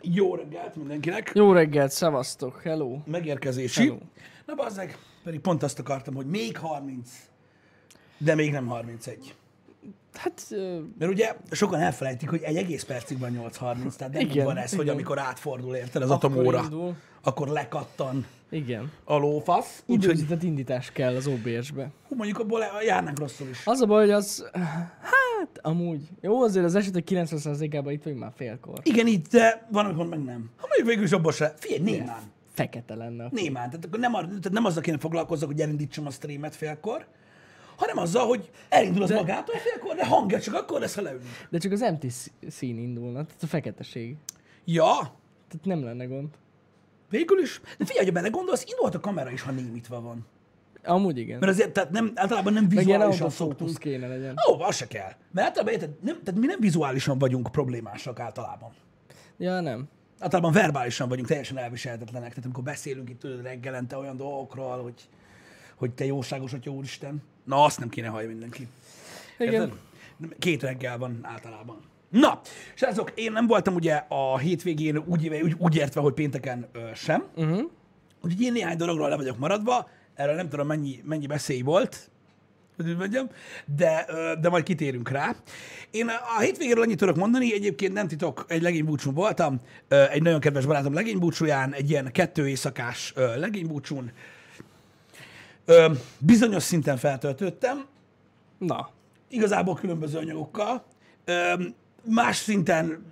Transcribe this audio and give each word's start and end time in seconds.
Jó 0.00 0.34
reggelt 0.34 0.76
mindenkinek. 0.76 1.30
Jó 1.34 1.52
reggelt, 1.52 1.90
szevasztok, 1.90 2.60
hello. 2.62 2.98
Megérkezési. 3.04 3.82
Hello. 3.82 3.98
Na 4.46 4.54
bazzeg, 4.54 4.98
pedig 5.24 5.40
pont 5.40 5.62
azt 5.62 5.78
akartam, 5.78 6.14
hogy 6.14 6.26
még 6.26 6.56
30, 6.56 7.10
de 8.18 8.34
még 8.34 8.50
nem 8.52 8.66
31. 8.66 9.34
Hát, 10.14 10.46
Mert 10.98 11.12
ugye 11.12 11.36
sokan 11.50 11.80
elfelejtik, 11.80 12.30
hogy 12.30 12.42
egy 12.42 12.56
egész 12.56 12.84
percig 12.84 13.18
van 13.18 13.32
8.30, 13.32 13.96
tehát 13.96 14.12
nem 14.12 14.22
Igen, 14.22 14.44
van 14.44 14.56
ez, 14.56 14.70
hogy 14.70 14.80
igen. 14.80 14.94
amikor 14.94 15.18
átfordul, 15.18 15.74
érted, 15.74 16.02
az 16.02 16.10
atomóra, 16.10 16.68
akkor 17.22 17.48
lekattan 17.48 18.26
igen. 18.50 18.90
a 19.04 19.16
lófasz. 19.16 19.82
Úgyhogy 19.86 20.04
Időzített 20.14 20.42
indítás 20.42 20.92
kell 20.92 21.14
az 21.16 21.26
OBS-be. 21.26 21.90
hú, 22.08 22.16
mondjuk 22.16 22.38
abból 22.38 22.60
járnánk 22.86 23.18
rosszul 23.18 23.48
is. 23.48 23.62
Az 23.66 23.80
a 23.80 23.86
baj, 23.86 24.00
hogy 24.00 24.10
az, 24.10 24.50
hát, 25.00 25.58
amúgy, 25.60 26.00
jó, 26.20 26.42
azért 26.42 26.64
az 26.64 26.74
esetek 26.74 27.04
90%-ában 27.10 27.92
itt 27.92 28.02
vagyunk 28.02 28.22
már 28.22 28.32
félkor. 28.36 28.78
Igen, 28.82 29.06
így, 29.06 29.20
de 29.22 29.66
van, 29.70 29.84
amikor 29.84 30.06
meg 30.06 30.22
nem. 30.24 30.50
Ha 30.56 30.66
mondjuk 30.66 30.88
végül 30.88 31.04
is 31.04 31.12
abból 31.12 31.32
se. 31.32 31.54
Figyelj, 31.56 31.80
némán. 31.82 32.20
Fekete 32.52 32.94
lenne. 32.94 33.28
Némán. 33.30 33.70
Tehát 33.70 33.84
akkor 33.84 33.98
nem, 33.98 34.14
ar- 34.14 34.28
tehát 34.28 34.50
nem 34.50 34.64
azzal 34.64 34.82
kéne 34.82 34.98
foglalkozzak, 34.98 35.48
hogy 35.48 35.60
elindítsam 35.60 36.06
a 36.06 36.10
streamet 36.10 36.56
félkor, 36.56 37.06
hanem 37.76 37.98
azzal, 37.98 38.26
hogy 38.26 38.50
elindul 38.68 39.02
az 39.02 39.08
de... 39.08 39.14
magától 39.14 39.56
félkor, 39.56 39.94
de 39.96 40.06
hangja 40.06 40.40
csak 40.40 40.54
akkor 40.54 40.80
lesz, 40.80 40.94
ha 40.94 41.02
leülünk. 41.02 41.24
De 41.50 41.58
csak 41.58 41.72
az 41.72 41.82
empty 41.82 42.08
sz- 42.08 42.30
szín 42.48 42.78
indulna, 42.78 43.24
tehát 43.24 43.42
a 43.42 43.46
feketeség. 43.46 44.16
Ja, 44.64 44.94
Tehát 45.48 45.64
nem 45.64 45.84
lenne 45.84 46.04
gond. 46.04 46.28
Végül 47.10 47.38
is. 47.38 47.60
De 47.78 47.84
figyelj, 47.84 48.06
ha 48.06 48.12
belegondolsz, 48.12 48.64
indulhat 48.66 48.94
a 48.94 49.00
kamera 49.00 49.30
is, 49.30 49.42
ha 49.42 49.50
némítva 49.50 50.00
van. 50.00 50.26
Amúgy 50.84 51.18
igen. 51.18 51.38
Mert 51.38 51.52
azért 51.52 51.72
tehát 51.72 51.90
nem, 51.90 52.12
általában 52.14 52.52
nem 52.52 52.68
vizuálisan 52.68 53.30
szoktunk. 53.30 53.78
kéne 53.78 54.06
legyen. 54.06 54.34
Ó, 54.50 54.60
az 54.60 54.76
se 54.76 54.86
kell. 54.86 55.12
Mert 55.32 55.46
általában 55.46 55.72
érted, 55.72 55.90
nem, 56.02 56.18
tehát 56.24 56.40
mi 56.40 56.46
nem 56.46 56.60
vizuálisan 56.60 57.18
vagyunk 57.18 57.48
problémásak 57.52 58.20
általában. 58.20 58.72
Ja, 59.36 59.60
nem. 59.60 59.88
Általában 60.18 60.52
verbálisan 60.52 61.08
vagyunk 61.08 61.28
teljesen 61.28 61.58
elviselhetetlenek. 61.58 62.28
Tehát 62.28 62.44
amikor 62.44 62.64
beszélünk 62.64 63.10
itt 63.10 63.20
tudod, 63.20 63.42
reggelente 63.42 63.96
olyan 63.96 64.16
dolgokról, 64.16 64.82
hogy, 64.82 65.08
hogy 65.74 65.90
te 65.90 66.04
jóságos 66.04 66.52
atya 66.52 66.70
úristen. 66.70 67.22
Na, 67.44 67.64
azt 67.64 67.78
nem 67.78 67.88
kéne 67.88 68.08
hallja 68.08 68.28
mindenki. 68.28 68.68
Igen. 69.38 69.52
Érted? 69.52 69.72
Két 70.38 70.62
reggel 70.62 70.98
van 70.98 71.18
általában. 71.22 71.80
Na, 72.10 72.40
srácok, 72.74 73.12
én 73.14 73.32
nem 73.32 73.46
voltam 73.46 73.74
ugye 73.74 74.04
a 74.08 74.38
hétvégén 74.38 74.96
úgy, 75.06 75.28
úgy, 75.28 75.54
úgy 75.58 75.76
értve, 75.76 76.00
hogy 76.00 76.12
pénteken 76.12 76.66
ö, 76.72 76.78
sem. 76.94 77.24
Uh-huh. 77.36 77.70
Úgyhogy 78.22 78.42
én 78.42 78.52
néhány 78.52 78.76
dologról 78.76 79.08
le 79.08 79.16
vagyok 79.16 79.38
maradva, 79.38 79.88
erről 80.14 80.34
nem 80.34 80.48
tudom 80.48 80.66
mennyi, 80.66 81.02
mennyi 81.04 81.26
beszély 81.26 81.60
volt, 81.60 82.10
hogy 82.76 82.96
mondjam, 82.96 83.28
de, 83.76 84.06
de 84.40 84.48
majd 84.48 84.64
kitérünk 84.64 85.08
rá. 85.08 85.36
Én 85.90 86.08
a 86.36 86.40
hétvégéről 86.40 86.82
annyit 86.82 86.98
tudok 86.98 87.16
mondani, 87.16 87.52
egyébként 87.52 87.92
nem 87.92 88.08
titok, 88.08 88.44
egy 88.48 88.62
legénybúcsún 88.62 89.14
voltam, 89.14 89.60
egy 89.88 90.22
nagyon 90.22 90.40
kedves 90.40 90.66
barátom 90.66 90.94
legénybúcsúján, 90.94 91.74
egy 91.74 91.90
ilyen 91.90 92.12
kettő 92.12 92.48
éjszakás 92.48 93.12
legénybúcsún. 93.36 94.12
Bizonyos 96.18 96.62
szinten 96.62 96.96
feltöltöttem, 96.96 97.86
Na, 98.58 98.90
igazából 99.28 99.74
különböző 99.74 100.18
anyagokkal. 100.18 100.84
Más 102.08 102.36
szinten 102.36 103.06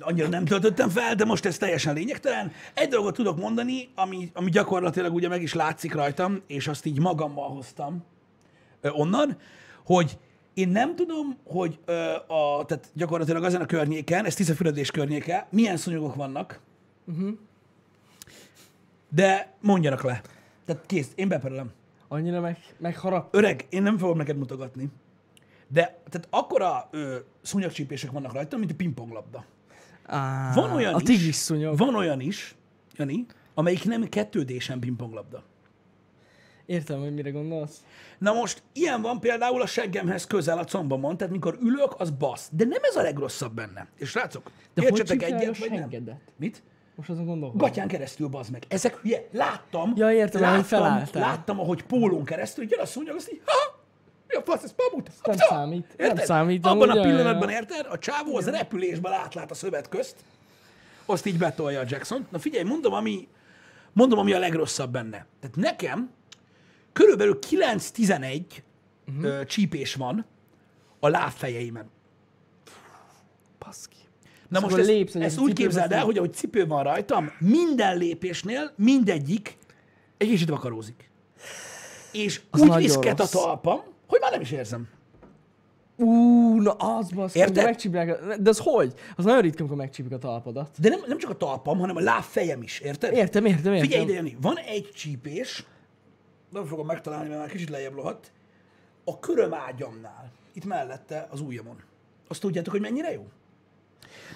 annyira 0.00 0.28
nem 0.28 0.44
töltöttem 0.44 0.88
fel, 0.88 1.14
de 1.14 1.24
most 1.24 1.46
ez 1.46 1.56
teljesen 1.56 1.94
lényegtelen. 1.94 2.52
Egy 2.74 2.88
dolgot 2.88 3.14
tudok 3.14 3.36
mondani, 3.36 3.88
ami, 3.94 4.30
ami 4.34 4.50
gyakorlatilag 4.50 5.14
ugye 5.14 5.28
meg 5.28 5.42
is 5.42 5.54
látszik 5.54 5.94
rajtam, 5.94 6.42
és 6.46 6.68
azt 6.68 6.86
így 6.86 6.98
magammal 6.98 7.48
hoztam 7.48 8.04
ö, 8.80 8.88
onnan, 8.90 9.36
hogy 9.84 10.18
én 10.54 10.68
nem 10.68 10.96
tudom, 10.96 11.36
hogy 11.44 11.78
ö, 11.84 11.92
a, 12.26 12.64
tehát 12.64 12.90
gyakorlatilag 12.92 13.44
azon 13.44 13.60
a 13.60 13.66
környéken, 13.66 14.24
ez 14.24 14.34
Tiszafüredés 14.34 14.90
környéke, 14.90 15.46
milyen 15.50 15.76
szúnyogok 15.76 16.14
vannak, 16.14 16.60
uh-huh. 17.06 17.30
de 19.08 19.52
mondjanak 19.60 20.02
le. 20.02 20.20
Tehát 20.64 20.86
kész, 20.86 21.12
én 21.14 21.28
beperelem. 21.28 21.70
annyira 22.08 22.40
meg, 22.40 22.58
megharap. 22.78 23.34
Öreg, 23.34 23.66
én 23.68 23.82
nem 23.82 23.98
fogom 23.98 24.16
neked 24.16 24.36
mutogatni. 24.36 24.88
De 25.72 26.00
tehát 26.10 26.26
akkora 26.30 26.88
ö, 26.90 27.16
szúnyogcsípések 27.42 28.10
vannak 28.10 28.32
rajta, 28.32 28.56
mint 28.56 28.70
a 28.70 28.74
pingponglabda. 28.74 29.44
Á, 30.06 30.52
Van 30.54 30.70
olyan 30.70 30.94
a 30.94 30.96
is, 30.96 31.02
tigris 31.02 31.34
szúnyog. 31.34 31.76
Van 31.78 31.94
olyan 31.94 32.20
is, 32.20 32.54
Jani, 32.96 33.26
amelyik 33.54 33.84
nem 33.84 34.06
2D-sen 34.10 34.78
pingponglabda. 34.80 35.42
Értem, 36.66 37.00
hogy 37.00 37.14
mire 37.14 37.30
gondolsz. 37.30 37.84
Na 38.18 38.32
most, 38.32 38.62
ilyen 38.72 39.02
van 39.02 39.20
például 39.20 39.62
a 39.62 39.66
seggemhez 39.66 40.26
közel 40.26 40.58
a 40.58 40.64
combomon, 40.64 41.16
tehát 41.16 41.32
mikor 41.32 41.58
ülök, 41.60 42.00
az 42.00 42.10
basz. 42.10 42.48
De 42.52 42.64
nem 42.64 42.82
ez 42.82 42.96
a 42.96 43.02
legrosszabb 43.02 43.54
benne. 43.54 43.86
És 43.98 44.08
srácok, 44.08 44.50
De 44.74 44.82
értsetek 44.82 45.22
hogy 45.22 45.32
egyet, 45.32 45.56
a 45.56 45.58
vagy 45.58 45.70
nem? 45.70 46.20
Mit? 46.36 46.62
Most 46.94 47.08
azon 47.08 47.24
gondolkodom. 47.24 47.66
Gatyán 47.66 47.88
keresztül, 47.88 48.28
bazd 48.28 48.50
meg. 48.50 48.64
Ezek 48.68 48.96
hülye. 48.96 49.28
Láttam. 49.32 49.92
Ja, 49.96 50.12
értem, 50.12 50.40
láttam, 50.40 50.54
ahogy 50.54 50.66
felálltál. 50.66 51.22
láttam, 51.22 51.60
ahogy 51.60 51.82
pólón 51.82 52.24
keresztül, 52.24 52.66
jön 52.68 52.80
a 52.80 52.86
szúnyog, 52.86 53.16
azt 53.16 53.32
így, 53.32 53.40
ha, 53.44 53.81
mi 54.32 54.38
a 54.38 54.42
fasz, 54.44 54.62
ez 54.62 54.74
pamut? 54.74 55.10
nem 55.24 55.36
számít. 55.36 55.94
Nem 55.96 56.08
Érted? 56.08 56.24
számít, 56.24 56.66
Abban 56.66 56.90
a 56.90 57.02
pillanatban, 57.02 57.50
ja. 57.50 57.56
érted? 57.56 57.86
A 57.90 57.98
csávó 57.98 58.36
az 58.36 58.46
repülésben 58.48 59.12
átlát 59.12 59.50
a 59.50 59.54
szövet 59.54 59.88
közt, 59.88 60.16
azt 61.06 61.26
így 61.26 61.38
betolja 61.38 61.80
a 61.80 61.84
Jackson. 61.88 62.26
Na 62.30 62.38
figyelj, 62.38 62.64
mondom, 62.64 62.92
ami, 62.92 63.28
mondom, 63.92 64.18
ami 64.18 64.32
a 64.32 64.38
legrosszabb 64.38 64.90
benne. 64.92 65.26
Tehát 65.40 65.56
nekem 65.56 66.10
körülbelül 66.92 67.38
9-11 67.50 68.42
Mhm. 69.04 69.24
uh-huh. 69.24 69.44
csípés 69.44 69.94
van 69.94 70.26
a 71.00 71.08
lábfejeimen. 71.08 71.90
Baszki. 73.58 73.96
Na 74.48 74.58
Szóval 74.58 74.70
most 74.70 74.80
ezt, 74.82 74.88
lépsz 74.88 75.14
ezt 75.14 75.38
a 75.38 75.40
úgy 75.40 75.52
képzeld 75.52 75.92
el, 75.92 76.04
hogy 76.04 76.16
ahogy 76.18 76.32
cipő 76.34 76.66
van 76.66 76.82
rajtam, 76.82 77.32
minden 77.38 77.96
lépésnél 77.96 78.72
mindegyik 78.76 79.56
egy 80.16 80.28
kicsit 80.28 80.48
vakarózik. 80.48 81.10
És 82.12 82.40
Az 82.50 82.60
úgy 82.60 82.74
viszket 82.76 83.20
a 83.20 83.26
talpam, 83.26 83.80
hogy 84.12 84.20
már 84.20 84.30
nem 84.30 84.40
is 84.40 84.50
érzem. 84.50 84.88
Ú, 85.96 86.60
na 86.60 86.72
az 86.72 87.10
basz. 87.10 87.34
Érted? 87.34 87.64
Megcsípják, 87.64 88.36
de 88.36 88.48
az 88.48 88.58
hogy? 88.58 88.94
Az 89.16 89.24
nagyon 89.24 89.40
ritka, 89.40 89.58
amikor 89.58 89.76
megcsípik 89.76 90.12
a 90.12 90.18
talpadat. 90.18 90.80
De 90.80 90.88
nem, 90.88 91.00
nem 91.06 91.18
csak 91.18 91.30
a 91.30 91.36
talpam, 91.36 91.78
hanem 91.78 91.96
a 91.96 92.00
lábfejem 92.00 92.62
is, 92.62 92.80
érted? 92.80 93.12
Értem, 93.14 93.44
értem, 93.44 93.72
értem. 93.72 93.88
Figyelj 93.88 94.04
ide, 94.04 94.12
Jani, 94.12 94.36
van 94.40 94.56
egy 94.56 94.90
csípés, 94.94 95.64
nem 96.50 96.64
fogom 96.64 96.86
megtalálni, 96.86 97.28
mert 97.28 97.40
már 97.40 97.50
kicsit 97.50 97.70
lejjebb 97.70 97.94
lohadt, 97.94 98.32
a 99.04 99.18
köröm 99.18 99.54
ágyamnál, 99.54 100.32
itt 100.52 100.64
mellette 100.64 101.28
az 101.30 101.40
ujjamon. 101.40 101.76
Azt 102.28 102.40
tudjátok, 102.40 102.72
hogy 102.72 102.80
mennyire 102.80 103.12
jó? 103.12 103.26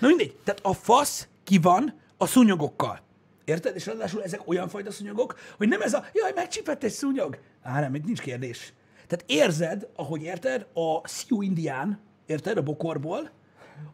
Na 0.00 0.08
mindegy, 0.08 0.36
tehát 0.44 0.60
a 0.62 0.72
fasz 0.72 1.28
ki 1.44 1.58
van 1.58 1.94
a 2.16 2.26
szúnyogokkal. 2.26 3.00
Érted? 3.44 3.74
És 3.74 3.86
ráadásul 3.86 4.22
ezek 4.22 4.48
olyan 4.48 4.68
fajta 4.68 4.90
szúnyogok, 4.90 5.38
hogy 5.56 5.68
nem 5.68 5.80
ez 5.80 5.94
a, 5.94 6.04
jaj, 6.12 6.32
megcsípett 6.34 6.84
egy 6.84 6.92
szúnyog. 6.92 7.38
Á, 7.62 7.80
nem, 7.80 7.94
itt 7.94 8.04
nincs 8.04 8.20
kérdés. 8.20 8.72
Tehát 9.06 9.24
érzed, 9.26 9.88
ahogy 9.96 10.22
érted, 10.22 10.66
a 10.74 11.08
Sioux 11.08 11.44
indián, 11.44 12.00
érted, 12.26 12.56
a 12.56 12.62
bokorból, 12.62 13.30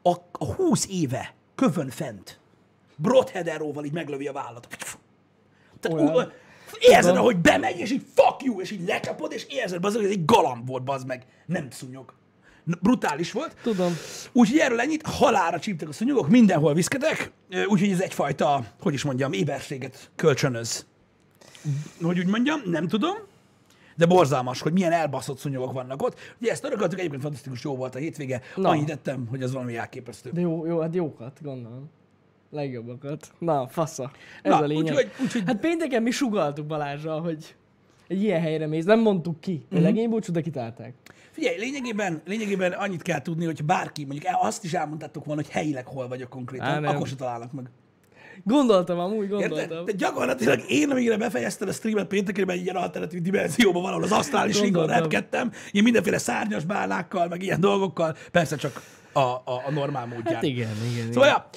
a, 0.02 0.10
a 0.32 0.54
20 0.54 0.86
éve 0.90 1.34
kövön 1.54 1.88
fent, 1.88 2.40
Broadheaderóval 2.96 3.84
így 3.84 3.92
meglövi 3.92 4.26
a 4.26 4.32
vállat. 4.32 4.68
Tehát 5.80 5.98
Olyan. 5.98 6.14
ú, 6.14 6.30
érzed, 6.78 7.02
Tudom. 7.02 7.16
ahogy 7.16 7.36
bemegy, 7.36 7.78
és 7.78 7.90
így 7.90 8.04
fuck 8.14 8.42
you, 8.42 8.60
és 8.60 8.70
így 8.70 8.86
lecsapod, 8.86 9.32
és 9.32 9.46
érzed, 9.48 9.80
bazd, 9.80 9.96
hogy 9.96 10.04
ez 10.04 10.10
egy 10.10 10.24
galamb 10.24 10.66
volt, 10.66 10.82
bazd 10.82 11.06
meg. 11.06 11.26
Nem 11.46 11.70
szúnyog. 11.70 12.14
Brutális 12.64 13.32
volt. 13.32 13.56
Tudom. 13.62 13.96
Úgyhogy 14.32 14.58
erről 14.58 14.80
ennyit, 14.80 15.06
halára 15.06 15.58
csíptek 15.58 15.88
a 15.88 15.92
szúnyogok, 15.92 16.28
mindenhol 16.28 16.74
viszketek, 16.74 17.30
ö, 17.48 17.64
úgyhogy 17.64 17.90
ez 17.90 18.00
egyfajta, 18.00 18.64
hogy 18.80 18.94
is 18.94 19.02
mondjam, 19.02 19.32
éberséget 19.32 20.10
kölcsönöz. 20.16 20.86
Hogy 22.02 22.18
úgy 22.18 22.26
mondjam, 22.26 22.62
nem 22.64 22.88
tudom, 22.88 23.16
de 23.96 24.06
borzalmas, 24.06 24.60
hogy 24.60 24.72
milyen 24.72 24.92
elbaszott 24.92 25.38
szúnyogok 25.38 25.72
vannak 25.72 26.02
ott. 26.02 26.18
Ugye 26.40 26.50
ezt 26.50 26.64
örököltük, 26.64 26.98
egyébként 26.98 27.22
fantasztikus 27.22 27.64
jó 27.64 27.76
volt 27.76 27.94
a 27.94 27.98
hétvége. 27.98 28.40
Na. 28.56 28.68
Annyit 28.68 28.86
tettem, 28.86 29.26
hogy 29.30 29.42
az 29.42 29.52
valami 29.52 29.76
elképesztő. 29.76 30.30
De 30.30 30.40
jó, 30.40 30.66
jó, 30.66 30.80
hát 30.80 30.94
jókat, 30.94 31.38
gondolom. 31.42 31.90
Legjobbakat. 32.50 33.32
Na, 33.38 33.66
fasza. 33.68 34.10
Ez 34.42 34.52
Na, 34.52 34.58
a 34.58 34.64
lényeg. 34.64 34.84
úgyhogy- 34.84 35.10
úgyhogy- 35.22 35.42
Hát 35.46 35.60
pénteken 35.60 36.02
mi 36.02 36.10
sugaltuk 36.10 36.66
Balázsral, 36.66 37.20
hogy 37.20 37.54
egy 38.08 38.22
ilyen 38.22 38.40
helyre 38.40 38.66
mész. 38.66 38.84
Nem 38.84 39.00
mondtuk 39.00 39.40
ki. 39.40 39.52
Mhm. 39.52 39.62
Uh-huh. 39.70 39.80
Legénybúcsú, 39.82 40.32
de 40.32 40.40
kitálták. 40.40 40.94
Figyelj, 41.30 41.58
lényegében, 41.58 42.22
lényegében 42.26 42.72
annyit 42.72 43.02
kell 43.02 43.22
tudni, 43.22 43.44
hogy 43.44 43.64
bárki, 43.64 44.04
mondjuk 44.04 44.24
el- 44.24 44.38
azt 44.42 44.64
is 44.64 44.72
elmondtátok 44.74 45.24
volna, 45.24 45.42
hogy 45.42 45.50
helyileg 45.50 45.86
hol 45.86 46.08
vagyok 46.08 46.28
konkrétan, 46.28 46.66
Á, 46.66 46.78
nem. 46.80 46.94
akkor 46.94 47.06
se 47.08 47.14
találnak 47.14 47.52
meg. 47.52 47.70
Gondoltam 48.44 48.98
amúgy, 48.98 49.30
Érted? 49.30 49.48
gondoltam. 49.48 49.84
De 49.84 49.92
gyakorlatilag 49.92 50.60
én, 50.68 50.90
amíg 50.90 51.18
befejeztem 51.18 51.68
a 51.68 51.72
streamet 51.72 52.06
péntekén, 52.06 52.50
egy 52.50 52.62
ilyen 52.62 52.76
alternatív 52.76 53.20
dimenzióban 53.20 53.82
valahol 53.82 54.02
az 54.02 54.12
asztrális 54.12 54.60
ringon 54.60 54.86
repkedtem, 54.86 55.52
én 55.70 55.82
mindenféle 55.82 56.18
szárnyas 56.18 56.64
bálnákkal, 56.64 57.28
meg 57.28 57.42
ilyen 57.42 57.60
dolgokkal, 57.60 58.16
persze 58.30 58.56
csak 58.56 58.82
a, 59.12 59.20
a, 59.20 59.42
a 59.44 59.70
normál 59.70 60.06
módján. 60.06 60.34
Hát 60.34 60.42
igen, 60.42 60.70
igen. 60.92 61.12
Szóval, 61.12 61.28
ja, 61.28 61.48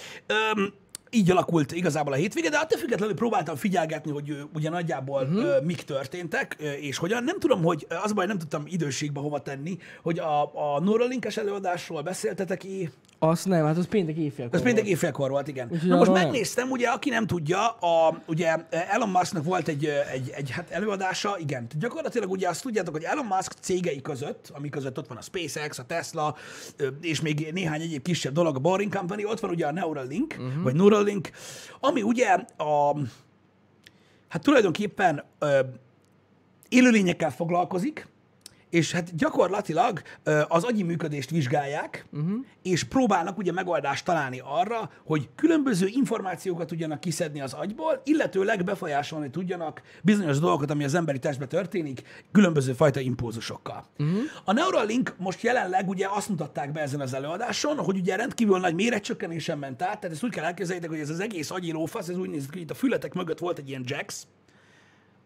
öm, 0.55 0.73
így 1.15 1.31
alakult 1.31 1.71
igazából 1.71 2.13
a 2.13 2.15
hétvége, 2.15 2.49
de 2.49 2.57
attól 2.57 2.79
függetlenül 2.79 3.15
próbáltam 3.15 3.55
figyelgetni, 3.55 4.11
hogy 4.11 4.37
ugye 4.53 4.69
nagyjából 4.69 5.21
uh-huh. 5.21 5.63
mik 5.63 5.81
történtek, 5.81 6.57
és 6.79 6.97
hogyan. 6.97 7.23
Nem 7.23 7.39
tudom, 7.39 7.63
hogy 7.63 7.87
az 8.03 8.13
baj, 8.13 8.25
nem 8.25 8.37
tudtam 8.37 8.63
időségbe 8.65 9.19
hova 9.19 9.41
tenni, 9.41 9.77
hogy 10.01 10.19
a, 10.19 10.41
a 10.43 10.79
Neuralinkes 10.79 11.37
előadásról 11.37 12.01
beszéltetek 12.01 12.63
é, 12.63 12.89
Azt 13.19 13.45
nem, 13.45 13.65
hát 13.65 13.77
az 13.77 13.87
péntek 13.87 14.17
éjfélkor 14.17 14.55
ez 14.55 14.61
péntek 14.61 14.87
éjfélkor 14.87 15.29
volt, 15.29 15.47
igen. 15.47 15.67
Úgyhogy 15.71 15.89
Na 15.89 15.97
most 15.97 16.11
nem. 16.11 16.23
megnéztem, 16.23 16.69
ugye, 16.69 16.87
aki 16.87 17.09
nem 17.09 17.27
tudja, 17.27 17.69
a, 17.69 18.21
ugye 18.27 18.55
Elon 18.69 19.09
Musknak 19.09 19.43
volt 19.43 19.67
egy, 19.67 19.85
egy, 20.13 20.31
egy 20.35 20.49
hát 20.49 20.69
előadása, 20.69 21.35
igen. 21.39 21.67
Gyakorlatilag 21.79 22.31
ugye 22.31 22.49
azt 22.49 22.61
tudjátok, 22.61 22.93
hogy 22.93 23.03
Elon 23.03 23.25
Musk 23.25 23.51
cégei 23.61 24.01
között, 24.01 24.51
ami 24.53 24.69
között 24.69 24.97
ott 24.97 25.07
van 25.07 25.17
a 25.17 25.21
SpaceX, 25.21 25.79
a 25.79 25.83
Tesla, 25.83 26.35
és 27.01 27.21
még 27.21 27.49
néhány 27.53 27.81
egyéb 27.81 28.01
kisebb 28.01 28.33
dolog, 28.33 28.55
a 28.55 28.59
Boring 28.59 28.95
Company, 28.95 29.23
ott 29.23 29.39
van 29.39 29.49
ugye 29.49 29.65
a 29.65 29.71
Neuralink, 29.71 30.35
uh-huh. 30.39 30.63
vagy 30.63 30.75
Neuralink, 31.05 31.29
ami 31.79 32.01
ugye 32.01 32.27
a, 32.57 32.97
hát 34.27 34.43
tulajdonképpen 34.43 35.23
ö, 35.39 35.59
élőlényekkel 36.69 37.31
foglalkozik, 37.31 38.07
és 38.75 38.91
hát 38.91 39.15
gyakorlatilag 39.15 40.01
az 40.47 40.63
agyi 40.63 40.83
működést 40.83 41.29
vizsgálják, 41.29 42.05
uh-huh. 42.11 42.31
és 42.61 42.83
próbálnak 42.83 43.37
ugye 43.37 43.51
megoldást 43.51 44.05
találni 44.05 44.41
arra, 44.43 44.91
hogy 45.05 45.29
különböző 45.35 45.87
információkat 45.87 46.67
tudjanak 46.67 46.99
kiszedni 46.99 47.41
az 47.41 47.53
agyból, 47.53 48.01
illetőleg 48.03 48.63
befolyásolni 48.63 49.29
tudjanak 49.29 49.81
bizonyos 50.01 50.39
dolgokat, 50.39 50.71
ami 50.71 50.83
az 50.83 50.93
emberi 50.93 51.19
testben 51.19 51.47
történik, 51.47 52.01
különböző 52.31 52.73
fajta 52.73 52.99
impulzusokkal. 52.99 53.85
Uh-huh. 53.99 54.17
A 54.43 54.53
Neuralink 54.53 55.15
most 55.17 55.41
jelenleg 55.41 55.89
ugye 55.89 56.07
azt 56.09 56.29
mutatták 56.29 56.71
be 56.71 56.81
ezen 56.81 57.01
az 57.01 57.13
előadáson, 57.13 57.77
hogy 57.77 57.97
ugye 57.97 58.15
rendkívül 58.15 58.59
nagy 58.59 58.75
méretcsökkenésen 58.75 59.57
ment 59.57 59.81
át, 59.81 59.99
tehát 59.99 60.15
ezt 60.15 60.23
úgy 60.23 60.31
kell 60.31 60.43
elképzeljétek, 60.43 60.89
hogy 60.89 60.99
ez 60.99 61.09
az 61.09 61.19
egész 61.19 61.51
agyi 61.51 61.71
lófasz, 61.71 62.07
ez 62.07 62.17
úgy 62.17 62.29
néz 62.29 62.43
ki, 62.45 62.49
hogy 62.51 62.61
itt 62.61 62.71
a 62.71 62.75
fületek 62.75 63.13
mögött 63.13 63.39
volt 63.39 63.57
egy 63.57 63.69
ilyen 63.69 63.83
jacks, 63.85 64.23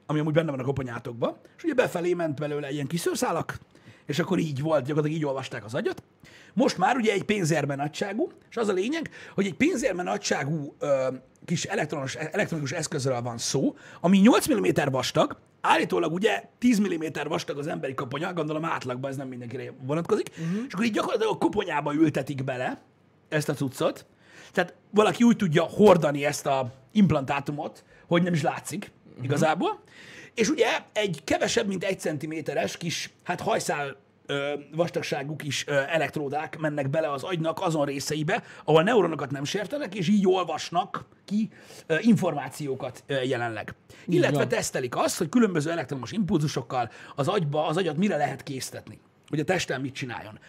ami 0.10 0.20
amúgy 0.20 0.34
benne 0.34 0.52
van 0.52 0.60
a 0.60 0.64
koponyátokban, 0.64 1.38
és 1.58 1.64
ugye 1.64 1.74
befelé 1.74 2.14
ment 2.14 2.40
belőle 2.40 2.72
ilyen 2.72 2.88
kis 2.88 3.00
szőrszálak, 3.00 3.60
és 4.06 4.20
akkor 4.20 4.40
így 4.40 4.62
volt, 4.62 4.86
gyakorlatilag 4.86 5.18
így 5.18 5.26
olvasták 5.26 5.66
az 5.66 5.74
agyat. 5.74 6.04
Most 6.54 6.78
már 6.78 6.96
ugye 6.96 7.12
egy 7.12 7.24
pénzérme 7.24 7.76
nagyságú, 7.76 8.32
és 8.50 8.58
az 8.58 8.68
a 8.68 8.74
lényeg, 8.74 9.10
hogy 9.36 9.46
egy 9.46 9.54
pénzérme 9.54 10.04
nagyságú 10.04 10.76
ö, 10.80 11.08
kis 11.46 11.64
elektronos, 11.64 12.16
elektronikus 12.16 12.72
eszközről 12.72 13.22
van 13.22 13.38
szó, 13.38 13.76
ami 14.02 14.18
8 14.18 14.54
mm 14.54 14.66
vastag, 14.92 15.38
állítólag 15.62 16.14
ugye 16.14 16.44
10 16.60 16.80
mm 16.82 17.04
vastag 17.28 17.58
az 17.58 17.68
emberi 17.68 17.94
koponya, 17.94 18.34
gondolom 18.34 18.66
átlagban 18.66 19.10
ez 19.10 19.18
nem 19.18 19.28
mindenkire 19.28 19.74
vonatkozik, 19.82 20.30
uh-huh. 20.30 20.64
és 20.68 20.74
akkor 20.74 20.86
így 20.86 20.94
gyakorlatilag 20.94 21.34
a 21.34 21.38
koponyába 21.38 21.94
ültetik 21.94 22.44
bele 22.44 22.82
ezt 23.30 23.50
a 23.50 23.54
cuccot, 23.54 24.06
tehát 24.52 24.74
valaki 24.90 25.24
úgy 25.24 25.36
tudja 25.36 25.64
hordani 25.64 26.26
ezt 26.26 26.46
a 26.46 26.74
implantátumot, 26.92 27.84
hogy 28.08 28.24
nem 28.24 28.34
is 28.34 28.42
látszik 28.42 28.92
uh-huh. 29.20 29.32
igazából, 29.32 29.80
és 30.34 30.50
ugye 30.50 30.68
egy 30.94 31.22
kevesebb, 31.24 31.68
mint 31.68 31.84
egy 31.84 32.00
centiméteres 32.00 32.78
kis, 32.78 33.10
hát 33.24 33.42
hajszál 33.42 33.96
ö, 34.26 34.54
vastagságú 34.76 35.36
kis 35.36 35.68
ö, 35.68 35.74
elektródák 35.74 36.58
mennek 36.58 36.90
bele 36.90 37.12
az 37.12 37.24
agynak 37.24 37.62
azon 37.62 37.86
részeibe, 37.86 38.44
ahol 38.64 38.84
neuronokat 38.84 39.32
nem 39.32 39.44
sértenek, 39.44 39.96
és 39.96 40.08
így 40.08 40.28
olvasnak 40.28 41.06
ki 41.26 41.50
ö, 41.88 41.98
információkat 42.02 43.04
ö, 43.08 43.22
jelenleg. 43.22 43.74
Illetve 44.06 44.38
van. 44.38 44.48
tesztelik 44.48 44.96
azt, 44.96 45.18
hogy 45.18 45.30
különböző 45.30 45.72
elektromos 45.72 46.12
impulzusokkal 46.12 46.92
az 47.16 47.28
agyba, 47.28 47.68
az 47.68 47.78
agyat 47.78 47.98
mire 47.98 48.18
lehet 48.18 48.44
késztetni, 48.44 49.00
hogy 49.30 49.40
a 49.40 49.44
testel 49.44 49.80
mit 49.80 49.94
csináljon. 49.94 50.40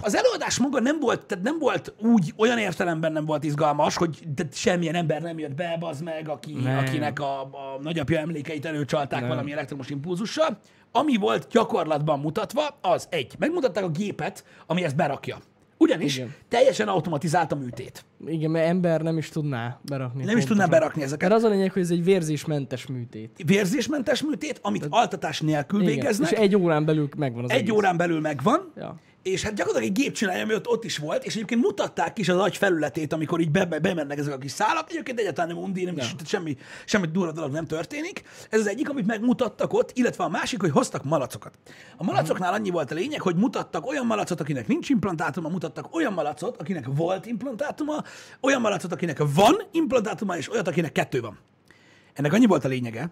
Az 0.00 0.16
előadás 0.16 0.58
maga 0.58 0.80
nem 0.80 1.00
volt, 1.00 1.26
tehát 1.26 1.44
nem 1.44 1.58
volt 1.58 1.94
úgy, 1.98 2.32
olyan 2.36 2.58
értelemben 2.58 3.12
nem 3.12 3.24
volt 3.24 3.44
izgalmas, 3.44 3.96
hogy 3.96 4.22
tehát 4.34 4.54
semmilyen 4.54 4.94
ember 4.94 5.22
nem 5.22 5.38
jött 5.38 5.54
be, 5.54 5.76
az 5.80 6.00
meg, 6.00 6.28
aki, 6.28 6.52
Nem. 6.52 6.78
akinek 6.78 7.20
a, 7.20 7.40
a 7.40 7.78
nagyapja 7.82 8.18
emlékeit 8.18 8.64
előcsalták 8.64 9.20
nem. 9.20 9.28
valami 9.28 9.52
elektromos 9.52 9.90
impulzussal. 9.90 10.58
Ami 10.92 11.16
volt 11.16 11.46
gyakorlatban 11.50 12.20
mutatva, 12.20 12.78
az 12.80 13.06
egy. 13.10 13.34
Megmutatták 13.38 13.84
a 13.84 13.88
gépet, 13.88 14.44
ami 14.66 14.84
ezt 14.84 14.96
berakja. 14.96 15.38
Ugyanis 15.78 16.16
Igen. 16.16 16.34
teljesen 16.48 16.88
automatizált 16.88 17.52
a 17.52 17.54
műtét. 17.56 18.04
Igen, 18.26 18.50
mert 18.50 18.66
ember 18.68 19.00
nem 19.00 19.16
is 19.18 19.28
tudná 19.28 19.78
berakni. 19.82 20.24
Nem 20.24 20.36
is 20.36 20.44
tudná 20.44 20.66
berakni 20.66 21.02
ezeket. 21.02 21.28
Mert 21.28 21.42
az 21.42 21.50
a 21.50 21.52
lényeg, 21.52 21.72
hogy 21.72 21.82
ez 21.82 21.90
egy 21.90 22.04
vérzésmentes 22.04 22.86
műtét. 22.86 23.42
Vérzésmentes 23.46 24.22
műtét, 24.22 24.58
amit 24.62 24.86
altatás 24.90 25.40
nélkül 25.40 25.80
Igen. 25.80 25.94
végeznek. 25.94 26.30
És 26.30 26.38
egy 26.38 26.56
órán 26.56 26.84
belül 26.84 27.08
megvan 27.16 27.44
az 27.44 27.50
egy 27.50 27.58
egész. 27.58 27.72
órán 27.72 27.96
belül 27.96 28.20
megvan, 28.20 28.72
Ja. 28.76 28.96
És 29.26 29.42
hát 29.42 29.54
gyakorlatilag 29.54 29.96
egy 29.96 30.02
gép 30.02 30.14
csinálja, 30.14 30.42
ami 30.42 30.54
ott, 30.54 30.68
ott 30.68 30.84
is 30.84 30.98
volt, 30.98 31.24
és 31.24 31.34
egyébként 31.34 31.60
mutatták 31.60 32.18
is 32.18 32.28
az 32.28 32.38
agy 32.38 32.56
felületét, 32.56 33.12
amikor 33.12 33.40
így 33.40 33.50
be, 33.50 33.64
be, 33.64 33.78
bemennek 33.78 34.18
ezek 34.18 34.32
a 34.32 34.38
kis 34.38 34.50
szálak. 34.50 34.90
Egyébként 34.90 35.18
egyáltalán 35.18 35.54
nem 35.54 35.64
undi, 35.64 35.84
nem 35.84 35.96
is, 35.96 36.02
tehát 36.02 36.26
semmi, 36.26 36.56
semmi 36.84 37.06
durva 37.06 37.32
dolog 37.32 37.52
nem 37.52 37.66
történik. 37.66 38.22
Ez 38.50 38.60
az 38.60 38.66
egyik, 38.66 38.88
amit 38.88 39.06
megmutattak 39.06 39.72
ott, 39.72 39.90
illetve 39.94 40.24
a 40.24 40.28
másik, 40.28 40.60
hogy 40.60 40.70
hoztak 40.70 41.04
malacokat. 41.04 41.58
A 41.96 42.04
malacoknál 42.04 42.52
annyi 42.52 42.70
volt 42.70 42.90
a 42.90 42.94
lényeg, 42.94 43.20
hogy 43.20 43.36
mutattak 43.36 43.86
olyan 43.86 44.06
malacot, 44.06 44.40
akinek 44.40 44.66
nincs 44.66 44.88
implantátuma, 44.88 45.48
mutattak 45.48 45.94
olyan 45.94 46.12
malacot, 46.12 46.60
akinek 46.60 46.84
volt 46.86 47.26
implantátuma, 47.26 48.02
olyan 48.40 48.60
malacot, 48.60 48.92
akinek 48.92 49.22
van 49.34 49.62
implantátuma, 49.70 50.36
és 50.36 50.50
olyat, 50.50 50.68
akinek 50.68 50.92
kettő 50.92 51.20
van. 51.20 51.38
Ennek 52.12 52.32
annyi 52.32 52.46
volt 52.46 52.64
a 52.64 52.68
lényege, 52.68 53.10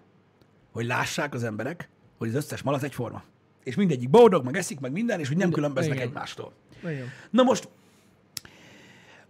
hogy 0.71 0.85
lássák 0.85 1.33
az 1.33 1.43
emberek, 1.43 1.89
hogy 2.17 2.27
az 2.27 2.35
összes 2.35 2.61
malac 2.61 2.83
egyforma. 2.83 3.23
És 3.65 3.75
mindegyik 3.75 4.09
boldog, 4.09 4.43
meg 4.43 4.57
eszik, 4.57 4.79
meg 4.79 4.91
minden, 4.91 5.19
és 5.19 5.27
hogy 5.27 5.37
nem 5.37 5.51
különböznek 5.51 5.95
igen. 5.95 6.07
egymástól. 6.07 6.51
Igen. 6.83 7.11
Na 7.29 7.43
most, 7.43 7.69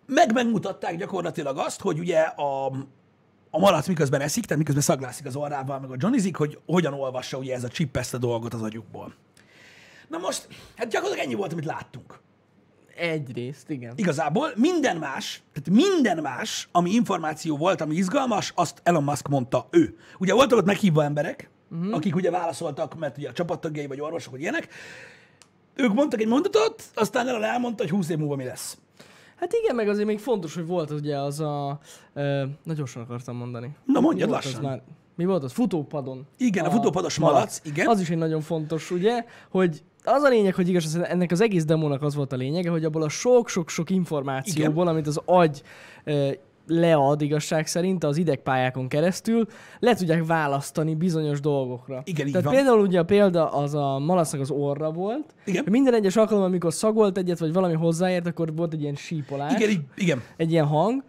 meg 0.05 0.33
megmutatták 0.33 0.97
gyakorlatilag 0.97 1.57
azt, 1.57 1.81
hogy 1.81 1.99
ugye 1.99 2.19
a, 2.19 2.65
a 3.49 3.59
malac 3.59 3.87
miközben 3.87 4.21
eszik, 4.21 4.43
tehát 4.43 4.57
miközben 4.57 4.83
szaglászik 4.83 5.25
az 5.25 5.35
orrával, 5.35 5.79
meg 5.79 5.91
a 5.91 5.95
johnnyzik, 5.97 6.35
hogy 6.35 6.59
hogyan 6.65 6.93
olvassa 6.93 7.37
ugye 7.37 7.53
ez 7.53 7.63
a 7.63 7.67
chip 7.67 7.97
ezt 7.97 8.13
a 8.13 8.17
dolgot 8.17 8.53
az 8.53 8.61
agyukból. 8.61 9.13
Na 10.07 10.17
most, 10.17 10.47
hát 10.75 10.87
gyakorlatilag 10.87 11.25
ennyi 11.25 11.35
volt, 11.35 11.51
amit 11.51 11.65
láttunk. 11.65 12.19
Egyrészt, 12.95 13.69
igen. 13.69 13.93
Igazából 13.95 14.51
minden 14.55 14.97
más, 14.97 15.41
tehát 15.53 15.69
minden 15.69 16.17
más, 16.17 16.69
ami 16.71 16.91
információ 16.91 17.57
volt, 17.57 17.81
ami 17.81 17.95
izgalmas, 17.95 18.51
azt 18.55 18.81
Elon 18.83 19.03
Musk 19.03 19.27
mondta 19.27 19.67
ő. 19.71 19.97
Ugye 20.17 20.33
voltak 20.33 20.57
ott 20.57 20.65
meghívva 20.65 21.03
emberek, 21.03 21.49
uh-huh. 21.79 21.95
akik 21.95 22.15
ugye 22.15 22.31
válaszoltak, 22.31 22.95
mert 22.99 23.17
ugye 23.17 23.29
a 23.29 23.33
csapattagjai 23.33 23.87
vagy 23.87 24.01
orvosok, 24.01 24.31
vagy 24.31 24.41
ilyenek. 24.41 24.67
Ők 25.75 25.93
mondtak 25.93 26.21
egy 26.21 26.27
mondatot, 26.27 26.83
aztán 26.93 27.27
Elon 27.27 27.43
elmondta, 27.43 27.83
hogy 27.83 27.91
20 27.91 28.09
év 28.09 28.17
múlva 28.17 28.35
mi 28.35 28.43
lesz. 28.43 28.77
Hát 29.35 29.53
igen, 29.53 29.75
meg 29.75 29.89
azért 29.89 30.07
még 30.07 30.19
fontos, 30.19 30.55
hogy 30.55 30.65
volt 30.65 30.91
ugye 30.91 31.17
az 31.17 31.39
a... 31.39 31.79
Ö, 32.13 32.43
na 32.63 32.73
gyorsan 32.73 33.01
akartam 33.01 33.35
mondani. 33.35 33.75
Na 33.85 33.99
mondjad 33.99 34.29
Mi 34.29 34.35
lassan. 34.35 34.61
Már, 34.61 34.81
mi 35.15 35.25
volt 35.25 35.43
az? 35.43 35.51
Futópadon. 35.51 36.27
Igen, 36.37 36.65
a 36.65 36.69
futópados 36.69 37.19
malac, 37.19 37.61
igen. 37.63 37.87
Az 37.87 37.99
is 37.99 38.09
egy 38.09 38.17
nagyon 38.17 38.41
fontos, 38.41 38.91
ugye, 38.91 39.25
hogy 39.49 39.83
az 40.03 40.21
a 40.21 40.29
lényeg, 40.29 40.55
hogy 40.55 40.69
igaz, 40.69 40.95
ennek 40.95 41.31
az 41.31 41.41
egész 41.41 41.65
demónak 41.65 42.01
az 42.01 42.15
volt 42.15 42.33
a 42.33 42.35
lényege, 42.35 42.69
hogy 42.69 42.85
abból 42.85 43.01
a 43.01 43.09
sok-sok-sok 43.09 43.89
információból, 43.89 44.87
amit 44.87 45.07
az 45.07 45.21
agy 45.25 45.61
ö, 46.03 46.31
lead 46.67 47.21
igazság 47.21 47.67
szerint 47.67 48.03
az 48.03 48.17
idegpályákon 48.17 48.87
keresztül, 48.87 49.45
le 49.79 49.95
tudják 49.95 50.25
választani 50.25 50.95
bizonyos 50.95 51.39
dolgokra. 51.39 52.01
Igen, 52.05 52.27
Tehát 52.27 52.43
van. 52.43 52.53
például 52.53 52.79
ugye 52.79 52.99
a 52.99 53.03
példa 53.03 53.51
az 53.51 53.75
a 53.75 53.99
malacnak 53.99 54.41
az 54.41 54.51
orra 54.51 54.91
volt. 54.91 55.33
Igen. 55.45 55.65
Minden 55.69 55.93
egyes 55.93 56.15
alkalommal, 56.15 56.49
amikor 56.49 56.73
szagolt 56.73 57.17
egyet, 57.17 57.39
vagy 57.39 57.53
valami 57.53 57.73
hozzáért, 57.73 58.27
akkor 58.27 58.55
volt 58.55 58.73
egy 58.73 58.81
ilyen 58.81 58.95
sípolás 58.95 59.53
Igen, 59.53 59.87
igen. 59.95 60.21
egy 60.37 60.51
ilyen 60.51 60.65
hang, 60.65 61.03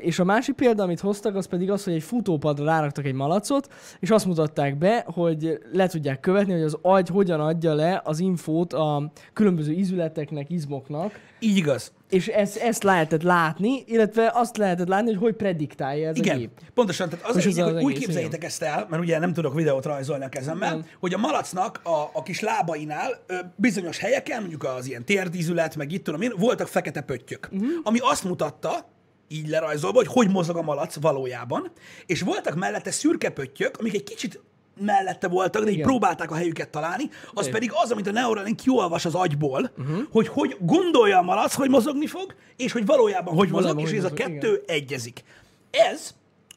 és 0.00 0.18
a 0.18 0.24
másik 0.24 0.54
példa, 0.54 0.82
amit 0.82 1.00
hoztak, 1.00 1.36
az 1.36 1.46
pedig 1.46 1.70
az, 1.70 1.84
hogy 1.84 1.92
egy 1.92 2.02
futópadra 2.02 2.64
ráraktak 2.64 3.04
egy 3.04 3.14
malacot, 3.14 3.68
és 4.00 4.10
azt 4.10 4.26
mutatták 4.26 4.78
be, 4.78 5.04
hogy 5.06 5.58
le 5.72 5.86
tudják 5.86 6.20
követni, 6.20 6.52
hogy 6.52 6.62
az 6.62 6.78
agy 6.82 7.08
hogyan 7.08 7.40
adja 7.40 7.74
le 7.74 8.00
az 8.04 8.20
infót 8.20 8.72
a 8.72 9.12
különböző 9.32 9.72
izületeknek, 9.72 10.50
izmoknak, 10.50 11.12
Így 11.40 11.56
igaz. 11.56 11.92
És 12.12 12.28
ezt, 12.28 12.56
ezt 12.56 12.82
lehetett 12.82 13.22
látni, 13.22 13.84
illetve 13.86 14.30
azt 14.34 14.56
lehetett 14.56 14.88
látni, 14.88 15.08
hogy 15.08 15.20
hogy 15.20 15.34
prediktálja 15.34 16.08
ez 16.08 16.16
a 16.16 16.18
Igen, 16.18 16.38
gép. 16.38 16.50
pontosan. 16.74 17.08
Tehát 17.08 17.24
az, 17.24 17.36
a 17.36 17.38
ez 17.38 17.44
lényeg, 17.44 17.64
az 17.64 17.72
hogy 17.72 17.82
úgy 17.82 17.90
egész, 17.90 18.04
képzeljétek 18.04 18.44
ezt 18.44 18.62
el, 18.62 18.86
mert 18.90 19.02
ugye 19.02 19.18
nem 19.18 19.32
tudok 19.32 19.54
videót 19.54 19.84
rajzolni 19.84 20.24
a 20.24 20.28
kezemmel, 20.28 20.70
Nem. 20.70 20.86
hogy 21.00 21.14
a 21.14 21.18
malacnak 21.18 21.80
a, 21.82 22.10
a 22.12 22.22
kis 22.22 22.40
lábainál 22.40 23.22
ö, 23.26 23.34
bizonyos 23.56 23.98
helyeken, 23.98 24.40
mondjuk 24.40 24.64
az 24.64 24.86
ilyen 24.86 25.04
térdízület, 25.04 25.76
meg 25.76 25.92
itt 25.92 26.04
tudom 26.04 26.20
én, 26.20 26.32
voltak 26.36 26.68
fekete 26.68 27.00
pöttyök, 27.00 27.48
uh-huh. 27.52 27.68
ami 27.82 27.98
azt 28.00 28.24
mutatta, 28.24 28.90
így 29.28 29.48
lerajzolva, 29.48 29.96
hogy 29.98 30.06
hogy 30.06 30.30
mozog 30.30 30.56
a 30.56 30.62
malac 30.62 31.00
valójában, 31.00 31.72
és 32.06 32.20
voltak 32.20 32.54
mellette 32.54 32.90
szürke 32.90 33.30
pöttyök, 33.30 33.76
amik 33.78 33.94
egy 33.94 34.04
kicsit 34.04 34.40
mellette 34.80 35.28
voltak, 35.28 35.62
de 35.62 35.68
így 35.68 35.74
Igen. 35.74 35.86
próbálták 35.86 36.30
a 36.30 36.34
helyüket 36.34 36.68
találni, 36.68 37.10
az 37.34 37.46
Igen. 37.46 37.52
pedig 37.52 37.70
az, 37.74 37.90
amit 37.90 38.06
a 38.06 38.10
Neuralink 38.10 38.56
kiolvas 38.56 39.04
az 39.04 39.14
agyból, 39.14 39.70
uh-huh. 39.78 40.02
hogy 40.10 40.28
hogy 40.28 40.56
gondolja 40.60 41.18
a 41.18 41.22
malac, 41.22 41.54
hogy 41.54 41.70
mozogni 41.70 42.06
fog, 42.06 42.34
és 42.56 42.72
hogy 42.72 42.86
valójában 42.86 43.34
hogy 43.34 43.50
mozog, 43.50 43.74
Valójában 43.74 43.84
és 43.84 43.90
hogy 43.90 43.98
ez 43.98 44.04
a 44.04 44.10
mozog, 44.10 44.40
kettő 44.40 44.62
egyezik. 44.66 45.24
Ez 45.70 46.14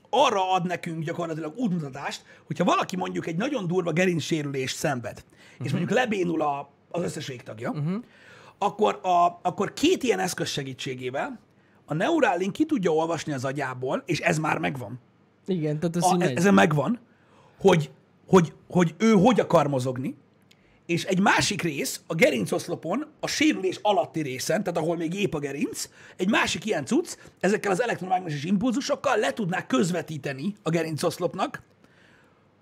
arra 0.09 0.51
ad 0.53 0.65
nekünk 0.65 1.03
gyakorlatilag 1.03 1.53
útmutatást, 1.57 2.23
hogyha 2.47 2.63
valaki 2.63 2.95
mondjuk 2.95 3.27
egy 3.27 3.35
nagyon 3.35 3.67
durva 3.67 3.91
gerincsérülést 3.91 4.75
szenved, 4.75 5.23
és 5.63 5.71
mondjuk 5.71 5.91
lebénul 5.91 6.41
a, 6.41 6.69
az 6.91 7.03
összes 7.03 7.27
végtagja, 7.27 7.73
akkor, 8.57 8.99
a, 9.03 9.39
akkor 9.41 9.73
két 9.73 10.03
ilyen 10.03 10.19
eszköz 10.19 10.47
segítségével 10.47 11.39
a 11.85 11.93
Neuralink 11.93 12.53
ki 12.53 12.65
tudja 12.65 12.91
olvasni 12.91 13.33
az 13.33 13.45
agyából, 13.45 14.03
és 14.05 14.19
ez 14.19 14.37
már 14.37 14.57
megvan. 14.57 14.99
Igen, 15.45 15.79
tehát 15.79 15.95
ez 15.95 16.03
A, 16.03 16.17
ez, 16.19 16.45
megvan, 16.45 16.99
hogy, 17.59 17.91
hogy, 18.27 18.53
hogy 18.69 18.95
ő 18.97 19.11
hogy 19.11 19.39
akar 19.39 19.67
mozogni, 19.67 20.15
és 20.85 21.03
egy 21.03 21.19
másik 21.19 21.61
rész, 21.61 22.01
a 22.07 22.15
gerincoszlopon, 22.15 23.05
a 23.19 23.27
sérülés 23.27 23.79
alatti 23.81 24.21
részen, 24.21 24.63
tehát 24.63 24.79
ahol 24.79 24.97
még 24.97 25.13
épp 25.13 25.33
a 25.33 25.39
gerinc, 25.39 25.89
egy 26.17 26.29
másik 26.29 26.65
ilyen 26.65 26.85
cucc, 26.85 27.17
ezekkel 27.39 27.71
az 27.71 27.81
elektromágneses 27.81 28.43
impulzusokkal 28.43 29.17
le 29.17 29.33
tudnák 29.33 29.67
közvetíteni 29.67 30.55
a 30.63 30.69
gerincoszlopnak, 30.69 31.61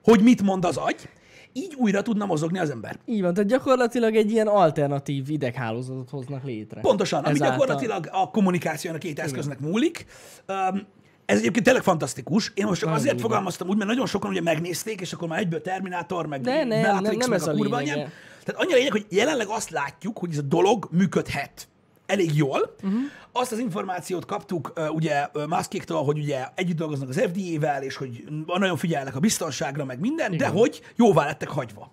hogy 0.03 0.21
mit 0.21 0.41
mond 0.41 0.65
az 0.65 0.77
agy, 0.77 1.09
így 1.53 1.73
újra 1.77 2.01
tudna 2.01 2.25
mozogni 2.25 2.59
az 2.59 2.69
ember. 2.69 2.99
Így 3.05 3.21
van, 3.21 3.33
tehát 3.33 3.49
gyakorlatilag 3.49 4.15
egy 4.15 4.31
ilyen 4.31 4.47
alternatív 4.47 5.29
ideghálózatot 5.29 6.09
hoznak 6.09 6.43
létre. 6.43 6.81
Pontosan, 6.81 7.23
ami 7.23 7.33
Ezáltal. 7.33 7.57
gyakorlatilag 7.57 8.09
a 8.11 8.29
kommunikációnak 8.29 8.99
két 8.99 9.19
eszköznek 9.19 9.59
múlik. 9.59 10.05
Um, 10.47 10.87
ez 11.33 11.39
egyébként 11.39 11.65
tényleg 11.65 11.83
fantasztikus. 11.83 12.51
Én 12.55 12.65
most 12.65 12.79
csak 12.79 12.89
Nagyon 12.89 13.05
azért 13.05 13.21
fogalmaztam 13.21 13.67
úgy, 13.67 13.77
mert 13.77 13.89
nagyon 13.89 14.05
sokan 14.05 14.29
ugye 14.29 14.41
megnézték, 14.41 15.01
és 15.01 15.13
akkor 15.13 15.27
már 15.27 15.39
egyből 15.39 15.61
Terminátor, 15.61 16.25
meg 16.25 16.41
De 16.41 16.63
nem, 16.63 16.93
Matrix, 16.93 17.01
nem, 17.01 17.17
nem 17.17 17.29
meg 17.29 17.39
ez 17.39 17.47
a 17.47 17.51
a 17.51 17.55
kurva 17.55 17.75
anyám. 17.75 18.09
Tehát 18.43 18.61
annyi 18.61 18.73
a 18.73 18.75
lényeg, 18.75 18.91
hogy 18.91 19.05
jelenleg 19.09 19.47
azt 19.47 19.69
látjuk, 19.69 20.17
hogy 20.17 20.31
ez 20.31 20.37
a 20.37 20.41
dolog 20.41 20.87
működhet 20.91 21.67
elég 22.05 22.35
jól. 22.35 22.75
Uh-huh. 22.83 22.99
Azt 23.31 23.51
az 23.51 23.59
információt 23.59 24.25
kaptuk 24.25 24.73
uh, 24.75 24.95
ugye 24.95 25.27
Muskéktól, 25.47 26.03
hogy 26.03 26.17
ugye 26.17 26.45
együtt 26.55 26.77
dolgoznak 26.77 27.09
az 27.09 27.21
FDA-vel, 27.31 27.83
és 27.83 27.95
hogy 27.95 28.23
nagyon 28.45 28.77
figyelnek 28.77 29.15
a 29.15 29.19
biztonságra, 29.19 29.85
meg 29.85 29.99
minden, 29.99 30.37
de 30.37 30.47
hogy 30.47 30.81
jóvá 30.95 31.25
lettek 31.25 31.49
hagyva. 31.49 31.91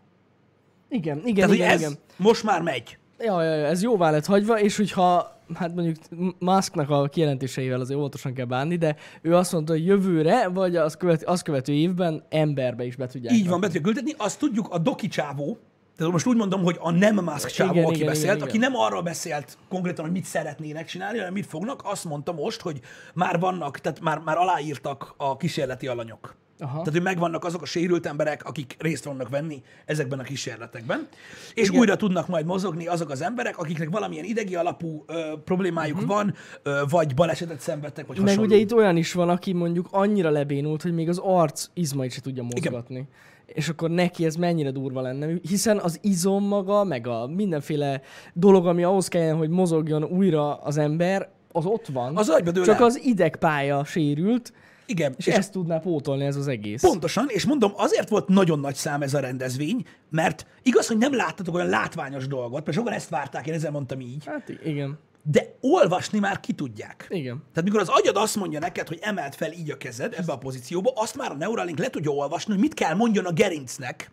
Igen, 0.88 1.18
igen, 1.24 1.34
Tehát, 1.34 1.54
igen, 1.54 1.68
hogy 1.68 1.74
ez 1.74 1.80
igen. 1.80 1.98
most 2.16 2.42
már 2.42 2.62
megy. 2.62 2.98
Ja, 3.22 3.42
ja, 3.42 3.54
ja, 3.54 3.66
ez 3.66 3.82
jóvá 3.82 4.10
lett 4.10 4.26
hagyva, 4.26 4.60
és 4.60 4.76
hogyha, 4.76 5.40
hát 5.54 5.74
mondjuk 5.74 5.96
Musknak 6.38 6.90
a 6.90 7.08
kijelentéseivel 7.08 7.80
azért 7.80 7.98
óvatosan 7.98 8.34
kell 8.34 8.44
bánni, 8.44 8.76
de 8.76 8.96
ő 9.22 9.34
azt 9.34 9.52
mondta, 9.52 9.72
hogy 9.72 9.86
jövőre, 9.86 10.48
vagy 10.48 10.76
az, 10.76 10.96
követ, 10.96 11.24
az 11.24 11.42
követő 11.42 11.72
évben 11.72 12.22
emberbe 12.28 12.84
is 12.84 12.96
be 12.96 13.06
tudják. 13.06 13.34
Így 13.34 13.48
van, 13.48 13.60
be 13.60 13.66
tudja 13.66 13.80
küldetni. 13.80 14.14
Azt 14.16 14.38
tudjuk, 14.38 14.68
a 14.70 14.78
Doki 14.78 15.08
csávó, 15.08 15.58
tehát 15.96 16.12
most 16.12 16.26
úgy 16.26 16.36
mondom, 16.36 16.62
hogy 16.62 16.76
a 16.80 16.90
nem 16.90 17.14
Musk 17.14 17.50
csávó, 17.50 17.72
Igen, 17.72 17.84
aki 17.84 17.94
igen, 17.94 18.06
beszélt, 18.06 18.36
igen, 18.36 18.48
aki 18.48 18.56
igen. 18.56 18.70
nem 18.70 18.80
arról 18.80 19.02
beszélt 19.02 19.58
konkrétan, 19.68 20.04
hogy 20.04 20.14
mit 20.14 20.24
szeretnének 20.24 20.86
csinálni, 20.86 21.18
hanem 21.18 21.32
mit 21.32 21.46
fognak, 21.46 21.80
azt 21.84 22.04
mondta 22.04 22.32
most, 22.32 22.60
hogy 22.60 22.80
már 23.14 23.38
vannak, 23.38 23.78
tehát 23.78 24.00
már, 24.00 24.18
már 24.18 24.36
aláírtak 24.36 25.14
a 25.16 25.36
kísérleti 25.36 25.86
alanyok. 25.86 26.39
Aha. 26.60 26.78
Tehát, 26.78 26.92
hogy 26.92 27.02
megvannak 27.02 27.44
azok 27.44 27.62
a 27.62 27.66
sérült 27.66 28.06
emberek, 28.06 28.44
akik 28.44 28.76
részt 28.78 29.04
vannak 29.04 29.28
venni 29.28 29.62
ezekben 29.86 30.18
a 30.18 30.22
kísérletekben, 30.22 31.08
és 31.54 31.68
Igen. 31.68 31.80
újra 31.80 31.96
tudnak 31.96 32.28
majd 32.28 32.46
mozogni 32.46 32.86
azok 32.86 33.10
az 33.10 33.22
emberek, 33.22 33.58
akiknek 33.58 33.88
valamilyen 33.90 34.24
idegi 34.24 34.54
alapú 34.54 35.04
ö, 35.06 35.32
problémájuk 35.44 35.96
uh-huh. 35.96 36.12
van, 36.12 36.34
ö, 36.62 36.82
vagy 36.88 37.14
balesetet 37.14 37.60
szenvedtek, 37.60 38.06
vagy 38.06 38.16
Mhm. 38.16 38.24
Meg 38.24 38.34
hasonló. 38.34 38.54
ugye 38.54 38.64
itt 38.64 38.74
olyan 38.74 38.96
is 38.96 39.12
van, 39.12 39.28
aki 39.28 39.52
mondjuk 39.52 39.88
annyira 39.90 40.30
lebénult, 40.30 40.82
hogy 40.82 40.94
még 40.94 41.08
az 41.08 41.20
arc 41.22 41.66
izmait 41.74 42.12
se 42.12 42.20
tudja 42.20 42.42
mozgatni. 42.42 43.08
És 43.46 43.68
akkor 43.68 43.90
neki 43.90 44.24
ez 44.24 44.34
mennyire 44.34 44.70
durva 44.70 45.00
lenne, 45.00 45.26
hiszen 45.48 45.78
az 45.78 45.98
izom 46.02 46.44
maga, 46.44 46.84
meg 46.84 47.06
a 47.06 47.26
mindenféle 47.26 48.00
dolog, 48.34 48.66
ami 48.66 48.82
ahhoz 48.82 49.08
kelljen, 49.08 49.36
hogy 49.36 49.48
mozogjon 49.48 50.04
újra 50.04 50.54
az 50.54 50.76
ember, 50.76 51.28
az 51.52 51.64
ott 51.64 51.86
van. 51.86 52.16
Az 52.16 52.28
agyba 52.28 52.50
dől 52.50 52.64
Csak 52.64 52.78
el. 52.78 52.84
az 52.84 53.00
idegpálya 53.04 53.84
sérült, 53.84 54.52
Igen, 54.90 55.14
és, 55.16 55.26
és 55.26 55.34
ezt 55.34 55.52
tudná 55.52 55.78
pótolni 55.78 56.24
ez 56.24 56.36
az 56.36 56.48
egész. 56.48 56.82
Pontosan, 56.82 57.26
és 57.28 57.44
mondom, 57.44 57.72
azért 57.76 58.08
volt 58.08 58.28
nagyon 58.28 58.60
nagy 58.60 58.74
szám 58.74 59.02
ez 59.02 59.14
a 59.14 59.20
rendezvény, 59.20 59.84
mert 60.10 60.46
igaz, 60.62 60.86
hogy 60.86 60.98
nem 60.98 61.14
láttatok 61.14 61.54
olyan 61.54 61.68
látványos 61.68 62.26
dolgot, 62.26 62.64
mert 62.64 62.76
sokan 62.76 62.92
ezt 62.92 63.08
várták, 63.08 63.46
én 63.46 63.54
ezzel 63.54 63.70
mondtam 63.70 64.00
így, 64.00 64.24
Hát 64.26 64.48
igen. 64.64 64.98
de 65.22 65.54
olvasni 65.60 66.18
már 66.18 66.40
ki 66.40 66.52
tudják. 66.52 67.06
Igen. 67.08 67.42
Tehát 67.52 67.64
mikor 67.64 67.80
az 67.80 67.88
agyad 67.88 68.16
azt 68.16 68.36
mondja 68.36 68.58
neked, 68.58 68.88
hogy 68.88 68.98
emelt 69.02 69.34
fel 69.34 69.52
így 69.52 69.70
a 69.70 69.76
kezed 69.76 70.14
ebbe 70.16 70.32
a 70.32 70.38
pozícióba, 70.38 70.92
azt 70.94 71.16
már 71.16 71.30
a 71.30 71.34
Neuralink 71.34 71.78
le 71.78 71.90
tudja 71.90 72.10
olvasni, 72.10 72.52
hogy 72.52 72.60
mit 72.60 72.74
kell 72.74 72.94
mondjon 72.94 73.24
a 73.24 73.32
gerincnek, 73.32 74.10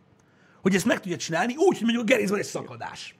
hogy 0.61 0.75
ezt 0.75 0.85
meg 0.85 0.99
tudja 0.99 1.17
csinálni, 1.17 1.55
úgy, 1.55 1.77
hogy 1.77 1.81
mondjuk 1.81 2.03
a 2.03 2.07
gerincben 2.07 2.39
egy 2.39 2.45
szakadás. 2.45 3.16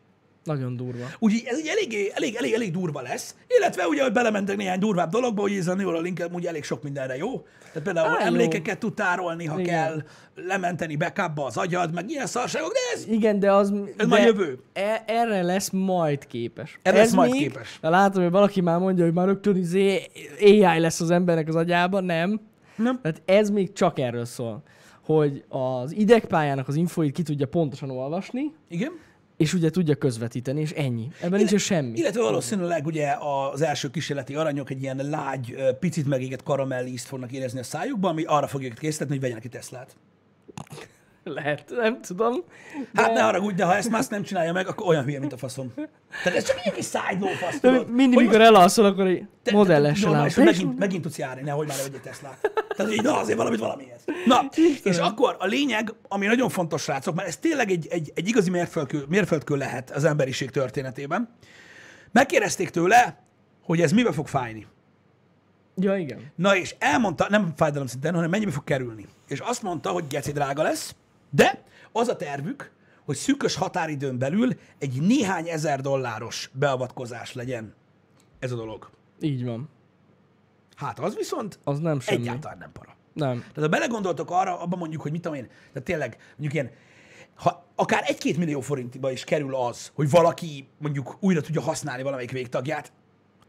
Nagyon 0.47 0.75
durva. 0.75 1.05
Úgyhogy 1.19 1.43
ez 1.45 1.57
egy 1.57 1.67
elég, 1.67 2.11
elég, 2.15 2.35
elég, 2.35 2.53
elég 2.53 2.71
durva 2.71 3.01
lesz, 3.01 3.35
illetve 3.57 3.87
ugye, 3.87 4.03
hogy 4.03 4.11
belementek 4.11 4.57
néhány 4.57 4.79
durvább 4.79 5.09
dologba, 5.09 5.41
hogy 5.41 5.53
ez 5.53 5.67
a 5.67 5.75
Neuralink 5.75 6.29
ugye 6.31 6.49
elég 6.49 6.63
sok 6.63 6.83
mindenre 6.83 7.17
jó. 7.17 7.45
Tehát 7.59 7.83
például 7.83 8.07
Á, 8.07 8.19
jó. 8.19 8.25
emlékeket 8.25 8.77
tud 8.79 8.93
tárolni, 8.93 9.45
ha 9.45 9.59
Igen. 9.59 9.73
kell, 9.75 10.03
lementeni 10.45 10.95
backupba 10.95 11.45
az 11.45 11.57
agyad, 11.57 11.93
meg 11.93 12.09
ilyen 12.09 12.25
szarságok, 12.27 12.71
de 12.71 12.79
ez 12.93 13.07
Igen, 13.07 13.39
de 13.39 13.51
az... 13.51 13.69
Ez 13.71 13.95
de 13.95 14.05
már 14.05 14.25
jövő. 14.25 14.59
E, 14.73 15.03
erre 15.07 15.41
lesz 15.41 15.69
majd 15.69 16.27
képes. 16.27 16.79
Erre 16.81 16.97
Ez 16.97 17.03
lesz 17.03 17.13
majd 17.13 17.31
még, 17.31 17.39
képes. 17.41 17.77
De 17.81 17.89
látom, 17.89 18.23
hogy 18.23 18.31
valaki 18.31 18.61
már 18.61 18.79
mondja, 18.79 19.03
hogy 19.03 19.13
már 19.13 19.25
rögtön 19.25 19.55
izé 19.55 20.01
AI 20.41 20.79
lesz 20.79 20.99
az 20.99 21.11
embernek 21.11 21.47
az 21.47 21.55
agyában. 21.55 22.03
Nem. 22.03 22.39
nem. 22.75 22.99
Tehát 23.01 23.21
ez 23.25 23.49
még 23.49 23.73
csak 23.73 23.99
erről 23.99 24.25
szól, 24.25 24.63
hogy 25.05 25.43
az 25.49 25.91
idegpályának 25.91 26.67
az 26.67 26.75
infoit 26.75 27.11
ki 27.13 27.23
tudja 27.23 27.47
pontosan 27.47 27.89
olvasni, 27.89 28.53
Igen. 28.69 28.91
És 29.37 29.53
ugye 29.53 29.69
tudja 29.69 29.95
közvetíteni, 29.95 30.61
és 30.61 30.71
ennyi. 30.71 31.07
Ebben 31.21 31.39
nincs 31.39 31.55
semmi. 31.55 31.97
Illetve 31.99 32.21
valószínűleg 32.21 32.85
ugye 32.85 33.15
az 33.51 33.61
első 33.61 33.89
kísérleti 33.89 34.35
aranyok 34.35 34.69
egy 34.69 34.81
ilyen 34.81 34.97
lágy, 35.09 35.55
picit 35.79 36.07
megégett 36.07 36.43
karamellízt 36.43 37.07
fognak 37.07 37.31
érezni 37.31 37.59
a 37.59 37.63
szájukban, 37.63 38.11
ami 38.11 38.23
arra 38.23 38.47
fogja 38.47 38.67
őket 38.67 38.79
készíteni, 38.79 39.09
hogy 39.09 39.19
vegyenek 39.19 39.43
egy 39.45 39.51
Teslát. 39.51 39.95
Lehet, 41.33 41.63
nem 41.69 42.01
tudom. 42.01 42.43
Hát 42.93 43.13
ne 43.13 43.21
haragudj, 43.21 43.55
de 43.55 43.65
ha 43.65 43.75
ezt 43.75 43.89
más 43.89 44.07
nem 44.07 44.23
csinálja 44.23 44.53
meg, 44.53 44.67
akkor 44.67 44.87
olyan 44.87 45.03
hülye, 45.03 45.19
mint 45.19 45.33
a 45.33 45.37
faszom. 45.37 45.73
Tehát 46.23 46.37
ez 46.37 46.43
csak 46.43 46.59
egy 46.63 46.73
kis 46.73 46.85
side 46.85 47.27
fasz, 47.35 47.59
De 47.59 47.81
mindig, 47.91 48.19
mikor 48.19 48.41
elalszol, 48.41 48.85
akkor 48.85 49.05
egy 49.07 49.27
modellesen 49.51 50.15
állsz. 50.15 50.35
megint, 50.35 50.79
megint 50.79 51.01
tudsz 51.01 51.17
járni, 51.17 51.41
nehogy 51.41 51.67
már 51.67 51.77
vegyél 51.83 52.01
Teslát. 52.01 52.51
Tehát 52.75 52.91
így, 52.91 53.01
na 53.03 53.19
azért 53.19 53.37
valamit 53.37 53.59
valamihez. 53.59 54.01
Na, 54.25 54.49
és 54.83 54.97
akkor 54.97 55.35
a 55.39 55.45
lényeg, 55.45 55.93
ami 56.07 56.25
nagyon 56.25 56.49
fontos, 56.49 56.81
srácok, 56.81 57.15
mert 57.15 57.27
ez 57.27 57.37
tényleg 57.37 57.71
egy, 57.71 57.87
egy, 57.89 58.11
egy 58.15 58.27
igazi 58.27 58.49
mérföldkő, 58.49 59.05
mérföldkő 59.07 59.55
lehet 59.55 59.91
az 59.91 60.03
emberiség 60.03 60.49
történetében. 60.49 61.29
Megkérdezték 62.11 62.69
tőle, 62.69 63.17
hogy 63.63 63.81
ez 63.81 63.91
mibe 63.91 64.11
fog 64.11 64.27
fájni. 64.27 64.67
Ja, 65.75 65.97
igen. 65.97 66.31
Na 66.35 66.55
és 66.55 66.75
elmondta, 66.79 67.27
nem 67.29 67.53
fájdalom 67.55 67.87
szinten, 67.87 68.13
hanem 68.13 68.29
mennyibe 68.29 68.51
fog 68.51 68.63
kerülni. 68.63 69.05
És 69.27 69.39
azt 69.39 69.61
mondta, 69.61 69.89
hogy 69.89 70.03
geci 70.09 70.31
drága 70.31 70.63
lesz, 70.63 70.95
de 71.29 71.63
az 71.91 72.07
a 72.07 72.15
tervük, 72.15 72.71
hogy 73.05 73.15
szűkös 73.15 73.55
határidőn 73.55 74.17
belül 74.17 74.49
egy 74.77 75.01
néhány 75.01 75.47
ezer 75.49 75.81
dolláros 75.81 76.49
beavatkozás 76.53 77.33
legyen 77.33 77.73
ez 78.39 78.51
a 78.51 78.55
dolog. 78.55 78.89
Így 79.21 79.45
van. 79.45 79.69
Hát 80.75 80.99
az 80.99 81.15
viszont 81.15 81.59
Az 81.63 81.79
nem 81.79 81.99
semmi. 81.99 82.21
egyáltalán 82.21 82.57
nem 82.57 82.71
para. 82.71 82.95
Nem. 83.13 83.39
Tehát 83.39 83.55
ha 83.55 83.67
belegondoltok 83.67 84.31
arra, 84.31 84.59
abban 84.61 84.79
mondjuk, 84.79 85.01
hogy 85.01 85.11
mit 85.11 85.21
tudom 85.21 85.37
én, 85.37 85.47
tehát 85.47 85.83
tényleg 85.83 86.17
mondjuk 86.29 86.53
ilyen, 86.53 86.71
ha 87.35 87.65
akár 87.75 88.03
egy-két 88.07 88.37
millió 88.37 88.61
forintba 88.61 89.11
is 89.11 89.23
kerül 89.23 89.55
az, 89.55 89.91
hogy 89.95 90.09
valaki 90.09 90.67
mondjuk 90.77 91.17
újra 91.19 91.41
tudja 91.41 91.61
használni 91.61 92.03
valamelyik 92.03 92.31
végtagját, 92.31 92.91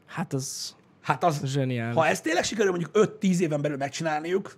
Hát 0.06 0.32
az 0.32 0.76
hát 1.00 1.24
az, 1.24 1.40
zseniális. 1.44 1.94
ha 1.94 2.06
ezt 2.06 2.22
tényleg 2.22 2.44
sikerül 2.44 2.70
mondjuk 2.70 2.90
5-10 3.20 3.38
éven 3.38 3.60
belül 3.60 3.76
megcsinálniuk, 3.76 4.56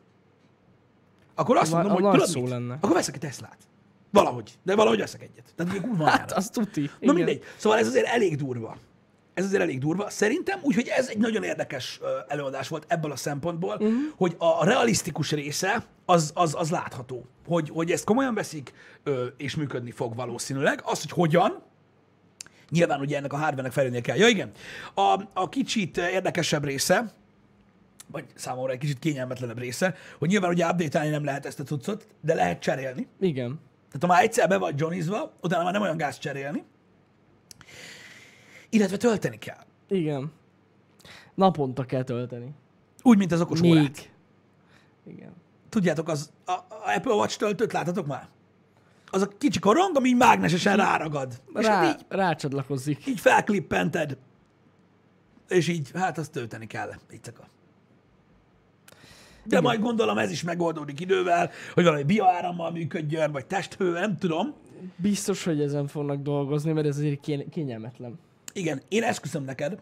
akkor 1.40 1.56
azt 1.56 1.72
mondom, 1.72 1.92
hogy 1.92 2.10
tudod 2.10 2.26
szó 2.26 2.40
mit? 2.40 2.50
lenne. 2.50 2.74
Akkor 2.74 2.92
veszek 2.92 3.14
egy 3.14 3.20
Teslát. 3.20 3.58
Valahogy. 4.10 4.58
De 4.62 4.74
valahogy 4.74 4.98
veszek 4.98 5.22
egyet. 5.22 5.54
Tehát 5.56 5.72
ugye 5.72 5.82
kurva 5.82 6.04
Hát 6.04 6.32
az 6.32 6.48
tuti. 6.50 6.80
Na 6.80 6.88
Igen. 7.00 7.14
mindegy. 7.14 7.42
Szóval 7.56 7.78
ez 7.78 7.86
azért 7.86 8.06
elég 8.06 8.36
durva. 8.36 8.76
Ez 9.34 9.44
azért 9.44 9.62
elég 9.62 9.78
durva. 9.78 10.10
Szerintem 10.10 10.58
úgyhogy 10.62 10.88
ez 10.88 11.08
egy 11.08 11.18
nagyon 11.18 11.42
érdekes 11.42 12.00
előadás 12.28 12.68
volt 12.68 12.84
ebből 12.88 13.12
a 13.12 13.16
szempontból, 13.16 13.74
uh-huh. 13.74 13.92
hogy 14.16 14.34
a 14.38 14.64
realisztikus 14.64 15.32
része 15.32 15.84
az, 16.04 16.30
az, 16.34 16.54
az 16.58 16.70
látható. 16.70 17.24
Hogy, 17.46 17.70
hogy 17.72 17.90
ezt 17.90 18.04
komolyan 18.04 18.34
veszik, 18.34 18.72
és 19.36 19.56
működni 19.56 19.90
fog 19.90 20.14
valószínűleg. 20.14 20.82
Az, 20.84 21.00
hogy 21.00 21.10
hogyan, 21.10 21.62
nyilván 22.70 23.00
ugye 23.00 23.16
ennek 23.16 23.32
a 23.32 23.36
hardware-nek 23.36 23.72
fejlődnie 23.72 24.00
kell. 24.00 24.16
Ja 24.16 24.28
igen, 24.28 24.50
a, 24.94 25.22
a 25.32 25.48
kicsit 25.48 25.96
érdekesebb 25.96 26.64
része, 26.64 27.12
vagy 28.10 28.24
számomra 28.34 28.72
egy 28.72 28.78
kicsit 28.78 28.98
kényelmetlenebb 28.98 29.58
része, 29.58 29.94
hogy 30.18 30.28
nyilván 30.28 30.50
ugye 30.50 30.66
update 30.66 31.10
nem 31.10 31.24
lehet 31.24 31.46
ezt 31.46 31.60
a 31.60 31.64
cuccot, 31.64 32.06
de 32.20 32.34
lehet 32.34 32.60
cserélni. 32.60 33.08
Igen. 33.20 33.60
Tehát 33.86 34.00
ha 34.00 34.06
már 34.06 34.22
egyszer 34.22 34.48
be 34.48 34.56
vagy 34.56 34.78
johnnyzva, 34.80 35.32
utána 35.40 35.62
már 35.64 35.72
nem 35.72 35.82
olyan 35.82 35.96
gáz 35.96 36.18
cserélni. 36.18 36.64
Illetve 38.68 38.96
tölteni 38.96 39.38
kell. 39.38 39.64
Igen. 39.88 40.32
Naponta 41.34 41.84
kell 41.84 42.02
tölteni. 42.02 42.54
Úgy, 43.02 43.18
mint 43.18 43.32
az 43.32 43.40
okos 43.40 43.60
Még. 43.60 43.70
órát. 43.70 44.10
Igen. 45.06 45.32
Tudjátok, 45.68 46.08
az 46.08 46.30
a, 46.44 46.52
a 46.52 46.66
Apple 46.96 47.12
Watch 47.12 47.38
töltőt 47.38 47.72
láttatok 47.72 48.06
már? 48.06 48.28
Az 49.10 49.22
a 49.22 49.28
kicsi 49.28 49.58
korong, 49.58 49.96
ami 49.96 50.08
így 50.08 50.16
mágnesesen 50.16 50.76
ráragad. 50.76 51.40
És 51.54 51.66
hát 51.66 51.82
Rá, 51.84 51.88
így, 51.88 52.04
rácsatlakozik. 52.08 53.06
így 53.06 53.20
felklippented. 53.20 54.16
És 55.48 55.68
így, 55.68 55.90
hát 55.94 56.18
azt 56.18 56.32
tölteni 56.32 56.66
kell. 56.66 56.90
Így 57.12 57.20
De 59.44 59.60
majd 59.60 59.80
gondolom 59.80 60.18
ez 60.18 60.30
is 60.30 60.42
megoldódik 60.42 61.00
idővel, 61.00 61.50
hogy 61.74 61.84
valami 61.84 62.02
bioárammal 62.02 62.70
működjön, 62.70 63.32
vagy 63.32 63.46
testhő, 63.46 63.92
nem 63.92 64.16
tudom. 64.16 64.54
Biztos, 64.96 65.44
hogy 65.44 65.60
ezen 65.60 65.86
fognak 65.86 66.22
dolgozni, 66.22 66.72
mert 66.72 66.86
ez 66.86 66.96
azért 66.96 67.20
kény- 67.20 67.48
kényelmetlen. 67.48 68.18
Igen, 68.52 68.82
én 68.88 69.02
esküszöm 69.02 69.44
neked, 69.44 69.78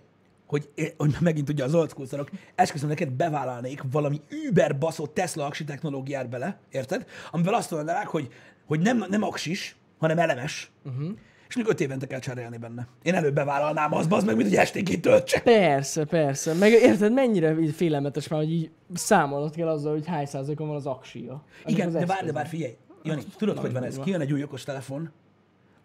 hogy, 0.46 0.68
hogy 0.96 1.16
megint 1.20 1.48
ugye 1.48 1.64
az 1.64 1.74
old 1.74 1.90
school 1.90 2.06
szarok, 2.06 2.30
esküszöm 2.54 2.88
neked 2.88 3.10
bevállalnék 3.10 3.82
valami 3.90 4.20
über 4.46 4.78
baszott 4.78 5.14
Tesla 5.14 5.44
aksi 5.44 5.64
technológiát 5.64 6.28
bele, 6.28 6.58
érted? 6.70 7.06
Amivel 7.30 7.54
azt 7.54 7.70
mondanák, 7.70 8.06
hogy, 8.06 8.28
hogy 8.66 8.80
nem, 8.80 9.04
nem 9.08 9.22
aksis, 9.22 9.76
hanem 9.98 10.18
elemes, 10.18 10.70
uh-huh. 10.84 11.10
És 11.48 11.56
még 11.56 11.66
öt 11.68 11.80
évente 11.80 12.06
kell 12.06 12.18
cserélni 12.18 12.56
benne. 12.56 12.86
Én 13.02 13.14
előbb 13.14 13.34
bevállalnám 13.34 13.94
azt, 13.94 14.12
az 14.12 14.24
meg, 14.24 14.36
mint 14.36 14.48
hogy 14.48 14.58
esténként 14.58 15.00
töltse. 15.00 15.40
Persze, 15.40 16.04
persze. 16.04 16.54
Meg 16.54 16.72
érted, 16.72 17.12
mennyire 17.12 17.56
félelmetes 17.72 18.28
már, 18.28 18.40
hogy 18.40 18.52
így 18.52 18.70
számolnod 18.94 19.54
kell 19.54 19.68
azzal, 19.68 19.92
hogy 19.92 20.06
hány 20.06 20.26
százalékon 20.26 20.66
van 20.66 20.76
az 20.76 20.86
aksia. 20.86 21.44
Igen, 21.64 21.86
az 21.86 21.92
de 21.92 22.06
várj, 22.06 22.26
de 22.26 22.32
várj, 22.32 22.48
figyelj. 22.48 22.76
Jani, 23.02 23.22
tudod, 23.36 23.58
hogy 23.58 23.72
van 23.72 23.84
ez? 23.84 23.98
Kijön 23.98 24.20
egy 24.20 24.32
új 24.32 24.42
okos 24.42 24.62
telefon, 24.64 25.10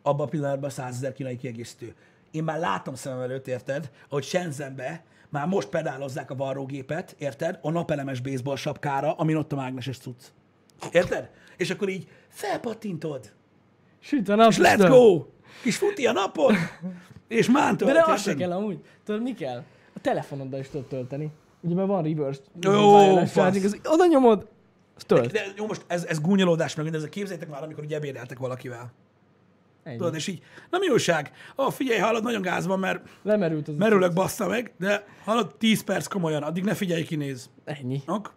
abban 0.02 0.26
a 0.26 0.30
pillanatban 0.30 0.70
100 0.70 0.96
ezer 0.96 1.14
kínai 1.14 1.38
kiegészítő. 1.38 1.94
Én 2.32 2.44
már 2.44 2.60
látom 2.60 2.96
szemem 2.96 3.20
előtt, 3.20 3.48
érted, 3.48 3.90
hogy 4.10 4.24
Shenzhenbe 4.24 5.04
már 5.30 5.48
most 5.48 5.68
pedálozzák 5.68 6.32
a 6.32 6.36
varrógépet, 6.36 7.16
érted, 7.18 7.60
a 7.62 7.72
napelemes 7.72 8.20
baseball 8.20 8.56
sapkára, 8.56 9.14
amin 9.14 9.36
ott 9.36 9.52
a 9.52 9.56
mágneses 9.56 9.98
cucc. 9.98 10.24
Érted? 10.92 11.30
És 11.58 11.70
akkor 11.70 11.90
így 11.90 12.08
felpattintod, 12.30 13.32
Süt 14.00 14.30
a 14.30 14.36
nap. 14.36 14.50
és 14.50 14.58
let's 14.62 14.86
go! 14.90 15.26
Kis 15.62 15.78
futi 15.78 16.06
a 16.06 16.12
napon, 16.12 16.56
és 17.28 17.50
már 17.50 17.76
De, 17.76 17.94
de 17.94 18.04
az 18.08 18.22
se 18.22 18.36
kell 18.36 18.52
amúgy. 18.52 18.80
Tudod, 19.06 19.22
mi 19.22 19.34
kell? 19.34 19.64
A 19.96 20.00
telefonoddal 20.02 20.60
is 20.60 20.70
tudod 20.70 20.86
tölteni. 20.86 21.32
Ugye 21.62 21.76
mert 21.76 21.88
van 21.88 22.04
reverse. 22.04 22.42
Jó, 22.62 22.96
az, 23.16 23.80
oda 23.84 24.06
nyomod, 24.06 24.48
tölt. 24.98 25.32
De 25.32 25.46
jó, 25.58 25.66
most 25.66 25.84
ez, 25.88 26.06
ez 26.06 26.22
gúnyolódás 26.22 26.76
meg 26.76 26.86
mindez, 26.86 27.10
képzeljétek 27.10 27.50
már, 27.50 27.64
amikor 27.64 27.84
ugye 27.84 27.96
ebédeltek 27.96 28.40
valakivel. 28.40 28.92
Ennyi. 29.84 29.98
Tudod, 29.98 30.16
és 30.16 30.28
így, 30.28 30.42
nem 30.70 30.80
mi 30.80 30.90
újság? 30.90 31.32
Ó, 31.58 31.70
figyelj, 31.70 32.00
hallod, 32.00 32.24
nagyon 32.24 32.42
gáz 32.42 32.66
van, 32.66 32.80
mert 32.80 33.10
Lemerült 33.24 33.68
az. 33.68 33.76
merülök, 33.76 34.14
bassza 34.14 34.48
meg, 34.48 34.74
de 34.80 35.06
hallod, 35.24 35.56
10 35.56 35.84
perc 35.84 36.08
komolyan, 36.08 36.44
addig 36.44 36.64
ne 36.64 36.74
figyelj, 36.74 37.04
kinéz. 37.04 37.50
Ennyi. 37.66 38.02
Ok? 38.08 38.34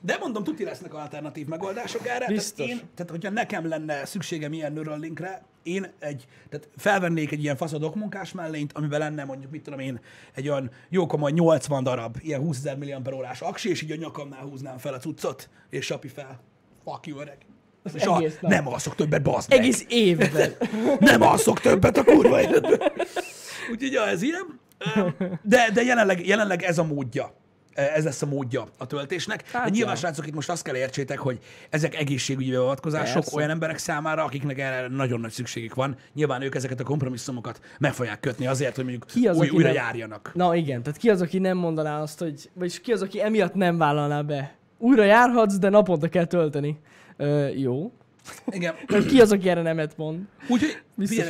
De 0.00 0.16
mondom, 0.20 0.44
tuti 0.44 0.64
lesznek 0.64 0.94
alternatív 0.94 1.46
megoldások 1.46 2.06
erre. 2.06 2.26
Biztos. 2.26 2.66
Tehát, 2.66 2.82
én, 2.82 2.88
tehát, 2.94 3.10
hogyha 3.10 3.30
nekem 3.30 3.68
lenne 3.68 4.04
szükségem 4.04 4.52
ilyen 4.52 4.72
Neuralinkre, 4.72 5.42
én 5.62 5.92
egy, 5.98 6.26
tehát 6.48 6.68
felvennék 6.76 7.32
egy 7.32 7.42
ilyen 7.42 7.56
faszadok 7.56 7.94
munkás 7.94 8.32
mellényt, 8.32 8.72
amiben 8.72 8.98
lenne 8.98 9.24
mondjuk, 9.24 9.50
mit 9.50 9.62
tudom 9.62 9.78
én, 9.78 10.00
egy 10.34 10.48
olyan 10.48 10.70
jó 10.88 11.06
komoly 11.06 11.32
80 11.32 11.82
darab, 11.82 12.16
ilyen 12.20 12.40
20 12.40 12.58
ezer 12.58 12.78
milliamperórás 12.78 13.40
aksi, 13.40 13.68
és 13.68 13.82
így 13.82 13.90
a 13.90 13.96
nyakamnál 13.96 14.42
húznám 14.42 14.78
fel 14.78 14.94
a 14.94 14.98
cuccot, 14.98 15.48
és 15.70 15.84
sapi 15.84 16.08
fel. 16.08 16.40
Fuck 16.84 17.06
you, 17.06 17.20
öreg. 17.20 17.38
És 17.94 18.04
a, 18.04 18.20
nap. 18.20 18.40
nem 18.40 18.68
alszok 18.68 18.94
többet, 18.94 19.22
bazd 19.22 19.48
meg. 19.48 19.58
Egész 19.58 19.84
évben. 19.88 20.52
Nem 20.98 21.22
alszok 21.22 21.60
többet 21.60 21.96
a 21.96 22.04
kurva 22.04 22.40
életben. 22.40 22.80
Úgyhogy 23.72 23.92
ja, 23.92 24.06
ez 24.06 24.22
ilyen. 24.22 24.60
De, 25.42 25.70
de 25.72 25.82
jelenleg, 25.82 26.26
jelenleg 26.26 26.62
ez 26.62 26.78
a 26.78 26.84
módja. 26.84 27.34
Ez 27.74 28.04
lesz 28.04 28.22
a 28.22 28.26
módja 28.26 28.66
a 28.78 28.86
töltésnek. 28.86 29.50
Hát 29.50 29.64
de 29.64 29.70
nyilván, 29.70 29.94
ja. 29.94 30.00
srácok, 30.00 30.26
itt 30.26 30.34
most 30.34 30.50
azt 30.50 30.62
kell 30.62 30.76
értsétek, 30.76 31.18
hogy 31.18 31.38
ezek 31.70 31.94
egészségügyi 31.96 32.50
beavatkozások 32.50 33.14
Persze. 33.14 33.36
olyan 33.36 33.50
emberek 33.50 33.78
számára, 33.78 34.24
akiknek 34.24 34.58
erre 34.58 34.88
nagyon 34.88 35.20
nagy 35.20 35.30
szükségük 35.30 35.74
van. 35.74 35.96
Nyilván 36.14 36.42
ők 36.42 36.54
ezeket 36.54 36.80
a 36.80 36.84
kompromisszumokat 36.84 37.60
meg 37.78 37.92
fogják 37.92 38.20
kötni 38.20 38.46
azért, 38.46 38.74
hogy 38.76 38.84
mondjuk 38.84 39.06
Ki 39.06 39.26
az, 39.26 39.36
új, 39.36 39.48
újra 39.48 39.66
nem- 39.66 39.76
járjanak. 39.76 40.30
Na 40.34 40.54
igen, 40.54 40.82
tehát 40.82 40.98
ki 40.98 41.10
az, 41.10 41.20
aki 41.20 41.38
nem 41.38 41.56
mondaná 41.56 42.02
azt, 42.02 42.18
hogy... 42.18 42.50
Vagyis 42.54 42.80
ki 42.80 42.92
az, 42.92 43.02
aki 43.02 43.22
emiatt 43.22 43.54
nem 43.54 43.78
vállalná 43.78 44.22
be? 44.22 44.54
Újra 44.78 45.04
járhatsz, 45.04 45.58
de 45.58 45.68
naponta 45.68 46.08
kell 46.08 46.24
tölteni. 46.24 46.78
Ö, 47.16 47.48
jó. 47.48 47.92
Igen. 48.46 48.74
Ki 49.08 49.20
az, 49.20 49.32
aki 49.32 49.48
erre 49.48 49.62
nemet 49.62 49.96
mond? 49.96 50.20
Úgyhogy 50.48 50.76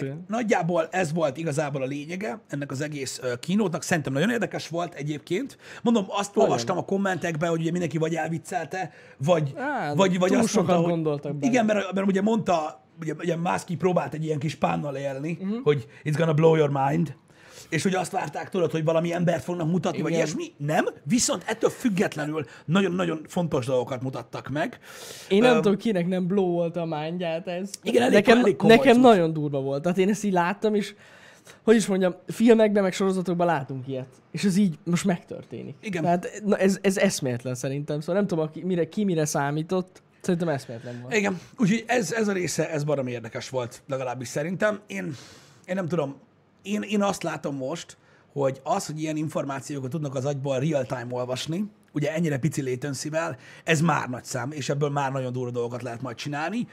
olyan. 0.02 0.24
nagyjából 0.28 0.88
ez 0.90 1.12
volt 1.12 1.36
igazából 1.36 1.82
a 1.82 1.86
lényege 1.86 2.40
ennek 2.48 2.70
az 2.70 2.80
egész 2.80 3.20
kínótnak. 3.40 3.82
Szerintem 3.82 4.12
nagyon 4.12 4.30
érdekes 4.30 4.68
volt 4.68 4.94
egyébként. 4.94 5.58
Mondom, 5.82 6.04
azt 6.08 6.36
olvastam 6.36 6.78
a 6.78 6.84
kommentekben, 6.84 7.50
hogy 7.50 7.60
ugye 7.60 7.70
mindenki 7.70 7.98
vagy 7.98 8.14
elviccelte, 8.14 8.92
vagy, 9.16 9.52
Á, 9.56 9.94
vagy, 9.94 10.18
vagy 10.18 10.34
azt 10.34 10.54
mondta, 10.54 10.72
sokan 10.72 10.76
hogy, 10.76 10.86
gondoltak 10.86 11.36
bele. 11.36 11.52
Igen, 11.52 11.64
mert, 11.64 11.92
mert 11.92 12.06
ugye 12.06 12.22
mondta, 12.22 12.84
ugye, 13.00 13.14
ugye 13.18 13.36
Mászki 13.36 13.76
próbált 13.76 14.14
egy 14.14 14.24
ilyen 14.24 14.38
kis 14.38 14.54
pánnal 14.54 14.96
élni, 14.96 15.38
uh-huh. 15.40 15.62
hogy 15.62 15.86
it's 16.04 16.14
gonna 16.16 16.34
blow 16.34 16.54
your 16.54 16.70
mind, 16.70 17.16
és 17.70 17.82
hogy 17.82 17.94
azt 17.94 18.12
várták 18.12 18.48
tudod, 18.48 18.70
hogy 18.70 18.84
valami 18.84 19.12
embert 19.12 19.44
fognak 19.44 19.70
mutatni, 19.70 19.98
Igen. 19.98 20.10
vagy 20.10 20.18
ilyesmi. 20.18 20.44
Nem, 20.56 20.84
viszont 21.02 21.44
ettől 21.46 21.70
függetlenül 21.70 22.44
nagyon-nagyon 22.64 23.20
fontos 23.28 23.66
dolgokat 23.66 24.02
mutattak 24.02 24.48
meg. 24.48 24.78
Én 25.28 25.40
nem 25.42 25.56
Öm, 25.56 25.62
tudom, 25.62 25.78
kinek 25.78 26.06
nem 26.06 26.26
blow 26.26 26.50
volt 26.50 26.76
a 26.76 26.84
mindját 26.84 27.46
ez. 27.48 27.70
Igen, 27.82 28.02
elég- 28.02 28.14
nekem, 28.14 28.38
elég 28.38 28.56
nekem 28.62 29.00
nagyon 29.00 29.32
durva 29.32 29.60
volt. 29.60 29.82
Tehát 29.82 29.98
én 29.98 30.08
ezt 30.08 30.24
így 30.24 30.32
láttam, 30.32 30.74
és 30.74 30.94
hogy 31.62 31.76
is 31.76 31.86
mondjam, 31.86 32.14
filmekben, 32.26 32.82
meg 32.82 32.92
sorozatokban 32.92 33.46
látunk 33.46 33.88
ilyet. 33.88 34.06
És 34.30 34.44
ez 34.44 34.56
így 34.56 34.78
most 34.84 35.04
megtörténik. 35.04 35.74
Igen. 35.80 36.02
Tehát 36.02 36.42
na, 36.44 36.56
ez, 36.56 36.78
ez 36.82 36.96
eszméletlen 36.96 37.54
szerintem. 37.54 38.00
Szóval 38.00 38.14
nem 38.14 38.26
tudom, 38.26 38.44
aki, 38.44 38.64
mire, 38.64 38.88
ki 38.88 39.04
mire 39.04 39.24
számított. 39.24 40.02
Szerintem 40.20 40.48
eszméletlen 40.48 41.00
volt. 41.02 41.14
Igen, 41.14 41.40
úgyhogy 41.58 41.84
ez, 41.86 42.12
ez 42.12 42.28
a 42.28 42.32
része, 42.32 42.70
ez 42.70 42.84
baromi 42.84 43.10
érdekes 43.10 43.48
volt, 43.48 43.82
legalábbis 43.88 44.28
szerintem. 44.28 44.80
Én, 44.86 45.14
én 45.66 45.74
nem 45.74 45.88
tudom, 45.88 46.16
én, 46.62 46.82
én 46.82 47.02
azt 47.02 47.22
látom 47.22 47.56
most, 47.56 47.96
hogy 48.32 48.60
az, 48.62 48.86
hogy 48.86 49.00
ilyen 49.00 49.16
információkat 49.16 49.90
tudnak 49.90 50.14
az 50.14 50.24
agyból 50.24 50.58
real-time 50.58 51.06
olvasni, 51.10 51.70
ugye 51.92 52.14
ennyire 52.14 52.38
pici 52.38 52.62
latency 52.62 53.10
ez 53.64 53.80
már 53.80 54.08
nagy 54.08 54.24
szám, 54.24 54.52
és 54.52 54.68
ebből 54.68 54.88
már 54.88 55.12
nagyon 55.12 55.32
durva 55.32 55.50
dolgokat 55.50 55.82
lehet 55.82 56.02
majd 56.02 56.16
csinálni. 56.16 56.68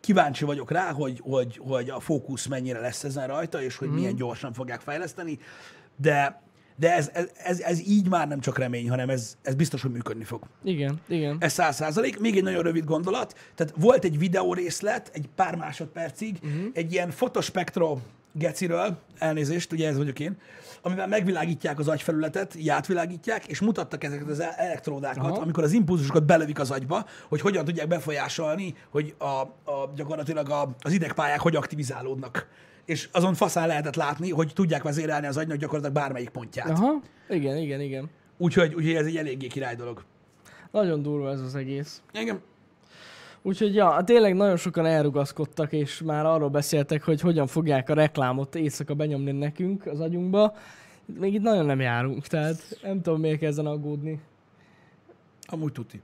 Kíváncsi 0.00 0.44
vagyok 0.44 0.70
rá, 0.70 0.92
hogy, 0.92 1.20
hogy, 1.22 1.60
hogy 1.66 1.90
a 1.90 2.00
fókusz 2.00 2.46
mennyire 2.46 2.80
lesz 2.80 3.04
ezen 3.04 3.26
rajta, 3.26 3.62
és 3.62 3.76
hogy 3.76 3.88
milyen 3.88 4.16
gyorsan 4.16 4.52
fogják 4.52 4.80
fejleszteni, 4.80 5.38
de, 5.96 6.42
de 6.76 6.94
ez, 6.94 7.10
ez, 7.12 7.30
ez, 7.34 7.60
ez 7.60 7.80
így 7.80 8.08
már 8.08 8.28
nem 8.28 8.40
csak 8.40 8.58
remény, 8.58 8.88
hanem 8.88 9.10
ez, 9.10 9.36
ez 9.42 9.54
biztos, 9.54 9.82
hogy 9.82 9.90
működni 9.90 10.24
fog. 10.24 10.42
Igen, 10.64 11.00
igen. 11.08 11.36
Ez 11.40 11.52
száz 11.52 11.76
százalék. 11.76 12.20
Még 12.20 12.36
egy 12.36 12.42
nagyon 12.42 12.62
rövid 12.62 12.84
gondolat. 12.84 13.34
Tehát 13.54 13.74
volt 13.76 14.04
egy 14.04 14.18
videó 14.18 14.54
részlet, 14.54 15.10
egy 15.12 15.28
pár 15.34 15.56
másodpercig, 15.56 16.38
uh-huh. 16.42 16.70
egy 16.72 16.92
ilyen 16.92 17.10
fotospektro 17.10 17.98
geciről, 18.38 18.96
elnézést, 19.18 19.72
ugye 19.72 19.88
ez 19.88 19.96
vagyok 19.96 20.20
én, 20.20 20.36
amivel 20.82 21.06
megvilágítják 21.06 21.78
az 21.78 21.88
agyfelületet, 21.88 22.54
így 22.54 22.68
átvilágítják, 22.68 23.46
és 23.46 23.60
mutattak 23.60 24.04
ezeket 24.04 24.28
az 24.28 24.40
elektródákat, 24.56 25.24
Aha. 25.24 25.40
Amikor 25.40 25.64
az 25.64 25.72
impulzusokat 25.72 26.24
belövik 26.24 26.58
az 26.58 26.70
agyba, 26.70 27.06
hogy 27.28 27.40
hogyan 27.40 27.64
tudják 27.64 27.88
befolyásolni, 27.88 28.74
hogy 28.90 29.14
a, 29.18 29.24
a, 29.24 29.92
gyakorlatilag 29.94 30.50
a, 30.50 30.76
az 30.80 30.92
idegpályák 30.92 31.40
hogy 31.40 31.56
aktivizálódnak. 31.56 32.48
És 32.84 33.08
azon 33.12 33.34
faszán 33.34 33.66
lehetett 33.66 33.94
látni, 33.94 34.30
hogy 34.30 34.52
tudják 34.54 34.82
vezérelni 34.82 35.26
az 35.26 35.36
agynak 35.36 35.56
gyakorlatilag 35.56 36.02
bármelyik 36.02 36.28
pontját. 36.28 36.70
Aha, 36.70 37.00
igen, 37.28 37.56
igen, 37.56 37.80
igen. 37.80 38.10
Úgyhogy, 38.36 38.74
úgyhogy 38.74 38.94
ez 38.94 39.06
egy 39.06 39.16
eléggé 39.16 39.46
király 39.46 39.74
dolog. 39.74 40.04
Nagyon 40.70 41.02
durva 41.02 41.30
ez 41.30 41.40
az 41.40 41.54
egész. 41.54 42.02
Igen. 42.12 42.40
Úgyhogy 43.46 43.74
ja, 43.74 44.02
tényleg 44.04 44.34
nagyon 44.34 44.56
sokan 44.56 44.86
elrugaszkodtak, 44.86 45.72
és 45.72 46.02
már 46.04 46.26
arról 46.26 46.48
beszéltek, 46.48 47.02
hogy 47.02 47.20
hogyan 47.20 47.46
fogják 47.46 47.88
a 47.88 47.94
reklámot 47.94 48.54
éjszaka 48.54 48.94
benyomni 48.94 49.32
nekünk 49.32 49.86
az 49.86 50.00
agyunkba. 50.00 50.56
Még 51.18 51.34
itt 51.34 51.42
nagyon 51.42 51.66
nem 51.66 51.80
járunk, 51.80 52.26
tehát 52.26 52.78
nem 52.82 53.02
tudom, 53.02 53.20
miért 53.20 53.42
ezen 53.42 53.66
aggódni. 53.66 54.20
Amúgy 55.46 55.72
tuti. 55.72 56.00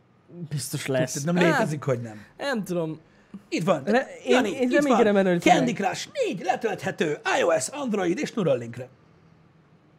Biztos 0.49 0.87
lesz. 0.87 1.13
Tehát 1.13 1.39
nem 1.39 1.51
létezik, 1.51 1.83
hogy 1.83 2.01
nem. 2.01 2.17
Hát, 2.39 2.55
nem 2.55 2.65
tudom. 2.65 3.01
Itt 3.49 3.65
van. 3.65 3.83
Re- 3.85 4.09
én- 4.25 4.33
Jani, 4.35 4.51
én 4.51 4.63
itt 4.63 4.73
reménykedem 4.73 5.15
van. 5.15 5.27
hogy 5.27 5.41
Candy. 5.41 5.73
Crush 5.73 6.09
4 6.29 6.43
letölthető 6.43 7.19
iOS, 7.39 7.69
Android 7.69 8.19
és 8.19 8.33
Neuralinkre. 8.33 8.89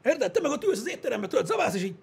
Érted? 0.04 0.32
Te 0.32 0.42
meg 0.42 0.52
ott 0.52 0.64
ülsz 0.64 0.80
az 0.80 0.90
étterembe, 0.90 1.28
tudod, 1.28 1.46
zaválsz, 1.46 1.76
és 1.76 1.84
így... 1.84 1.96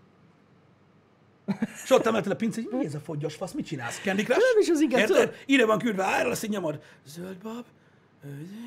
És 1.85 1.91
ott 1.91 2.07
emelted 2.07 2.33
a 2.33 2.37
pince, 2.37 2.61
hogy 2.63 2.79
mi 2.79 2.85
ez 2.85 2.95
a 2.95 3.01
fogyos 3.01 3.35
fasz, 3.35 3.53
mit 3.53 3.67
csinálsz? 3.67 4.01
Candy 4.01 4.23
Crush? 4.23 4.41
Nem 4.41 4.63
is 4.63 4.69
az 4.69 4.81
igen, 4.81 5.01
Érted? 5.01 5.35
Ide 5.47 5.67
van 5.67 5.79
küldve 5.79 6.05
ára, 6.05 6.31
azt 6.31 6.45
így 6.45 6.51
nyomod. 6.51 6.81
Zöld 7.07 7.37
bab. 7.37 7.65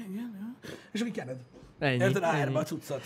igen. 0.10 0.58
És 0.92 1.02
akkor 1.02 1.14
kened. 1.14 1.38
Ennyi, 1.80 2.04
Érted? 2.04 2.24
AR-ba 2.24 2.60
a 2.60 2.64
cuccat. 2.64 3.02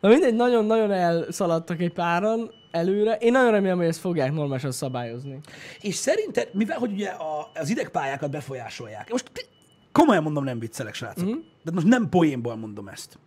Na 0.00 0.08
mindegy, 0.08 0.34
nagyon-nagyon 0.34 0.90
elszaladtak 0.90 1.80
egy 1.80 1.92
páran 1.92 2.50
előre. 2.70 3.16
Én 3.16 3.32
nagyon 3.32 3.50
remélem, 3.50 3.76
hogy 3.76 3.86
ezt 3.86 4.00
fogják 4.00 4.32
normálisan 4.32 4.72
szabályozni. 4.72 5.38
És 5.80 5.94
szerinted, 5.94 6.48
mivel 6.52 6.78
hogy 6.78 6.92
ugye 6.92 7.08
a, 7.08 7.50
az 7.54 7.70
idegpályákat 7.70 8.30
befolyásolják, 8.30 9.10
most 9.10 9.30
komolyan 9.92 10.22
mondom, 10.22 10.44
nem 10.44 10.58
viccelek, 10.58 10.94
srácok. 10.94 11.28
Mm. 11.28 11.38
De 11.62 11.70
most 11.70 11.86
nem 11.86 12.08
poénból 12.08 12.56
mondom 12.56 12.88
ezt. 12.88 13.18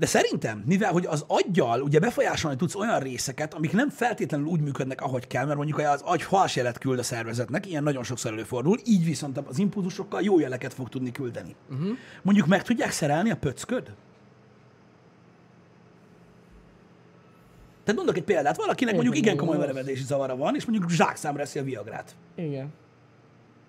De 0.00 0.06
szerintem, 0.06 0.62
mivel 0.66 0.92
hogy 0.92 1.06
az 1.06 1.24
aggyal 1.26 1.80
ugye 1.80 1.98
befolyásolni 1.98 2.56
tudsz 2.56 2.74
olyan 2.74 3.00
részeket, 3.00 3.54
amik 3.54 3.72
nem 3.72 3.88
feltétlenül 3.88 4.46
úgy 4.46 4.60
működnek, 4.60 5.00
ahogy 5.00 5.26
kell, 5.26 5.44
mert 5.44 5.56
mondjuk 5.56 5.78
az 5.78 6.00
agy 6.04 6.22
falsjelet 6.22 6.78
küld 6.78 6.98
a 6.98 7.02
szervezetnek, 7.02 7.66
ilyen 7.66 7.82
nagyon 7.82 8.02
sokszor 8.02 8.32
előfordul, 8.32 8.78
így 8.84 9.04
viszont 9.04 9.38
az 9.38 9.58
impulzusokkal 9.58 10.22
jó 10.22 10.38
jeleket 10.38 10.74
fog 10.74 10.88
tudni 10.88 11.12
küldeni. 11.12 11.54
Uh-huh. 11.70 11.88
Mondjuk 12.22 12.46
meg 12.46 12.62
tudják 12.62 12.90
szerelni 12.90 13.30
a 13.30 13.36
pöcköd? 13.36 13.82
Tehát 17.84 17.96
mondok 17.96 18.16
egy 18.16 18.24
példát, 18.24 18.56
valakinek 18.56 18.94
mondjuk 18.94 19.16
igen 19.16 19.36
komoly 19.36 19.56
gondolsz. 19.56 19.74
verevedési 19.74 20.04
zavara 20.04 20.36
van, 20.36 20.54
és 20.54 20.64
mondjuk 20.64 20.90
zsákszámra 20.90 21.42
eszi 21.42 21.58
a 21.58 21.62
viagrát. 21.62 22.16
Igen. 22.34 22.72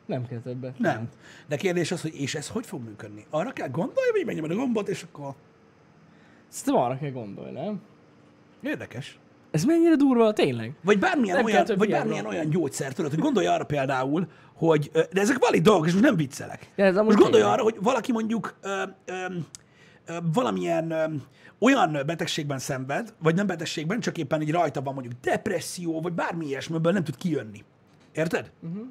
Nem 0.05 0.27
kell 0.27 0.39
többet. 0.39 0.79
Nem. 0.79 1.09
De 1.47 1.55
kérdés 1.55 1.91
az, 1.91 2.01
hogy 2.01 2.15
és 2.15 2.35
ez 2.35 2.47
hogy 2.47 2.65
fog 2.65 2.83
működni? 2.83 3.25
Arra 3.29 3.51
kell 3.51 3.69
gondolni, 3.69 4.11
hogy 4.11 4.25
megnyomod 4.25 4.51
a 4.51 4.55
gombot, 4.55 4.89
és 4.89 5.03
akkor... 5.03 5.33
Szerintem 6.51 6.83
arra 6.83 6.97
kell 6.97 7.11
gondolni, 7.11 7.51
nem? 7.51 7.81
Érdekes. 8.61 9.19
Ez 9.51 9.63
mennyire 9.63 9.95
durva, 9.95 10.33
tényleg? 10.33 10.73
Vagy 10.83 10.99
bármilyen, 10.99 11.35
Nem 11.35 11.45
olyan, 11.45 11.65
vagy 11.77 11.87
ilyen 11.87 11.99
bármilyen 11.99 12.25
olyan 12.25 12.49
gyógyszer, 12.49 12.93
tudod, 12.93 13.11
hogy 13.11 13.19
gondolj 13.19 13.45
arra 13.47 13.63
például, 13.63 14.27
hogy, 14.53 14.91
de 14.93 15.21
ezek 15.21 15.37
valid 15.39 15.63
dolgok, 15.63 15.85
és 15.85 15.91
most 15.91 16.05
nem 16.05 16.15
viccelek. 16.15 16.71
Ja, 16.75 16.85
ez 16.85 16.95
most 16.95 17.07
gondolj 17.07 17.31
tényleg. 17.31 17.51
arra, 17.51 17.63
hogy 17.63 17.75
valaki 17.81 18.11
mondjuk 18.11 18.55
ö, 18.61 18.83
ö, 19.05 19.13
ö, 20.05 20.17
valamilyen 20.33 20.91
ö, 20.91 21.05
olyan 21.59 21.91
betegségben 22.05 22.59
szenved, 22.59 23.13
vagy 23.19 23.35
nem 23.35 23.47
betegségben, 23.47 23.99
csak 23.99 24.17
éppen 24.17 24.41
így 24.41 24.51
rajta 24.51 24.81
van 24.81 24.93
mondjuk 24.93 25.15
depresszió, 25.21 26.01
vagy 26.01 26.13
bármi 26.13 26.45
ilyesmiből 26.45 26.91
nem 26.91 27.03
tud 27.03 27.15
kijönni. 27.15 27.63
Érted? 28.13 28.51
Uh-huh. 28.61 28.85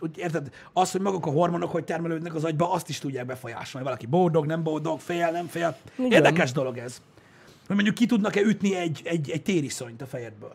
Úgy, 0.00 0.18
érted? 0.18 0.50
Az, 0.72 0.90
hogy 0.90 1.00
maguk 1.00 1.26
a 1.26 1.30
hormonok 1.30 1.70
hogy 1.70 1.84
termelődnek 1.84 2.34
az 2.34 2.44
agyba, 2.44 2.72
azt 2.72 2.88
is 2.88 2.98
tudják 2.98 3.26
befolyásolni. 3.26 3.86
Valaki 3.86 4.06
boldog, 4.06 4.46
nem 4.46 4.62
boldog, 4.62 5.00
fél, 5.00 5.30
nem 5.30 5.46
fél. 5.46 5.76
Igen. 5.98 6.10
Érdekes 6.10 6.52
dolog 6.52 6.78
ez. 6.78 7.02
Hogy 7.66 7.74
mondjuk 7.74 7.94
ki 7.94 8.06
tudnak-e 8.06 8.40
ütni 8.40 8.76
egy, 8.76 9.00
egy, 9.04 9.30
egy 9.30 9.42
tériszonyt 9.42 10.02
a 10.02 10.06
fejedből. 10.06 10.54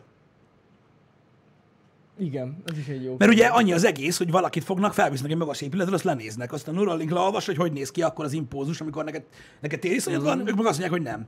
Igen, 2.18 2.62
ez 2.66 2.78
is 2.78 2.86
egy 2.86 3.04
jó. 3.04 3.14
Mert 3.18 3.32
ugye 3.32 3.46
annyi 3.46 3.72
az 3.72 3.84
egész, 3.84 4.18
hogy 4.18 4.30
valakit 4.30 4.64
fognak, 4.64 4.94
felvisznek 4.94 5.30
egy 5.30 5.36
magas 5.36 5.60
épületre, 5.60 5.94
azt 5.94 6.04
lenéznek. 6.04 6.52
Aztán 6.52 6.74
Neuralink 6.74 7.10
leolvas, 7.10 7.46
hogy 7.46 7.56
hogy 7.56 7.72
néz 7.72 7.90
ki 7.90 8.02
akkor 8.02 8.24
az 8.24 8.32
impózus, 8.32 8.80
amikor 8.80 9.04
neked, 9.04 9.24
neked 9.60 9.80
tériszonyod 9.80 10.22
van, 10.22 10.38
ők 10.38 10.56
meg 10.56 10.66
azt 10.66 10.78
mondják, 10.78 10.90
hogy 10.90 11.02
nem. 11.02 11.26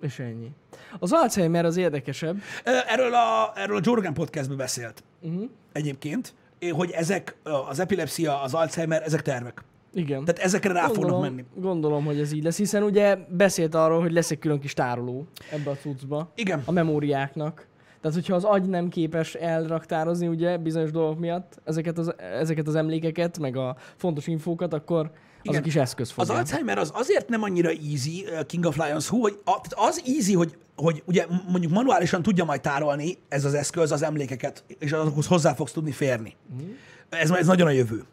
És 0.00 0.18
ennyi. 0.18 0.50
Az 0.98 1.12
Alzheimer 1.12 1.64
az 1.64 1.76
érdekesebb. 1.76 2.42
Erről 2.64 3.14
a, 3.14 3.52
erről 3.54 3.76
a 3.76 3.80
Joe 3.82 3.94
Rogan 3.94 4.14
podcastben 4.14 4.56
beszélt 4.56 5.02
Uh-huh. 5.20 5.48
egyébként, 5.72 6.34
hogy 6.70 6.90
ezek, 6.90 7.36
az 7.68 7.80
epilepsia, 7.80 8.42
az 8.42 8.54
Alzheimer, 8.54 9.02
ezek 9.02 9.22
tervek. 9.22 9.64
Igen. 9.92 10.24
Tehát 10.24 10.40
ezekre 10.40 10.72
rá 10.72 10.80
fognak 10.80 10.96
gondolom, 10.96 11.22
menni. 11.22 11.44
Gondolom, 11.54 12.04
hogy 12.04 12.20
ez 12.20 12.32
így 12.32 12.42
lesz, 12.42 12.56
hiszen 12.56 12.82
ugye 12.82 13.16
beszélt 13.28 13.74
arról, 13.74 14.00
hogy 14.00 14.12
lesz 14.12 14.30
egy 14.30 14.38
külön 14.38 14.60
kis 14.60 14.72
tároló 14.72 15.26
ebbe 15.50 15.70
a 15.70 15.76
cuccba. 15.76 16.32
Igen. 16.34 16.62
A 16.64 16.72
memóriáknak. 16.72 17.66
Tehát, 18.00 18.16
hogyha 18.16 18.34
az 18.34 18.44
agy 18.44 18.68
nem 18.68 18.88
képes 18.88 19.34
elraktározni 19.34 20.26
ugye 20.26 20.56
bizonyos 20.56 20.90
dolgok 20.90 21.18
miatt 21.18 21.60
ezeket 21.64 21.98
az, 21.98 22.14
ezeket 22.18 22.66
az 22.66 22.74
emlékeket, 22.74 23.38
meg 23.38 23.56
a 23.56 23.76
fontos 23.96 24.26
infókat, 24.26 24.72
akkor 24.72 25.10
Igen. 25.48 25.60
azok 25.60 25.66
is 25.66 25.76
eszköz 25.76 26.12
Az. 26.16 26.30
Alzheimer 26.30 26.78
az 26.78 26.90
azért 26.94 27.28
nem 27.28 27.42
annyira 27.42 27.68
easy, 27.68 28.24
uh, 28.26 28.46
King 28.46 28.64
of 28.64 28.76
Lions 28.76 29.10
Who, 29.10 29.20
hogy 29.20 29.38
a, 29.44 29.60
az 29.70 30.02
easy, 30.06 30.34
hogy, 30.34 30.56
hogy 30.76 31.02
ugye 31.06 31.26
mondjuk 31.48 31.72
manuálisan 31.72 32.22
tudja 32.22 32.44
majd 32.44 32.60
tárolni 32.60 33.18
ez 33.28 33.44
az 33.44 33.54
eszköz 33.54 33.92
az 33.92 34.02
emlékeket, 34.02 34.64
és 34.78 34.92
azokhoz 34.92 35.26
hozzá 35.26 35.54
fogsz 35.54 35.72
tudni 35.72 35.92
férni. 35.92 36.36
Mhm. 36.56 36.70
Ez, 37.08 37.30
ez 37.30 37.46
nagyon 37.46 37.66
a 37.66 37.70
jövő. 37.70 38.04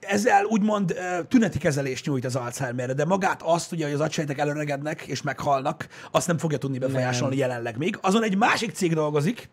Ezzel 0.00 0.44
úgymond 0.44 0.90
uh, 0.90 1.26
tüneti 1.28 1.58
kezelést 1.58 2.06
nyújt 2.06 2.24
az 2.24 2.36
Alzheimerre, 2.36 2.92
de 2.92 3.04
magát 3.04 3.42
azt, 3.42 3.72
ugye, 3.72 3.84
hogy 3.84 3.94
az 3.94 4.00
agysejtek 4.00 4.38
előregednek 4.38 5.02
és 5.02 5.22
meghalnak, 5.22 5.88
azt 6.10 6.26
nem 6.26 6.38
fogja 6.38 6.58
tudni 6.58 6.78
befolyásolni 6.78 7.36
jelenleg 7.36 7.76
még. 7.76 7.98
Azon 8.00 8.22
egy 8.22 8.36
másik 8.36 8.70
cég 8.74 8.94
dolgozik, 8.94 9.48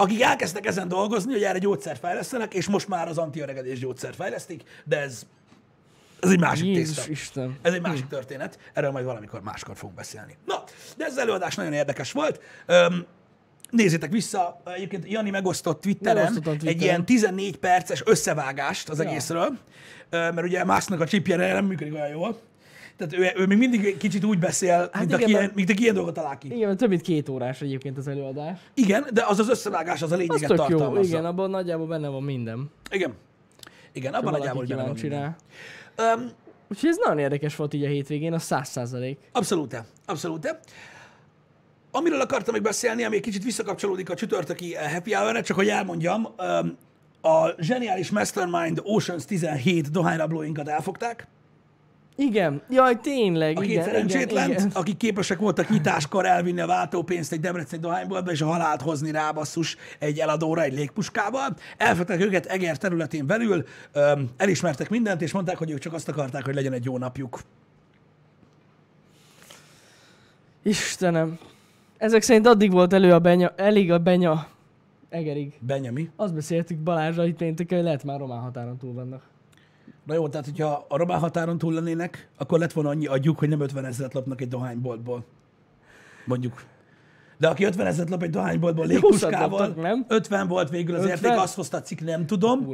akik 0.00 0.22
elkezdtek 0.22 0.66
ezen 0.66 0.88
dolgozni, 0.88 1.32
hogy 1.32 1.42
erre 1.42 1.58
gyógyszert 1.58 1.98
fejlesztenek, 1.98 2.54
és 2.54 2.68
most 2.68 2.88
már 2.88 3.08
az 3.08 3.18
antiöregedés 3.18 3.78
gyógyszert 3.78 4.14
fejlesztik, 4.14 4.62
de 4.84 5.00
ez, 5.00 5.26
ez 6.20 6.30
egy 6.30 6.40
másik 6.40 6.66
Jézus 6.66 6.94
tészta. 6.96 7.10
Isten. 7.10 7.56
Ez 7.62 7.72
egy 7.72 7.80
másik 7.82 8.06
történet, 8.06 8.58
erről 8.72 8.90
majd 8.90 9.04
valamikor 9.04 9.40
máskor 9.42 9.76
fogunk 9.76 9.96
beszélni. 9.96 10.36
Na, 10.46 10.64
de 10.96 11.04
ez 11.04 11.10
az 11.12 11.18
előadás 11.18 11.54
nagyon 11.54 11.72
érdekes 11.72 12.12
volt. 12.12 12.40
Öm, 12.66 13.04
nézzétek 13.70 14.10
vissza, 14.12 14.62
egyébként 14.64 15.10
Jani 15.10 15.30
megosztott 15.30 15.80
Twitteren, 15.80 16.16
Megosztottam 16.16 16.52
egy 16.52 16.58
Twitteren. 16.58 16.82
ilyen 16.82 17.04
14 17.04 17.56
perces 17.56 18.02
összevágást 18.06 18.88
az 18.88 18.98
Ja. 18.98 19.08
egészről, 19.08 19.58
mert 20.10 20.42
ugye 20.42 20.64
Musknak 20.64 21.00
a 21.00 21.06
chipje 21.06 21.36
nem 21.36 21.64
működik 21.64 21.94
olyan 21.94 22.08
jól. 22.08 22.38
Tehát 22.96 23.12
ő, 23.36 23.42
ő 23.42 23.46
még 23.46 23.58
mindig 23.58 23.84
egy 23.84 23.96
kicsit 23.96 24.24
úgy 24.24 24.38
beszél, 24.38 24.76
hát 24.92 24.94
mint, 24.94 25.04
igen, 25.10 25.20
aki 25.22 25.30
ilyen, 25.30 25.50
mint 25.54 25.70
aki 25.70 25.82
ilyen 25.82 25.94
dolgot 25.94 26.14
talál 26.14 26.38
ki. 26.38 26.54
Igen, 26.54 26.76
több 26.76 26.88
mint 26.88 27.00
két 27.02 27.28
órás 27.28 27.60
egyébként 27.60 27.98
az 27.98 28.08
előadás. 28.08 28.58
Igen, 28.74 29.06
de 29.12 29.24
az 29.28 29.38
az 29.38 29.48
összevágás 29.48 30.02
az 30.02 30.12
a 30.12 30.16
lényeget 30.16 30.48
tök 30.48 30.58
jó, 30.58 30.76
tartalmazza. 30.78 31.08
igen, 31.08 31.24
abban 31.24 31.50
nagyjából 31.50 31.86
benne 31.86 32.08
van 32.08 32.22
minden. 32.22 32.70
igen. 32.90 33.12
Igen, 33.92 34.14
abban 34.14 34.32
nagyjából 34.32 34.64
benne 34.64 34.82
van 34.82 34.96
minden. 35.00 35.36
Öm, 36.00 36.30
Úgyhogy 36.70 36.88
ez 36.88 36.96
nagyon 36.96 37.18
érdekes 37.18 37.56
volt 37.56 37.74
így 37.74 37.84
a 37.84 37.88
hétvégén, 37.88 38.32
a 38.32 38.38
száz 38.38 38.68
százalék. 38.68 39.18
Abszolút, 39.32 39.82
abszolút. 40.06 40.56
Amiről 41.90 42.20
akartam 42.20 42.54
még 42.54 42.62
beszélni, 42.62 43.04
ami 43.04 43.16
egy 43.16 43.22
kicsit 43.22 43.44
visszakapcsolódik 43.44 44.10
a 44.10 44.14
csütörtöki 44.14 44.76
eh, 44.76 44.92
happy 44.92 45.12
hour 45.12 45.40
csak 45.40 45.56
hogy 45.56 45.68
elmondjam, 45.68 46.28
a 47.22 47.62
zseniális 47.62 48.10
Mastermind 48.10 48.80
Oceans 48.82 49.24
17 49.24 49.90
dohányrablóinkat 49.90 50.68
elfogták. 50.68 51.26
Igen, 52.20 52.62
jaj, 52.70 53.00
tényleg, 53.00 53.58
A 53.58 53.62
igen, 53.62 53.84
szerencsétlent, 53.84 54.50
igen, 54.50 54.70
akik 54.74 54.96
képesek 54.96 55.38
voltak 55.38 55.68
nyitáskor 55.68 56.26
elvinni 56.26 56.60
a 56.60 56.66
váltópénzt 56.66 57.32
egy 57.32 57.40
debreceni 57.40 57.82
dohányboltba, 57.82 58.30
és 58.30 58.40
a 58.40 58.46
halált 58.46 58.80
hozni 58.80 59.10
rá 59.10 59.32
basszus 59.32 59.76
egy 59.98 60.18
eladóra 60.18 60.62
egy 60.62 60.72
légpuskával. 60.72 61.56
Elfogták 61.76 62.20
őket 62.20 62.46
Eger 62.46 62.76
területén 62.76 63.26
belül, 63.26 63.64
öm, 63.92 64.28
elismertek 64.36 64.90
mindent, 64.90 65.22
és 65.22 65.32
mondták, 65.32 65.56
hogy 65.56 65.70
ők 65.70 65.78
csak 65.78 65.92
azt 65.92 66.08
akarták, 66.08 66.44
hogy 66.44 66.54
legyen 66.54 66.72
egy 66.72 66.84
jó 66.84 66.98
napjuk. 66.98 67.40
Istenem. 70.62 71.38
Ezek 71.98 72.22
szerint 72.22 72.46
addig 72.46 72.72
volt 72.72 72.92
elő 72.92 73.12
a 73.12 73.18
benya, 73.18 73.52
elég 73.56 73.92
a 73.92 73.98
benya 73.98 74.46
Egerig. 75.08 75.52
Benyami. 75.60 76.10
Azt 76.16 76.34
beszéltük 76.34 76.78
Balázsra 76.78 77.26
itt 77.26 77.36
pénteken, 77.36 77.76
hogy 77.76 77.86
lehet 77.86 78.04
már 78.04 78.18
román 78.18 78.40
határon 78.40 78.78
túl 78.78 78.92
vannak. 78.92 79.22
Na 80.10 80.16
jó, 80.16 80.28
tehát 80.28 80.46
hogyha 80.46 80.86
a 80.88 80.96
román 80.96 81.18
határon 81.18 81.58
túl 81.58 81.72
lennének, 81.72 82.28
akkor 82.38 82.58
lett 82.58 82.72
volna 82.72 82.90
annyi 82.90 83.06
adjuk, 83.06 83.38
hogy 83.38 83.48
nem 83.48 83.60
50 83.60 83.84
ezeret 83.84 84.14
lopnak 84.14 84.40
egy 84.40 84.48
dohányboltból. 84.48 85.24
Mondjuk. 86.24 86.62
De 87.38 87.48
aki 87.48 87.64
50 87.64 87.86
ezeret 87.86 88.10
lop 88.10 88.22
egy 88.22 88.30
dohányboltból 88.30 88.86
légpuskával, 88.90 89.48
loptak, 89.48 89.76
nem? 89.82 90.04
50 90.08 90.48
volt 90.48 90.70
végül 90.70 90.94
az 90.94 91.04
50? 91.04 91.16
érték, 91.16 91.42
azt 91.42 91.54
hozta 91.54 91.76
a 91.76 91.80
cikk, 91.80 92.00
nem 92.00 92.26
tudom. 92.26 92.66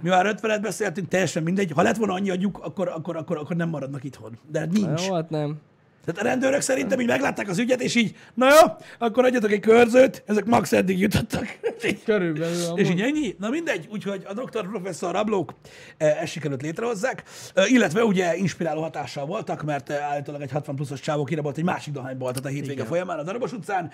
Mi 0.00 0.08
már 0.08 0.34
50-et 0.38 0.58
beszéltünk, 0.62 1.08
teljesen 1.08 1.42
mindegy. 1.42 1.70
Ha 1.70 1.82
lett 1.82 1.96
volna 1.96 2.12
annyi 2.12 2.30
adjuk, 2.30 2.58
akkor, 2.58 2.88
akkor, 2.88 3.16
akkor, 3.16 3.36
akkor 3.36 3.56
nem 3.56 3.68
maradnak 3.68 4.04
itthon. 4.04 4.38
De 4.50 4.58
hát 4.58 4.72
nincs. 4.72 5.06
Jó, 5.06 5.14
hát 5.14 5.30
nem. 5.30 5.60
Tehát 6.04 6.20
a 6.20 6.24
rendőrök 6.24 6.60
szerintem 6.60 7.00
így 7.00 7.06
meglátták 7.06 7.48
az 7.48 7.58
ügyet, 7.58 7.82
és 7.82 7.94
így, 7.94 8.16
na 8.34 8.48
jó, 8.48 8.72
akkor 8.98 9.24
adjatok 9.24 9.50
egy 9.50 9.60
körzőt, 9.60 10.22
ezek 10.26 10.44
max 10.44 10.72
eddig 10.72 10.98
jutottak. 10.98 11.58
Körülbelül 12.04 12.64
amúgy. 12.64 12.80
És 12.80 12.90
így 12.90 13.00
ennyi? 13.00 13.34
Na 13.38 13.48
mindegy, 13.48 13.88
úgyhogy 13.90 14.24
a 14.28 14.32
doktor, 14.32 14.68
professzor, 14.68 15.12
rablók 15.12 15.54
ezt 15.96 16.32
sikerült 16.32 16.62
létrehozzák, 16.62 17.22
Eh, 17.54 17.70
illetve 17.70 18.04
ugye 18.04 18.36
inspiráló 18.36 18.82
hatással 18.82 19.26
voltak, 19.26 19.62
mert 19.62 19.90
eh, 19.90 20.10
állítólag 20.10 20.42
egy 20.42 20.50
60 20.50 20.74
pluszos 20.74 21.00
csávó 21.00 21.24
kirabolt 21.24 21.56
egy 21.56 21.64
másik 21.64 21.92
dohányboltot 21.92 22.44
a 22.44 22.48
hétvége 22.48 22.72
Igen. 22.72 22.86
folyamán 22.86 23.18
a 23.18 23.22
Darabos 23.22 23.52
utcán, 23.52 23.90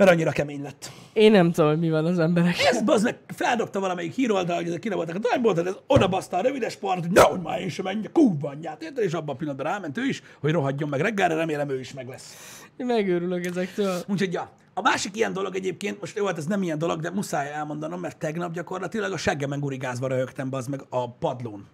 mert 0.00 0.12
annyira 0.12 0.30
kemény 0.30 0.62
lett. 0.62 0.90
Én 1.12 1.30
nem 1.30 1.52
tudom, 1.52 1.70
hogy 1.70 1.78
mi 1.78 1.90
van 1.90 2.04
az 2.04 2.18
emberek. 2.18 2.58
Ez 2.58 2.82
az 2.86 3.02
meg 3.02 3.18
feldobta 3.26 3.80
valamelyik 3.80 4.14
híroldal, 4.14 4.56
hogy 4.56 4.66
ezek 4.66 4.80
kirabolták 4.80 5.14
a 5.14 5.18
dohányboltot, 5.18 5.66
ez 5.66 5.74
oda 5.86 6.08
baszta 6.08 6.36
a 6.36 6.40
rövides 6.40 6.76
part, 6.76 7.00
hogy 7.00 7.10
nehogy 7.10 7.40
már 7.40 7.60
én 7.60 7.68
sem 7.68 8.02
kurva 8.12 8.48
anyját, 8.48 8.82
érted? 8.82 9.04
És 9.04 9.12
abban 9.12 9.34
a 9.34 9.38
pillanatban 9.38 9.72
ráment 9.72 9.98
ő 9.98 10.04
is, 10.04 10.22
hogy 10.40 10.52
rohadjon 10.52 10.88
meg 10.88 11.00
reggelre, 11.00 11.34
remélem 11.34 11.70
ő 11.70 11.78
is 11.80 11.92
meg 11.92 12.08
lesz. 12.08 12.36
Én 12.76 12.86
megőrülök 12.86 13.46
ezektől. 13.46 13.96
Úgyhogy 14.08 14.32
ja. 14.32 14.50
A 14.74 14.80
másik 14.80 15.16
ilyen 15.16 15.32
dolog 15.32 15.54
egyébként, 15.54 16.00
most 16.00 16.16
jó, 16.16 16.26
hát 16.26 16.38
ez 16.38 16.46
nem 16.46 16.62
ilyen 16.62 16.78
dolog, 16.78 17.00
de 17.00 17.10
muszáj 17.10 17.52
elmondanom, 17.52 18.00
mert 18.00 18.18
tegnap 18.18 18.52
gyakorlatilag 18.52 19.12
a 19.12 19.16
seggemen 19.16 19.60
gurigázva 19.60 20.06
röhögtem 20.06 20.48
az 20.50 20.66
meg 20.66 20.84
a 20.88 21.10
padlón. 21.10 21.66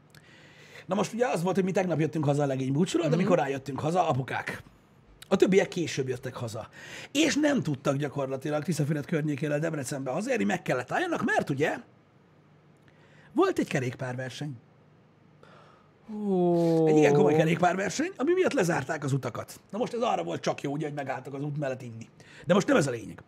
Na 0.86 0.94
most 0.94 1.12
ugye 1.12 1.26
az 1.26 1.42
volt, 1.42 1.54
hogy 1.54 1.64
mi 1.64 1.72
tegnap 1.72 2.00
jöttünk 2.00 2.24
haza 2.24 2.42
a 2.42 2.46
legény 2.46 2.72
búcsúról, 2.72 3.08
de 3.08 3.16
mikor 3.16 3.38
rájöttünk 3.38 3.80
haza, 3.80 4.08
apukák. 4.08 4.62
A 5.28 5.36
többiek 5.36 5.68
később 5.68 6.08
jöttek 6.08 6.34
haza. 6.34 6.68
És 7.12 7.34
nem 7.34 7.62
tudtak 7.62 7.96
gyakorlatilag 7.96 8.62
Tiszafüred 8.62 9.06
környékére 9.06 9.58
Debrecenbe 9.58 10.10
hazérni, 10.10 10.44
meg 10.44 10.62
kellett 10.62 10.92
álljanak, 10.92 11.24
mert 11.24 11.50
ugye 11.50 11.76
volt 13.32 13.58
egy 13.58 13.68
kerékpárverseny. 13.68 14.56
Ó, 16.14 16.86
Egy 16.86 16.96
igen 16.96 17.12
komoly 17.12 17.34
kerékpárverseny, 17.34 18.10
ami 18.16 18.32
miatt 18.32 18.52
lezárták 18.52 19.04
az 19.04 19.12
utakat. 19.12 19.60
Na 19.70 19.78
most 19.78 19.94
ez 19.94 20.00
arra 20.00 20.22
volt 20.22 20.40
csak 20.40 20.60
jó, 20.60 20.72
ugye, 20.72 20.86
hogy 20.86 20.94
megálltak 20.94 21.34
az 21.34 21.42
út 21.42 21.58
mellett 21.58 21.82
inni. 21.82 22.08
De 22.46 22.54
most 22.54 22.66
nem 22.66 22.76
ez 22.76 22.86
a 22.86 22.90
lényeg. 22.90 23.22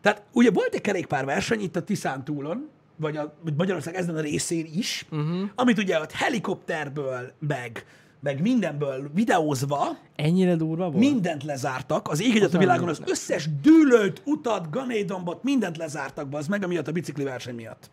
Tehát 0.00 0.22
ugye 0.32 0.50
volt 0.50 0.74
egy 0.74 0.80
kerékpárverseny 0.80 1.60
itt 1.60 1.76
a 1.76 1.82
Tiszán 1.82 2.24
túlon, 2.24 2.68
vagy, 2.96 3.16
a, 3.16 3.34
vagy 3.40 3.54
Magyarország 3.54 3.94
ezen 3.94 4.16
a 4.16 4.20
részén 4.20 4.66
is, 4.74 5.06
uh-huh. 5.10 5.50
amit 5.54 5.78
ugye 5.78 6.00
ott 6.00 6.12
helikopterből, 6.12 7.32
meg, 7.38 7.86
meg 8.26 8.40
mindenből 8.40 9.10
videózva, 9.14 9.98
Ennyire 10.16 10.56
durva 10.56 10.84
volt? 10.90 10.98
mindent 10.98 11.44
lezártak, 11.44 12.08
az 12.08 12.22
ég 12.22 12.54
a 12.54 12.58
világon 12.58 12.88
az 12.88 13.02
összes 13.04 13.48
dűlőt, 13.60 14.22
utat, 14.24 14.70
ganédombot, 14.70 15.42
mindent 15.42 15.76
lezártak, 15.76 16.34
az 16.34 16.46
meg, 16.46 16.64
amiatt 16.64 16.88
a 16.88 16.92
bicikli 16.92 17.24
verseny 17.24 17.54
miatt. 17.54 17.90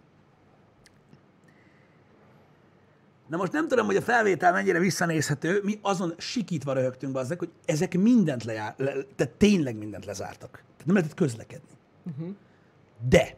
Na 3.28 3.38
most 3.38 3.52
nem 3.52 3.68
tudom, 3.68 3.86
hogy 3.86 3.96
a 3.96 4.02
felvétel 4.02 4.52
mennyire 4.52 4.80
visszanézhető, 4.80 5.62
mi 5.64 5.80
azon 5.82 6.14
sikítva 6.18 6.74
röhögtünk 6.74 7.14
be 7.14 7.26
hogy 7.38 7.50
ezek 7.66 7.98
mindent 7.98 8.44
lejár, 8.44 8.74
le, 8.78 8.92
tehát 9.16 9.34
tényleg 9.34 9.78
mindent 9.78 10.06
lezártak. 10.06 10.52
Tehát 10.52 10.86
nem 10.86 10.96
lehetett 10.96 11.18
közlekedni. 11.18 11.70
Uh-huh. 12.04 12.36
De 13.10 13.36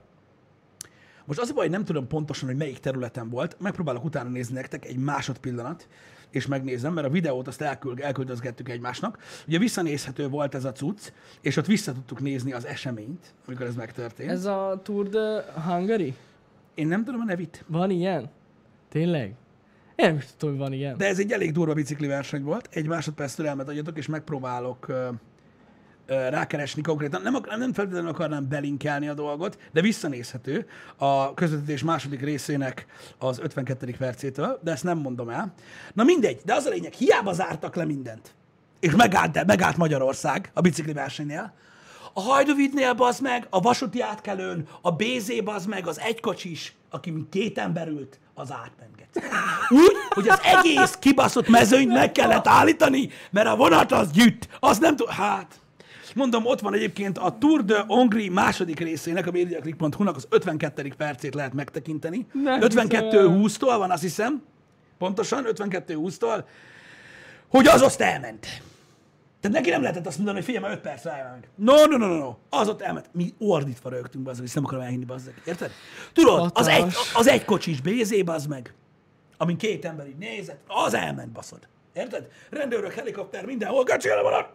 Most 1.26 1.40
az 1.40 1.50
a 1.50 1.54
baj, 1.54 1.64
hogy 1.64 1.74
nem 1.74 1.86
tudom 1.86 2.08
pontosan, 2.08 2.48
hogy 2.48 2.58
melyik 2.58 2.80
területen 2.80 3.30
volt. 3.30 3.56
Megpróbálok 3.60 4.04
utána 4.04 4.30
nézni 4.30 4.54
nektek 4.54 4.86
egy 4.86 4.98
másodpillanat, 4.98 5.88
és 6.36 6.46
megnézem, 6.46 6.94
mert 6.94 7.08
a 7.08 7.10
videót 7.10 7.48
azt 7.48 7.62
elküld, 7.62 8.00
elküldözgettük 8.00 8.70
egymásnak. 8.70 9.18
Ugye 9.48 9.58
visszanézhető 9.58 10.28
volt 10.28 10.56
ez 10.56 10.66
a 10.66 10.72
cucc, 10.72 11.12
és 11.42 11.58
ott 11.58 11.66
vissza 11.66 11.94
tudtuk 11.94 12.22
nézni 12.22 12.54
az 12.54 12.66
eseményt, 12.66 13.34
amikor 13.48 13.66
ez 13.66 13.76
megtörtént. 13.76 14.30
Ez... 14.30 14.46
A 14.46 14.82
Tour 14.84 15.10
de 15.10 15.46
Hungary? 15.66 16.16
Én 16.74 16.88
nem 16.88 17.04
tudom 17.04 17.22
a 17.22 17.26
nevét, 17.26 17.64
Van 17.68 17.90
ilyen? 17.90 18.30
Tényleg? 18.90 19.34
Én 19.96 20.06
nem 20.06 20.16
is 20.16 20.26
tudom, 20.38 20.56
hogy 20.56 20.64
van 20.64 20.74
ilyen. 20.74 20.98
de 20.98 21.08
ez 21.08 21.20
egy 21.20 21.32
elég 21.32 21.52
durva 21.52 21.74
bicikli 21.74 22.08
verseny 22.08 22.44
volt. 22.44 22.70
Egy 22.72 22.88
másodperc 22.88 23.34
türelmet 23.34 23.70
adjatok, 23.70 23.98
és 23.98 24.08
megpróbálok 24.08 24.88
ö, 24.88 25.10
rákeresni 26.08 26.82
konkrétan. 26.82 27.22
Nem, 27.22 27.38
nem 27.58 27.74
feltétlenül 27.74 28.10
akarnám 28.10 28.48
belinkelni 28.50 29.08
a 29.08 29.14
dolgot, 29.14 29.58
de 29.72 29.82
visszanézhető 29.82 30.68
a 30.96 31.34
közvetítés 31.34 31.84
második 31.84 32.22
részének 32.22 32.86
az 33.18 33.40
52. 33.40 33.96
percétől, 33.98 34.60
de 34.64 34.72
ezt 34.72 34.84
nem 34.84 34.98
mondom 34.98 35.30
el. 35.30 35.54
Na 35.94 36.04
mindegy, 36.04 36.42
de 36.46 36.54
az 36.54 36.66
a 36.66 36.70
lényeg, 36.70 36.94
hiába 36.94 37.34
zártak 37.34 37.76
le 37.76 37.86
mindent. 37.86 38.34
És 38.80 38.96
megállt, 38.96 39.46
megállt 39.46 39.78
Magyarország 39.78 40.52
a 40.54 40.62
bicikli 40.62 40.94
versenynél. 40.94 41.54
A 42.14 42.22
Hajdovitnél 42.22 42.94
bazd 42.94 43.22
meg, 43.22 43.48
a 43.50 43.60
vasúti 43.60 44.02
átkelőn, 44.02 44.68
a 44.82 44.92
BZ 44.92 45.44
bazd 45.44 45.68
meg, 45.68 45.88
az 45.88 46.00
egykocsis, 46.00 46.76
aki 46.90 47.12
mint 47.12 47.30
két 47.30 47.58
ember 47.58 47.88
ült, 47.88 48.20
az 48.34 48.52
átmenget. 48.52 49.10
Úgy, 49.70 49.96
hogy 50.10 50.30
az 50.30 50.40
egész 50.44 50.96
kibaszott 51.00 51.48
mezőnyt 51.48 51.94
meg 51.94 52.12
kellett 52.12 52.48
állítani, 52.48 53.10
mert 53.32 53.48
a 53.48 53.56
vonat 53.56 53.92
az 53.92 54.12
gyűjt. 54.12 54.50
Az 54.60 54.78
nem 54.78 54.96
tud... 54.96 55.10
Hát... 55.10 55.60
Mondom, 56.16 56.46
ott 56.46 56.60
van 56.60 56.74
egyébként 56.74 57.18
a 57.18 57.38
Tour 57.40 57.64
de 57.64 57.80
Hongrie 57.88 58.32
második 58.32 58.80
részének, 58.80 59.28
a 59.28 59.32
mediaclick.hu-nak 59.32 60.16
az 60.16 60.28
52. 60.30 60.94
percét 60.98 61.34
lehet 61.34 61.54
megtekinteni. 61.54 62.28
Nem 62.32 62.60
52-20-tól 62.62 63.76
van, 63.78 63.92
azt 63.92 64.02
hiszem. 64.02 64.44
Pontosan, 64.98 65.46
52-20-tól. 65.48 66.44
Hogy 67.48 67.68
az 67.68 67.82
azt 67.82 68.02
elment. 68.02 68.48
Tehát 69.42 69.58
neki 69.58 69.70
nem 69.70 69.82
lehetett 69.82 70.08
azt 70.08 70.16
mondani, 70.16 70.38
hogy 70.38 70.46
figyelj, 70.46 70.66
már 70.66 70.74
5 70.74 70.82
perc 70.82 71.04
rájön 71.04 71.28
meg. 71.32 71.50
No, 71.56 71.86
no, 71.86 71.98
no, 71.98 72.08
no, 72.08 72.18
no. 72.18 72.36
Az 72.50 72.68
ott 72.68 72.82
elment. 72.82 73.10
Mi 73.12 73.34
ordítva 73.38 73.90
rögtünk, 73.90 74.24
bazzeg, 74.24 74.46
és 74.46 74.54
nem 74.54 74.66
akarom 74.66 74.84
elhinni, 74.84 75.06
bazzeg. 75.06 75.42
Érted? 75.46 75.72
Tudod, 76.14 76.52
az 76.54 76.68
egy, 76.68 76.94
az 77.14 77.28
egy 77.28 77.46
kocsis 77.46 77.82
BZ, 77.82 78.24
bazd 78.24 78.50
meg, 78.50 78.74
amin 79.38 79.58
két 79.58 79.86
ember 79.86 80.08
így 80.08 80.18
nézett, 80.18 80.62
az 80.68 80.94
elment, 80.94 81.32
baszod. 81.32 81.68
Érted? 81.94 82.28
Rendőrök, 82.50 82.94
helikopter, 82.94 83.46
mindenhol, 83.46 83.84
gacsél 83.84 84.22
van. 84.22 84.46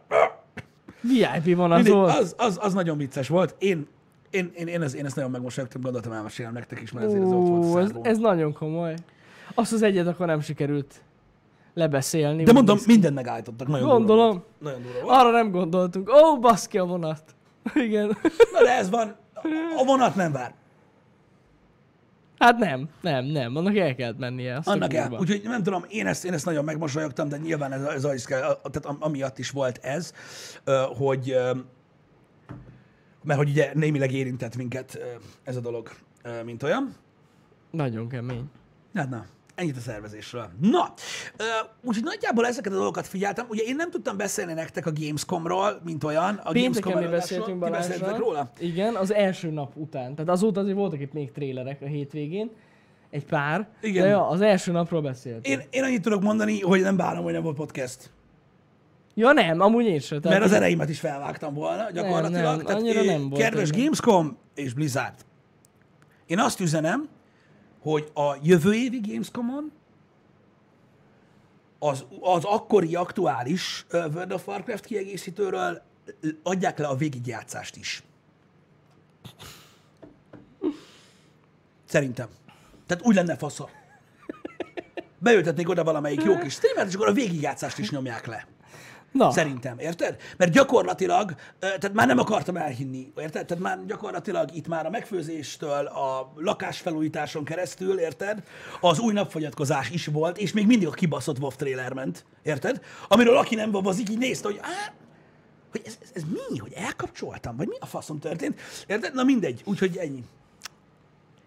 VIP 1.00 1.56
van 1.56 1.72
az 1.72 1.88
az, 1.88 2.34
az, 2.38 2.58
az, 2.62 2.74
nagyon 2.74 2.96
vicces 2.96 3.28
volt. 3.28 3.54
Én, 3.58 3.86
én, 4.30 4.50
én, 4.54 4.66
én, 4.66 4.82
ezt, 4.82 4.94
én 4.94 5.04
ezt 5.04 5.16
nagyon 5.16 5.30
megmosolyogtam, 5.30 5.80
gondoltam 5.80 6.12
elmesélem 6.12 6.52
nektek 6.52 6.80
is, 6.80 6.92
mert 6.92 7.06
ezért 7.06 7.22
ez 7.22 7.32
ott 7.32 7.46
volt 7.64 7.84
ez, 7.84 7.90
ez 8.02 8.18
nagyon 8.18 8.52
komoly. 8.52 8.94
Azt 9.54 9.72
az 9.72 9.82
egyet 9.82 10.06
akkor 10.06 10.26
nem 10.26 10.40
sikerült 10.40 11.02
lebeszélni. 11.74 12.42
De 12.42 12.52
mondom, 12.52 12.78
mindent 12.86 13.14
megállítottak. 13.14 13.66
Nagyon 13.68 13.82
Durva 13.88 13.98
Gondolom. 13.98 14.28
volt. 14.28 14.44
Nagyon 14.58 14.82
durva 14.82 15.00
volt. 15.02 15.16
Arra 15.20 15.30
nem 15.30 15.50
gondoltunk. 15.50 16.10
Ó, 16.12 16.38
baszki 16.38 16.78
a 16.78 16.84
vonat. 16.84 17.22
Igen. 17.86 18.06
Na 18.52 18.62
de 18.62 18.76
ez 18.76 18.90
van. 18.90 19.16
A 19.76 19.84
vonat 19.84 20.14
nem 20.14 20.32
vár. 20.32 20.54
Hát 22.40 22.59
nem, 22.59 22.88
nem, 23.00 23.24
nem. 23.24 23.57
Annak 23.57 23.76
el 23.76 23.94
kellett 23.94 24.18
mennie. 24.18 24.57
Azt 24.57 24.68
Annak 24.68 24.94
el. 24.94 25.12
Úgyhogy 25.12 25.40
nem 25.44 25.62
tudom, 25.62 25.85
én 25.88 26.07
ezt, 26.07 26.24
én 26.24 26.33
ezt 26.33 26.44
nagyon 26.44 26.64
megmosolyogtam, 26.64 27.29
de 27.29 27.37
nyilván 27.37 27.72
ez, 27.72 27.83
ez 27.83 28.05
az, 28.05 28.24
tehát 28.24 28.85
am- 28.85 28.96
amiatt 29.00 29.38
is 29.38 29.50
volt 29.50 29.79
ez, 29.83 30.12
hogy 30.98 31.37
mert 33.22 33.38
hogy 33.38 33.48
ugye 33.48 33.70
némileg 33.74 34.12
érintett 34.12 34.57
minket 34.57 34.98
ez 35.44 35.57
a 35.57 35.61
dolog, 35.61 35.90
mint 36.44 36.62
olyan. 36.62 36.94
Nagyon 37.70 38.09
kemény. 38.09 38.50
Hát 38.94 39.11
na, 39.11 39.24
ennyit 39.60 39.76
a 39.76 39.80
szervezésről. 39.80 40.50
Na, 40.60 40.92
úgyhogy 41.82 42.04
nagyjából 42.04 42.46
ezeket 42.46 42.72
a 42.72 42.76
dolgokat 42.76 43.06
figyeltem. 43.06 43.46
Ugye 43.48 43.62
én 43.62 43.76
nem 43.76 43.90
tudtam 43.90 44.16
beszélni 44.16 44.52
nektek 44.52 44.86
a 44.86 44.92
Gamescomról, 45.00 45.80
mint 45.84 46.04
olyan. 46.04 46.40
A 46.44 46.50
Pénteken 46.50 46.92
Gamescom 46.92 47.10
mi 47.10 47.16
beszéltünk 47.18 47.58
Balázsral. 47.58 48.16
róla? 48.18 48.50
Igen, 48.58 48.94
az 48.94 49.12
első 49.12 49.50
nap 49.50 49.76
után. 49.76 50.14
Tehát 50.14 50.30
azóta 50.30 50.60
azért 50.60 50.76
voltak 50.76 51.00
itt 51.00 51.12
még 51.12 51.32
trélerek 51.32 51.82
a 51.82 51.86
hétvégén. 51.86 52.50
Egy 53.10 53.24
pár. 53.24 53.68
Igen. 53.80 54.02
De 54.02 54.08
ja, 54.08 54.28
az 54.28 54.40
első 54.40 54.72
napról 54.72 55.02
beszéltünk. 55.02 55.46
Én, 55.46 55.66
én 55.70 55.82
annyit 55.82 56.02
tudok 56.02 56.22
mondani, 56.22 56.60
hogy 56.60 56.80
nem 56.80 56.96
bánom, 56.96 57.24
hogy 57.24 57.32
nem 57.32 57.42
volt 57.42 57.56
podcast. 57.56 58.10
Ja 59.14 59.32
nem, 59.32 59.60
amúgy 59.60 59.84
én 59.84 59.98
sem. 59.98 60.20
Tehát 60.20 60.38
Mert 60.38 60.50
az 60.50 60.56
ereimet 60.56 60.88
is 60.88 61.00
felvágtam 61.00 61.54
volna, 61.54 61.90
gyakorlatilag. 61.90 62.56
nem, 62.56 62.66
Tehát, 62.66 62.80
annyira 62.80 63.02
nem 63.02 63.28
volt 63.28 63.42
Kedves. 63.42 63.70
Gamescom 63.70 64.36
és 64.54 64.72
Blizzard, 64.74 65.14
én 66.26 66.38
azt 66.38 66.60
üzenem, 66.60 67.08
hogy 67.80 68.10
a 68.14 68.36
jövő 68.42 68.74
évi 68.74 69.00
Gamescomon 69.00 69.72
az, 71.78 72.04
az 72.20 72.44
akkori 72.44 72.94
aktuális 72.94 73.86
World 73.92 74.32
of 74.32 74.46
Warcraft 74.46 74.84
kiegészítőről 74.84 75.82
adják 76.42 76.78
le 76.78 76.86
a 76.86 76.94
végigjátszást 76.94 77.76
is. 77.76 78.02
Szerintem. 81.84 82.28
Tehát 82.86 83.04
úgy 83.04 83.14
lenne 83.14 83.36
fasza. 83.36 83.70
Beültetnék 85.18 85.68
oda 85.68 85.84
valamelyik 85.84 86.22
jó 86.22 86.38
kis 86.38 86.52
streamert, 86.52 86.88
és 86.88 86.94
akkor 86.94 87.08
a 87.08 87.12
végigjátszást 87.12 87.78
is 87.78 87.90
nyomják 87.90 88.26
le. 88.26 88.46
Na, 89.12 89.30
Szerintem, 89.30 89.78
érted? 89.78 90.16
Mert 90.36 90.52
gyakorlatilag, 90.52 91.34
tehát 91.58 91.92
már 91.92 92.06
nem 92.06 92.18
akartam 92.18 92.56
elhinni, 92.56 93.12
érted? 93.16 93.46
Tehát 93.46 93.62
már 93.62 93.86
gyakorlatilag 93.86 94.54
itt 94.54 94.68
már 94.68 94.86
a 94.86 94.90
megfőzéstől, 94.90 95.86
a 95.86 96.32
lakásfelújításon 96.36 97.44
keresztül, 97.44 97.98
érted? 97.98 98.42
Az 98.80 98.98
új 98.98 99.12
napfogyatkozás 99.12 99.90
is 99.90 100.06
volt, 100.06 100.38
és 100.38 100.52
még 100.52 100.66
mindig 100.66 100.88
a 100.88 100.90
kibaszott 100.90 101.38
WoW 101.38 101.50
trailer 101.50 101.92
ment, 101.92 102.24
érted? 102.42 102.80
Amiről 103.08 103.36
aki 103.36 103.54
nem 103.54 103.70
babazik, 103.70 104.08
így 104.10 104.18
nézte, 104.18 104.48
hogy 104.48 104.58
á, 104.62 104.92
hogy 105.70 105.82
ez, 105.84 105.98
ez, 106.02 106.10
ez 106.14 106.22
mi? 106.22 106.58
Hogy 106.58 106.72
elkapcsoltam? 106.72 107.56
Vagy 107.56 107.68
mi 107.68 107.76
a 107.80 107.86
faszom 107.86 108.18
történt? 108.18 108.60
Érted? 108.86 109.14
Na 109.14 109.24
mindegy, 109.24 109.62
úgyhogy 109.64 109.96
ennyi. 109.96 110.24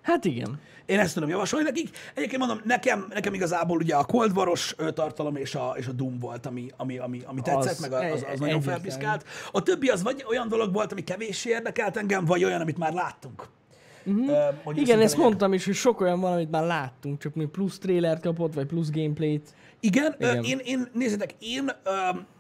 hát 0.02 0.26
igen. 0.26 0.60
Én 0.86 1.00
ezt 1.00 1.14
tudom 1.14 1.30
javasolni 1.30 1.66
nekik. 1.66 1.98
Egyébként 2.14 2.40
mondom, 2.42 2.62
nekem, 2.66 3.06
nekem 3.14 3.34
igazából 3.34 3.78
ugye 3.78 3.96
a 3.96 4.04
Cold 4.04 4.38
War-os 4.38 4.76
tartalom 4.94 5.36
és 5.36 5.56
a, 5.56 5.74
és 5.78 5.88
a 5.88 5.92
Doom 5.92 6.20
volt, 6.20 6.46
ami, 6.46 6.68
ami, 6.78 6.98
ami, 6.98 7.22
ami 7.26 7.42
tetszett, 7.42 7.72
Az 7.72 7.80
meg 7.80 7.92
az, 7.94 8.02
az, 8.12 8.12
az 8.12 8.24
egy- 8.32 8.40
nagyon 8.40 8.62
felpiszkált. 8.62 9.26
A 9.52 9.64
többi 9.64 9.88
az 9.88 10.04
vagy 10.04 10.26
olyan 10.30 10.48
dolog 10.48 10.74
volt, 10.74 10.92
ami 10.92 11.04
kevéssé 11.04 11.50
érdekelt 11.50 11.98
engem, 11.98 12.26
vagy 12.26 12.44
olyan, 12.44 12.62
amit 12.62 12.78
már 12.78 12.94
láttunk. 12.94 13.48
Uh-huh. 14.06 14.28
Ö, 14.30 14.48
hogy 14.64 14.78
Igen, 14.78 15.00
ezt 15.00 15.12
legyek. 15.12 15.26
mondtam 15.26 15.54
is, 15.54 15.66
hogy 15.66 15.74
sok 15.76 16.02
olyan 16.02 16.20
van, 16.20 16.32
amit 16.34 16.52
már 16.52 16.64
láttunk, 16.64 17.20
csak 17.22 17.34
még 17.36 17.48
plusz 17.48 17.78
trailert 17.80 18.22
kapott, 18.22 18.54
vagy 18.54 18.66
plusz 18.66 18.92
gameplayt. 18.92 19.50
Igen, 19.86 20.16
Igen. 20.18 20.44
Én, 20.44 20.60
én, 20.64 20.88
nézzétek, 20.94 21.36
én, 21.40 21.72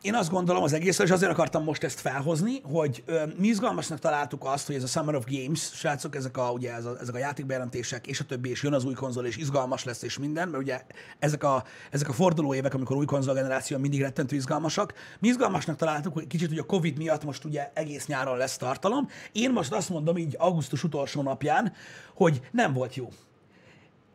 én 0.02 0.16
azt 0.16 0.30
gondolom 0.30 0.64
az 0.64 0.74
egészről, 0.74 1.08
és 1.08 1.14
azért 1.14 1.32
akartam 1.32 1.64
most 1.64 1.84
ezt 1.84 2.00
felhozni, 2.00 2.62
hogy 2.64 3.04
mi 3.38 3.48
izgalmasnak 3.48 4.00
találtuk 4.00 4.46
azt, 4.46 4.68
hogy 4.68 4.76
ez 4.76 4.84
a 4.84 4.88
Summer 4.88 5.16
of 5.16 5.26
Games, 5.28 5.72
srácok, 5.74 6.16
ezek 6.16 6.38
a, 6.38 6.52
ugye 6.52 6.74
ez 6.74 6.86
a, 6.86 6.98
ezek 7.02 7.16
a 7.16 7.18
játékbejelentések, 7.18 8.08
és 8.08 8.20
a 8.20 8.24
többi, 8.24 8.50
és 8.50 8.64
jön 8.64 8.74
az 8.74 8.86
új 8.86 8.94
konzol, 8.94 9.26
és 9.26 9.38
izgalmas 9.38 9.84
lesz, 9.84 10.02
és 10.02 10.18
minden, 10.18 10.50
mert 10.50 10.64
ugye 10.64 10.82
ezek 11.20 11.44
a, 11.44 11.64
ezek 11.92 12.10
a 12.10 12.14
forduló 12.14 12.54
évek, 12.54 12.74
amikor 12.74 12.96
új 12.96 13.06
konzolgeneráció 13.06 13.78
mindig 13.78 14.02
rettentő 14.02 14.36
izgalmasak. 14.36 14.94
Mi 15.20 15.28
izgalmasnak 15.28 15.76
találtuk, 15.76 16.14
hogy 16.14 16.28
kicsit 16.28 16.52
ugye 16.52 16.62
a 16.62 16.66
Covid 16.66 16.98
miatt 16.98 17.24
most 17.24 17.46
ugye 17.46 17.72
egész 17.74 18.06
nyáron 18.06 18.38
lesz 18.38 18.58
tartalom. 18.58 19.08
Én 19.32 19.52
most 19.52 19.74
azt 19.74 19.90
mondom 19.90 20.18
így 20.18 20.36
augusztus 20.40 20.84
utolsó 20.84 21.22
napján, 21.22 21.74
hogy 22.14 22.42
nem 22.52 22.74
volt 22.74 22.96
jó. 22.96 23.10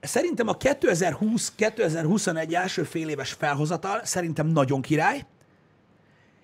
Szerintem 0.00 0.48
a 0.48 0.56
2020-2021 0.56 2.54
első 2.54 2.82
fél 2.82 3.08
éves 3.08 3.32
felhozatal 3.32 4.00
szerintem 4.04 4.46
nagyon 4.46 4.80
király, 4.80 5.24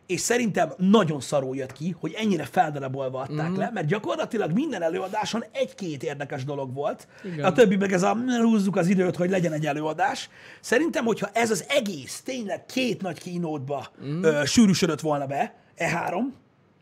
és 0.06 0.20
szerintem 0.20 0.72
nagyon 0.76 1.20
szarul 1.20 1.56
jött 1.56 1.72
ki, 1.72 1.96
hogy 2.00 2.12
ennyire 2.12 2.44
feldarabolva 2.44 3.20
adták 3.20 3.50
mm. 3.50 3.56
le, 3.56 3.70
mert 3.74 3.86
gyakorlatilag 3.86 4.52
minden 4.52 4.82
előadáson 4.82 5.44
egy-két 5.52 6.02
érdekes 6.02 6.44
dolog 6.44 6.74
volt. 6.74 7.08
Igen. 7.24 7.44
A 7.44 7.52
többi 7.52 7.76
meg 7.76 7.92
ez 7.92 8.02
a 8.02 8.14
"Mm, 8.14 8.28
húzzuk 8.42 8.76
az 8.76 8.86
időt, 8.86 9.16
hogy 9.16 9.30
legyen 9.30 9.52
egy 9.52 9.66
előadás. 9.66 10.28
Szerintem, 10.60 11.04
hogyha 11.04 11.28
ez 11.32 11.50
az 11.50 11.64
egész 11.68 12.20
tényleg 12.24 12.66
két 12.66 13.02
nagy 13.02 13.18
kínótba 13.18 13.86
mm. 14.04 14.22
ö, 14.22 14.44
sűrűsödött 14.44 15.00
volna 15.00 15.26
be, 15.26 15.54
E3, 15.78 16.14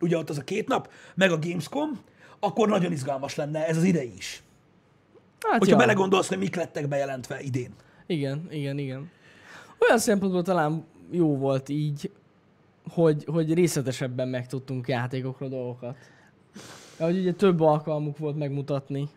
ugye 0.00 0.16
ott 0.16 0.30
az 0.30 0.38
a 0.38 0.42
két 0.42 0.68
nap, 0.68 0.90
meg 1.14 1.30
a 1.32 1.38
Gamescom, 1.38 2.00
akkor 2.40 2.68
nagyon 2.68 2.92
izgalmas 2.92 3.34
lenne 3.34 3.66
ez 3.66 3.76
az 3.76 3.84
idei 3.84 4.12
is. 4.16 4.42
Hát 5.48 5.58
Hogyha 5.58 5.74
ja. 5.74 5.76
belegondolsz, 5.76 6.28
hogy 6.28 6.38
mik 6.38 6.56
lettek 6.56 6.88
bejelentve 6.88 7.40
idén. 7.40 7.74
Igen, 8.06 8.46
igen, 8.50 8.78
igen. 8.78 9.10
Olyan 9.78 9.98
szempontból 9.98 10.42
talán 10.42 10.84
jó 11.10 11.36
volt 11.36 11.68
így, 11.68 12.10
hogy, 12.90 13.24
hogy 13.26 13.54
részletesebben 13.54 14.28
megtudtunk 14.28 14.88
játékokról 14.88 15.48
dolgokat. 15.48 15.96
Hogy 16.98 17.18
ugye 17.18 17.32
több 17.32 17.60
alkalmuk 17.60 18.18
volt 18.18 18.36
megmutatni. 18.36 19.08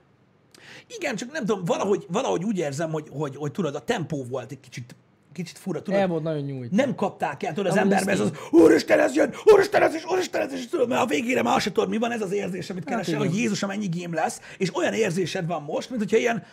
Igen, 0.88 1.16
csak 1.16 1.32
nem 1.32 1.46
tudom, 1.46 1.66
valahogy, 1.66 2.06
valahogy 2.10 2.44
úgy 2.44 2.58
érzem, 2.58 2.92
hogy, 2.92 3.08
hogy, 3.12 3.36
hogy 3.36 3.52
tudod, 3.52 3.76
a 3.76 3.84
tempó 3.84 4.24
volt 4.24 4.52
egy 4.52 4.60
kicsit 4.60 4.96
kicsit 5.36 5.58
fura, 5.58 5.82
tudod? 5.82 6.00
El 6.00 6.08
volt 6.08 6.24
nagyon 6.24 6.42
nyújt. 6.42 6.72
nem 6.72 6.96
kapták 6.96 7.44
el, 7.44 7.54
tudod, 7.54 7.72
az 7.72 7.78
Amúgy 7.78 7.92
emberbe 7.92 8.12
ez 8.12 8.20
ez 8.20 8.26
az, 8.26 8.38
úristen, 8.52 9.00
ez 9.00 9.16
jön, 9.16 9.34
úristen, 9.54 9.82
ez 9.82 9.94
is, 9.96 10.06
úristen, 10.06 10.42
ez 10.42 10.54
is, 10.54 10.68
tudod, 10.68 10.90
mert 10.90 11.02
a 11.02 11.06
végére 11.06 11.42
már 11.42 11.62
se 11.62 11.72
tudod, 11.72 11.90
mi 11.90 11.98
van 11.98 12.12
ez 12.12 12.22
az 12.22 12.32
érzés, 12.32 12.70
amit 12.70 12.84
keresel, 12.84 13.14
Hát 13.20 13.28
hogy 13.28 13.38
Jézusom, 13.38 13.70
ennyi 13.70 13.88
gém 13.88 14.14
lesz, 14.14 14.42
és 14.58 14.76
olyan 14.76 14.94
érzésed 14.94 15.46
van 15.48 15.62
most, 15.64 15.90
mint 15.90 16.02
hogyha 16.02 16.18
ilyen, 16.18 16.44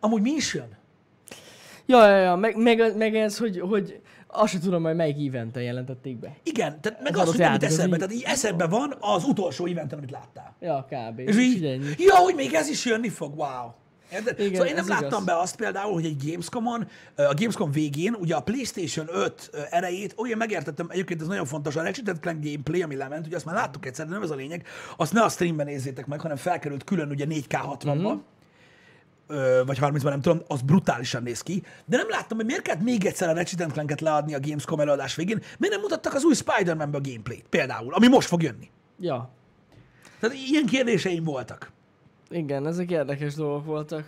amúgy 0.00 0.22
mi 0.22 0.30
is 0.30 0.54
jön? 0.54 0.78
Ja, 1.86 2.08
ja, 2.08 2.16
ja, 2.16 2.34
meg, 2.34 2.56
meg, 2.56 2.96
meg 2.96 3.16
ez, 3.16 3.38
hogy, 3.38 3.60
hogy 3.60 4.00
azt 4.26 4.52
sem 4.52 4.60
tudom, 4.60 4.82
hogy 4.82 4.94
melyik 4.94 5.28
eventen 5.28 5.62
jelentették 5.62 6.16
be. 6.18 6.36
Igen, 6.42 6.80
tehát 6.80 7.02
meg 7.02 7.12
Az 7.16 7.18
az, 7.20 7.28
adott 7.28 7.34
hogy 7.34 7.44
nem 7.44 7.52
jut 7.52 7.62
az 7.62 7.68
eszedbe, 7.72 7.92
így- 7.96 7.98
tehát 8.02 8.14
így 8.14 8.22
eszedbe 8.26 8.66
van 8.66 8.96
az 9.00 9.24
utolsó 9.24 9.66
eventen, 9.66 9.98
amit 9.98 10.10
láttál. 10.10 10.56
Ja, 10.60 10.86
kb. 10.90 11.18
És 11.18 11.36
így, 11.36 11.64
ennyi. 11.64 11.84
ja, 11.98 12.14
hogy 12.16 12.34
még 12.34 12.54
ez 12.54 12.68
is 12.68 12.84
jönni 12.84 13.08
fog, 13.08 13.38
wow. 13.38 13.70
Érted? 14.12 14.38
Igen, 14.38 14.52
szóval 14.52 14.66
én 14.66 14.74
nem 14.74 14.88
láttam 14.88 15.06
igaz. 15.08 15.24
be 15.24 15.38
azt 15.38 15.56
például, 15.56 15.92
hogy 15.92 16.04
egy 16.04 16.24
Gamescom-on, 16.30 16.88
a 17.16 17.34
Gamescom 17.34 17.70
végén, 17.70 18.14
ugye 18.14 18.34
a 18.34 18.40
PlayStation 18.40 19.06
5 19.12 19.50
ö, 19.52 19.58
erejét, 19.70 20.14
olyan 20.16 20.38
megértettem, 20.38 20.86
egyébként 20.90 21.20
ez 21.20 21.26
nagyon 21.26 21.44
fontos, 21.46 21.76
a 21.76 21.82
Ratchet 21.82 22.20
Clank 22.20 22.44
gameplay, 22.44 22.82
ami 22.82 22.96
lement, 22.96 23.26
ugye 23.26 23.36
azt 23.36 23.44
már 23.44 23.54
láttuk 23.54 23.86
egyszer, 23.86 24.06
de 24.06 24.12
nem 24.12 24.22
ez 24.22 24.30
a 24.30 24.34
lényeg, 24.34 24.66
azt 24.96 25.12
ne 25.12 25.22
a 25.22 25.28
streamben 25.28 25.66
nézzétek 25.66 26.06
meg, 26.06 26.20
hanem 26.20 26.36
felkerült 26.36 26.84
külön 26.84 27.10
ugye 27.10 27.24
4K60-ba, 27.28 27.94
Mhm. 27.94 28.18
ö, 29.26 29.62
vagy 29.66 29.78
30-ban, 29.80 30.02
nem 30.08 30.20
tudom, 30.20 30.42
az 30.46 30.60
brutálisan 30.60 31.22
néz 31.22 31.40
ki, 31.42 31.62
de 31.84 31.96
nem 31.96 32.08
láttam, 32.08 32.36
hogy 32.36 32.46
miért 32.46 32.62
kellett 32.62 32.82
még 32.82 33.04
egyszer 33.04 33.28
a 33.28 33.32
Ratchet 33.34 33.72
Clanket 33.72 34.00
leadni 34.00 34.34
a 34.34 34.40
Gamescom 34.40 34.80
előadás 34.80 35.14
végén, 35.14 35.42
miért 35.58 35.74
nem 35.74 35.82
mutattak 35.82 36.14
az 36.14 36.24
új 36.24 36.34
Spider-Man-be 36.34 36.96
a 36.96 37.00
gameplayt 37.00 37.44
például, 37.50 37.94
ami 37.94 38.06
most 38.08 38.28
fog 38.28 38.42
jönni. 38.42 38.70
Ja, 39.00 39.30
Tehát 40.20 40.36
ilyen 40.50 40.66
kérdéseim 40.66 41.24
voltak. 41.24 41.70
Igen, 42.30 42.66
ezek 42.66 42.90
érdekes 42.90 43.34
dolgok 43.34 43.64
voltak. 43.64 44.04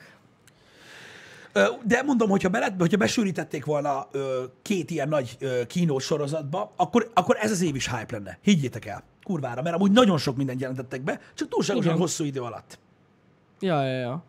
De 1.85 2.02
mondom, 2.02 2.28
hogyha, 2.28 2.48
bele, 2.48 2.74
hogyha 2.78 2.96
besűrítették 2.96 3.64
volna 3.64 4.08
ö, 4.11 4.42
két 4.62 4.90
ilyen 4.90 5.08
nagy 5.08 5.37
ö, 5.40 5.66
kínós 5.66 6.04
sorozatba, 6.04 6.72
akkor, 6.76 7.11
akkor 7.14 7.37
ez 7.40 7.50
az 7.50 7.62
év 7.62 7.74
is 7.74 7.88
hype 7.88 8.16
lenne. 8.16 8.38
Higgyétek 8.42 8.85
el. 8.85 9.02
Kurvára, 9.22 9.62
mert 9.62 9.74
amúgy 9.74 9.90
nagyon 9.90 10.18
sok 10.18 10.37
mindent 10.37 10.61
jelentettek 10.61 11.02
be, 11.02 11.20
csak 11.35 11.48
túlságosan 11.48 11.88
Igen. 11.88 12.00
hosszú 12.00 12.24
idő 12.24 12.40
alatt. 12.40 12.78
Ja, 13.61 13.85
ja, 13.85 13.98
ja. 13.98 14.22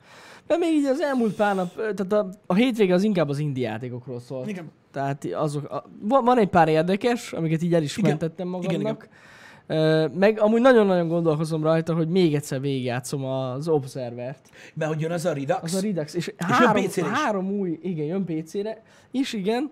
De 0.47 0.57
még 0.57 0.73
így 0.73 0.85
az 0.85 0.99
elmúlt 1.01 1.35
pár 1.35 1.55
nap, 1.55 1.75
tehát 1.75 2.11
a, 2.11 2.29
a 2.45 2.53
hétvége 2.53 2.93
az 2.93 3.03
inkább 3.03 3.29
az 3.29 3.37
indie 3.39 3.69
játékokról 3.69 4.19
szól. 4.19 4.47
Igen. 4.47 4.71
Tehát 4.91 5.25
azok, 5.25 5.71
a, 5.71 5.83
van, 5.99 6.23
van 6.23 6.37
egy 6.37 6.49
pár 6.49 6.67
érdekes, 6.67 7.33
amiket 7.33 7.61
így 7.61 7.73
el 7.73 7.83
is 7.83 7.97
Igen. 7.97 8.09
mentettem 8.09 8.47
Igen, 8.47 8.59
magamnak. 8.59 9.07
Meg 10.13 10.39
amúgy 10.39 10.61
nagyon-nagyon 10.61 11.07
gondolkozom 11.07 11.63
rajta, 11.63 11.93
hogy 11.93 12.07
még 12.07 12.35
egyszer 12.35 12.61
végigjátszom 12.61 13.25
az 13.25 13.67
Observert. 13.67 14.49
Mert 14.73 14.91
hogy 14.91 15.01
jön 15.01 15.11
az 15.11 15.25
a 15.25 15.33
Redux, 15.33 15.61
Az 15.63 15.73
a 15.75 15.79
Redux. 15.81 16.13
És, 16.13 16.27
jön 16.27 16.49
három, 16.49 16.83
is. 16.83 16.95
három 16.99 17.51
új, 17.51 17.79
igen, 17.81 18.05
jön 18.05 18.25
PC-re 18.25 18.81
is, 19.11 19.33
igen, 19.33 19.71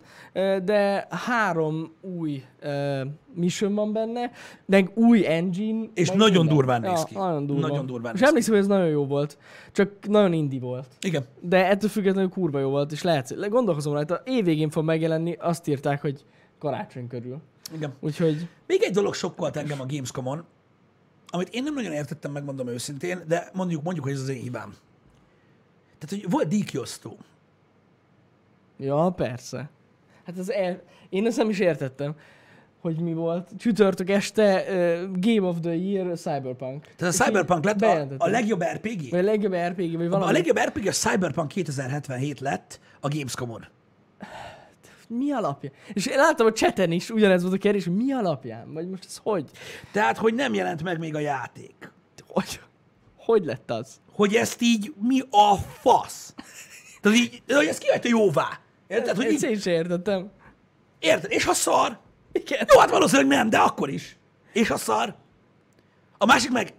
de 0.63 1.07
három 1.09 1.91
új 2.01 2.43
uh, 2.63 3.07
mission 3.33 3.75
van 3.75 3.93
benne, 3.93 4.31
meg 4.65 4.91
új 4.93 5.27
engine. 5.27 5.85
És 5.93 6.09
nagyon 6.09 6.29
minden. 6.31 6.55
durván 6.55 6.81
néz 6.81 7.03
ki. 7.03 7.13
Nagyon 7.15 7.45
durván. 7.45 7.69
Nagyon 7.69 7.85
durván 7.85 8.13
És 8.15 8.21
emlékszem, 8.21 8.53
hogy 8.53 8.61
ez 8.61 8.67
nagyon 8.69 8.87
jó 8.87 9.05
volt. 9.05 9.37
Csak 9.71 9.91
nagyon 10.07 10.33
indie 10.33 10.59
volt. 10.59 10.87
Igen. 11.01 11.23
De 11.39 11.69
ettől 11.69 11.89
függetlenül 11.89 12.29
kurva 12.29 12.59
jó 12.59 12.69
volt, 12.69 12.91
és 12.91 13.03
lehet, 13.03 13.29
le- 13.29 13.47
gondolkozom 13.47 13.93
rajta, 13.93 14.21
évvégén 14.25 14.69
fog 14.69 14.83
megjelenni, 14.85 15.35
azt 15.39 15.67
írták, 15.67 16.01
hogy 16.01 16.25
karácsony 16.59 17.07
körül. 17.07 17.37
Igen. 17.73 17.93
Úgyhogy, 17.99 18.47
Még 18.67 18.83
egy 18.83 18.93
dolog 18.93 19.13
sokkolt 19.13 19.57
engem 19.57 19.81
a 19.81 19.85
Gamescom-on, 19.85 20.45
amit 21.27 21.53
én 21.53 21.63
nem 21.63 21.73
nagyon 21.73 21.91
értettem, 21.91 22.31
megmondom 22.31 22.67
őszintén, 22.67 23.23
de 23.27 23.49
mondjuk, 23.53 23.83
mondjuk, 23.83 24.05
hogy 24.05 24.13
ez 24.13 24.21
az 24.21 24.29
én 24.29 24.41
hibám. 24.41 24.75
Tehát, 25.99 26.23
hogy 26.23 26.31
volt 26.31 26.47
díjkiosztó. 26.47 27.17
ja, 28.77 29.13
persze. 29.15 29.69
Hát 30.25 30.37
az 30.37 30.51
el... 30.51 30.81
Én 31.09 31.25
ezt 31.25 31.37
nem 31.37 31.49
is 31.49 31.59
értettem, 31.59 32.15
hogy 32.81 32.99
mi 32.99 33.13
volt. 33.13 33.49
Csütörtök 33.57 34.09
este 34.09 34.63
uh, 34.67 35.17
Game 35.19 35.47
of 35.47 35.57
the 35.61 35.75
Year 35.75 36.17
Cyberpunk. 36.17 36.87
Tehát 36.95 37.13
a 37.13 37.23
Cyberpunk 37.23 37.63
lett 37.63 37.81
a, 37.81 38.07
a 38.17 38.27
legjobb 38.27 38.63
RPG. 38.63 39.09
Vagy 39.09 39.19
a 39.19 39.23
legjobb 39.23 39.53
RPG, 39.53 39.97
vagy 39.97 40.09
valami. 40.09 40.29
A 40.29 40.31
legjobb 40.31 40.59
RPG 40.59 40.87
a 40.87 40.91
Cyberpunk 40.91 41.47
2077 41.47 42.39
lett 42.39 42.79
a 42.99 43.07
Gamescom-on. 43.07 43.65
Mi 45.17 45.31
alapján? 45.31 45.73
És 45.93 46.05
én 46.05 46.17
láttam 46.17 46.45
a 46.45 46.51
cseten 46.51 46.91
is, 46.91 47.09
ugyanez 47.09 47.41
volt 47.41 47.53
a 47.53 47.57
kérdés, 47.57 47.83
hogy 47.85 47.95
mi 47.95 48.11
alapján? 48.11 48.73
Vagy 48.73 48.89
most 48.89 49.05
ez 49.05 49.19
hogy? 49.23 49.49
Tehát, 49.91 50.17
hogy 50.17 50.33
nem 50.33 50.53
jelent 50.53 50.83
meg 50.83 50.99
még 50.99 51.15
a 51.15 51.19
játék. 51.19 51.91
Hogy, 52.27 52.59
hogy 53.17 53.45
lett 53.45 53.71
az? 53.71 53.99
Hogy 54.11 54.35
ezt 54.35 54.61
így 54.61 54.93
mi 55.01 55.19
a 55.29 55.55
fasz? 55.55 56.33
Tehát 57.01 57.17
így, 57.17 57.41
hogy 57.47 57.65
ezt 57.65 57.79
kihagyta 57.79 58.07
jóvá. 58.07 58.59
Érted? 58.87 59.15
Hogy 59.15 59.25
Ezt 59.25 59.43
így, 59.43 59.49
én 59.49 59.59
sem 59.59 59.73
értettem. 59.73 60.31
érted? 60.99 61.31
És 61.31 61.43
ha 61.45 61.53
szar? 61.53 61.99
Igen. 62.31 62.67
Jó, 62.73 62.79
hát 62.79 62.89
valószínűleg 62.89 63.37
nem, 63.37 63.49
de 63.49 63.57
akkor 63.57 63.89
is. 63.89 64.17
És 64.53 64.67
ha 64.67 64.77
szar? 64.77 65.15
A 66.17 66.25
másik 66.25 66.51
meg 66.51 66.73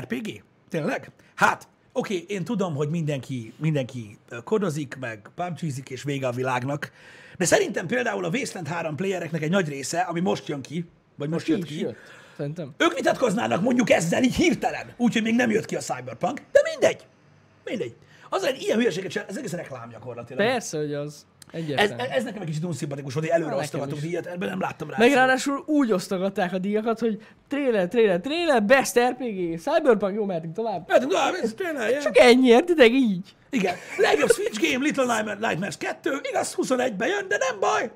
RPG? 0.00 0.42
Tényleg? 0.68 1.10
Hát, 1.34 1.68
oké, 1.92 2.14
okay, 2.14 2.36
én 2.36 2.44
tudom, 2.44 2.74
hogy 2.74 2.88
mindenki, 2.88 3.52
mindenki 3.56 4.18
kodozik, 4.44 4.96
meg 5.00 5.30
pubg 5.34 5.88
és 5.88 6.02
vége 6.02 6.26
a 6.26 6.32
világnak, 6.32 6.92
de 7.38 7.44
szerintem 7.44 7.86
például 7.86 8.24
a 8.24 8.28
Wasteland 8.28 8.68
3 8.68 8.96
playereknek 8.96 9.42
egy 9.42 9.50
nagy 9.50 9.68
része, 9.68 10.00
ami 10.00 10.20
most 10.20 10.48
jön 10.48 10.60
ki, 10.60 10.84
vagy 11.14 11.28
most 11.28 11.44
Ki 11.44 11.50
jött 11.50 11.64
ki, 11.64 11.80
jött, 11.80 11.96
szerintem. 12.36 12.74
ők 12.76 12.94
vitatkoznának 12.94 13.62
mondjuk 13.62 13.90
ezzel 13.90 14.22
így 14.22 14.34
hirtelen, 14.34 14.92
úgyhogy 14.96 15.22
még 15.22 15.34
nem 15.34 15.50
jött 15.50 15.64
ki 15.64 15.76
a 15.76 15.80
Cyberpunk, 15.80 16.42
de 16.52 16.60
mindegy. 16.70 17.06
Mindegy. 17.64 17.94
Az 18.30 18.44
egy 18.44 18.62
ilyen 18.62 18.78
hülyeséget 18.78 19.10
csinál, 19.10 19.26
ez 19.28 19.36
egész 19.36 19.52
reklám 19.52 19.88
gyakorlatilag. 19.88 20.46
Persze, 20.46 20.78
hogy 20.78 20.94
az. 20.94 21.26
Ez, 21.52 21.90
ez 22.10 22.24
nekem 22.24 22.40
egy 22.42 22.46
kicsit 22.46 22.64
unszimpatikus 22.64 23.14
volt, 23.14 23.26
hogy 23.26 23.34
előre 23.34 23.50
nekem 23.50 23.64
osztogatunk 23.64 24.00
díjat, 24.02 24.26
ebben 24.26 24.48
nem 24.48 24.60
láttam 24.60 24.90
rá. 24.90 24.96
Meg 24.98 25.12
ráadásul 25.12 25.62
úgy 25.66 25.92
osztogatták 25.92 26.52
a 26.52 26.58
díjakat, 26.58 26.98
hogy 26.98 27.22
trailer, 27.48 27.88
trailer, 27.88 28.20
trailer, 28.20 28.62
best 28.62 28.98
RPG, 28.98 29.58
Cyberpunk, 29.58 30.14
jó, 30.14 30.24
mehetünk 30.24 30.54
tovább. 30.54 30.84
Mehetünk 30.88 31.12
tovább, 31.12 31.34
ez 31.42 31.54
tényleg, 31.56 31.90
ja. 31.90 32.00
Csak 32.00 32.18
ennyi, 32.18 32.48
értitek 32.48 32.90
így? 32.90 33.34
Igen. 33.50 33.74
Legjobb 33.98 34.30
Switch 34.30 34.60
game, 34.70 34.84
Little 34.84 35.04
Nightmare- 35.04 35.38
Nightmares 35.46 35.76
2, 35.76 36.20
igaz, 36.30 36.54
21-ben 36.56 37.08
jön, 37.08 37.28
de 37.28 37.36
nem 37.50 37.60
baj. 37.60 37.90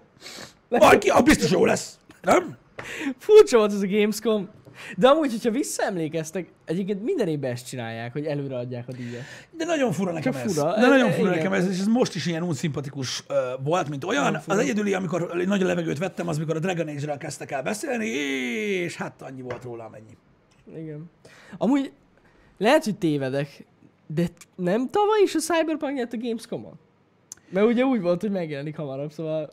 Majd 0.68 0.98
ki, 0.98 1.08
ah, 1.08 1.22
biztos 1.22 1.50
jó 1.50 1.64
lesz. 1.64 1.98
Nem? 2.22 2.56
Furcsa 3.18 3.58
volt 3.58 3.72
ez 3.72 3.80
a 3.82 3.86
Gamescom. 3.86 4.48
De 4.96 5.08
amúgy, 5.08 5.30
hogyha 5.30 5.50
visszaemlékeztek, 5.50 6.48
egyébként 6.64 7.02
minden 7.02 7.28
évben 7.28 7.50
ezt 7.50 7.66
csinálják, 7.66 8.12
hogy 8.12 8.24
előre 8.24 8.56
adják 8.56 8.88
a 8.88 8.92
díjat. 8.92 9.22
De 9.50 9.64
nagyon 9.64 9.92
fura 9.92 10.12
nekem 10.12 10.32
Csak 10.32 10.42
ez. 10.42 10.54
fura. 10.54 10.74
De 10.74 10.86
nagyon 10.88 11.08
E- 11.08 11.12
fura 11.12 11.26
igen. 11.30 11.36
nekem 11.36 11.52
ez, 11.52 11.68
és 11.70 11.78
ez 11.78 11.86
most 11.86 12.14
is 12.14 12.26
ilyen 12.26 12.42
unszimpatikus 12.42 13.20
uh, 13.28 13.36
volt, 13.64 13.88
mint 13.88 14.04
olyan. 14.04 14.40
Az 14.46 14.58
egyedüli, 14.58 14.94
amikor 14.94 15.30
egy 15.38 15.48
nagy 15.48 15.60
levegőt 15.60 15.98
vettem, 15.98 16.28
az 16.28 16.38
mikor 16.38 16.56
a 16.56 16.58
Dragon 16.58 16.88
Age-ről 16.88 17.16
kezdtek 17.16 17.50
el 17.50 17.62
beszélni, 17.62 18.06
és 18.06 18.96
hát 18.96 19.22
annyi 19.22 19.42
volt 19.42 19.62
róla, 19.62 19.84
amennyi. 19.84 20.16
Igen. 20.76 21.10
Amúgy 21.58 21.92
lehet, 22.58 22.84
hogy 22.84 22.96
tévedek, 22.98 23.64
de 24.06 24.26
nem 24.56 24.88
tavaly 24.88 25.20
is 25.22 25.34
a 25.34 25.38
Cyberpunk 25.38 25.94
nyert 25.96 26.12
a 26.12 26.16
Gamescom-on? 26.16 26.78
Mert 27.50 27.66
ugye 27.66 27.84
úgy 27.84 28.00
volt, 28.00 28.20
hogy 28.20 28.30
megjelenik 28.30 28.76
hamarabb, 28.76 29.12
szóval 29.12 29.50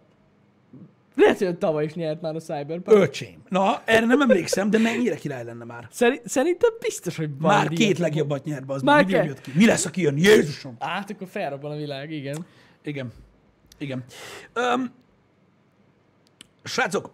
lehet, 1.19 1.37
hogy 1.39 1.57
tavaly 1.57 1.85
is 1.85 1.93
nyert 1.93 2.21
már 2.21 2.35
a 2.35 2.39
Cyberpunk. 2.39 2.97
Öcsém. 2.97 3.41
Na, 3.49 3.81
erre 3.85 4.05
nem 4.05 4.21
emlékszem, 4.21 4.69
de 4.69 4.77
mennyire 4.77 5.15
király 5.15 5.43
lenne 5.43 5.65
már. 5.65 5.87
Szeri- 5.91 6.21
szerintem 6.25 6.69
biztos, 6.79 7.15
hogy 7.17 7.29
van 7.39 7.55
Már 7.55 7.67
két 7.67 7.79
ilyen. 7.79 7.95
legjobbat 7.99 8.43
nyert 8.43 8.65
be, 8.65 8.73
az 8.73 8.81
Már 8.81 9.05
mi 9.05 9.11
jött 9.11 9.41
ki. 9.41 9.51
Mi 9.55 9.65
lesz, 9.65 9.85
aki 9.85 10.01
jön? 10.01 10.17
Jézusom! 10.17 10.75
Át, 10.79 11.09
akkor 11.09 11.27
felrobban 11.27 11.71
a 11.71 11.75
világ, 11.75 12.11
igen. 12.11 12.45
Igen. 12.83 13.11
Igen. 13.77 14.03
Um, 14.55 14.91
srácok, 16.63 17.11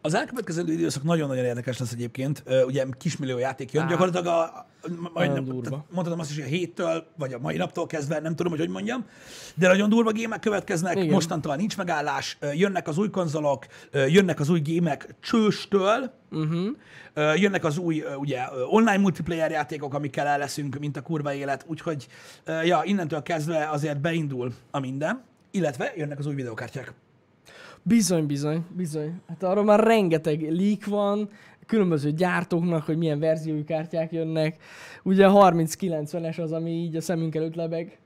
az 0.00 0.14
elkövetkező 0.14 0.72
időszak 0.72 1.02
nagyon-nagyon 1.02 1.44
érdekes 1.44 1.78
lesz 1.78 1.92
egyébként. 1.92 2.42
Ugye 2.66 2.84
kismillió 2.98 3.38
játék 3.38 3.72
jön, 3.72 3.82
Á. 3.82 3.88
gyakorlatilag 3.88 4.26
a, 4.26 4.66
majdnem, 5.12 5.44
durva. 5.44 5.84
mondhatom 5.90 6.20
azt 6.20 6.30
is, 6.30 6.36
hogy 6.36 6.44
a 6.44 6.48
héttől, 6.48 7.06
vagy 7.16 7.32
a 7.32 7.38
mai 7.38 7.56
naptól 7.56 7.86
kezdve, 7.86 8.20
nem 8.20 8.34
tudom, 8.34 8.52
hogy 8.52 8.60
hogy 8.60 8.68
mondjam, 8.68 9.04
de 9.54 9.68
nagyon 9.68 9.88
durva 9.88 10.10
gémek 10.10 10.40
következnek, 10.40 10.96
Igen. 10.96 11.08
Mostantól 11.08 11.56
nincs 11.56 11.76
megállás, 11.76 12.38
jönnek 12.54 12.88
az 12.88 12.98
új 12.98 13.10
konzolok, 13.10 13.66
jönnek 13.92 14.40
az 14.40 14.48
új 14.48 14.60
gémek 14.60 15.14
csőstől, 15.20 16.16
Uh-huh. 16.30 16.76
Jönnek 17.40 17.64
az 17.64 17.78
új 17.78 18.04
ugye, 18.18 18.40
online 18.66 18.96
multiplayer 18.98 19.50
játékok, 19.50 19.94
amikkel 19.94 20.26
el 20.26 20.38
leszünk, 20.38 20.78
mint 20.78 20.96
a 20.96 21.02
kurva 21.02 21.34
élet, 21.34 21.64
úgyhogy 21.68 22.06
ja, 22.64 22.80
innentől 22.84 23.22
kezdve 23.22 23.68
azért 23.68 24.00
beindul 24.00 24.52
a 24.70 24.78
minden, 24.80 25.22
illetve 25.50 25.92
jönnek 25.96 26.18
az 26.18 26.26
új 26.26 26.34
videokártyák. 26.34 26.92
Bizony, 27.88 28.26
bizony, 28.26 28.64
bizony. 28.76 29.20
Hát 29.28 29.42
arról 29.42 29.64
már 29.64 29.80
rengeteg 29.80 30.52
leak 30.52 30.84
van, 30.84 31.28
különböző 31.66 32.12
gyártóknak, 32.12 32.84
hogy 32.84 32.96
milyen 32.96 33.18
verziói 33.18 33.64
kártyák 33.64 34.12
jönnek. 34.12 34.56
Ugye 35.02 35.26
a 35.26 35.50
3090-es 35.50 36.42
az, 36.42 36.52
ami 36.52 36.70
így 36.70 36.96
a 36.96 37.00
szemünk 37.00 37.34
előtt 37.34 37.54
lebeg 37.54 37.98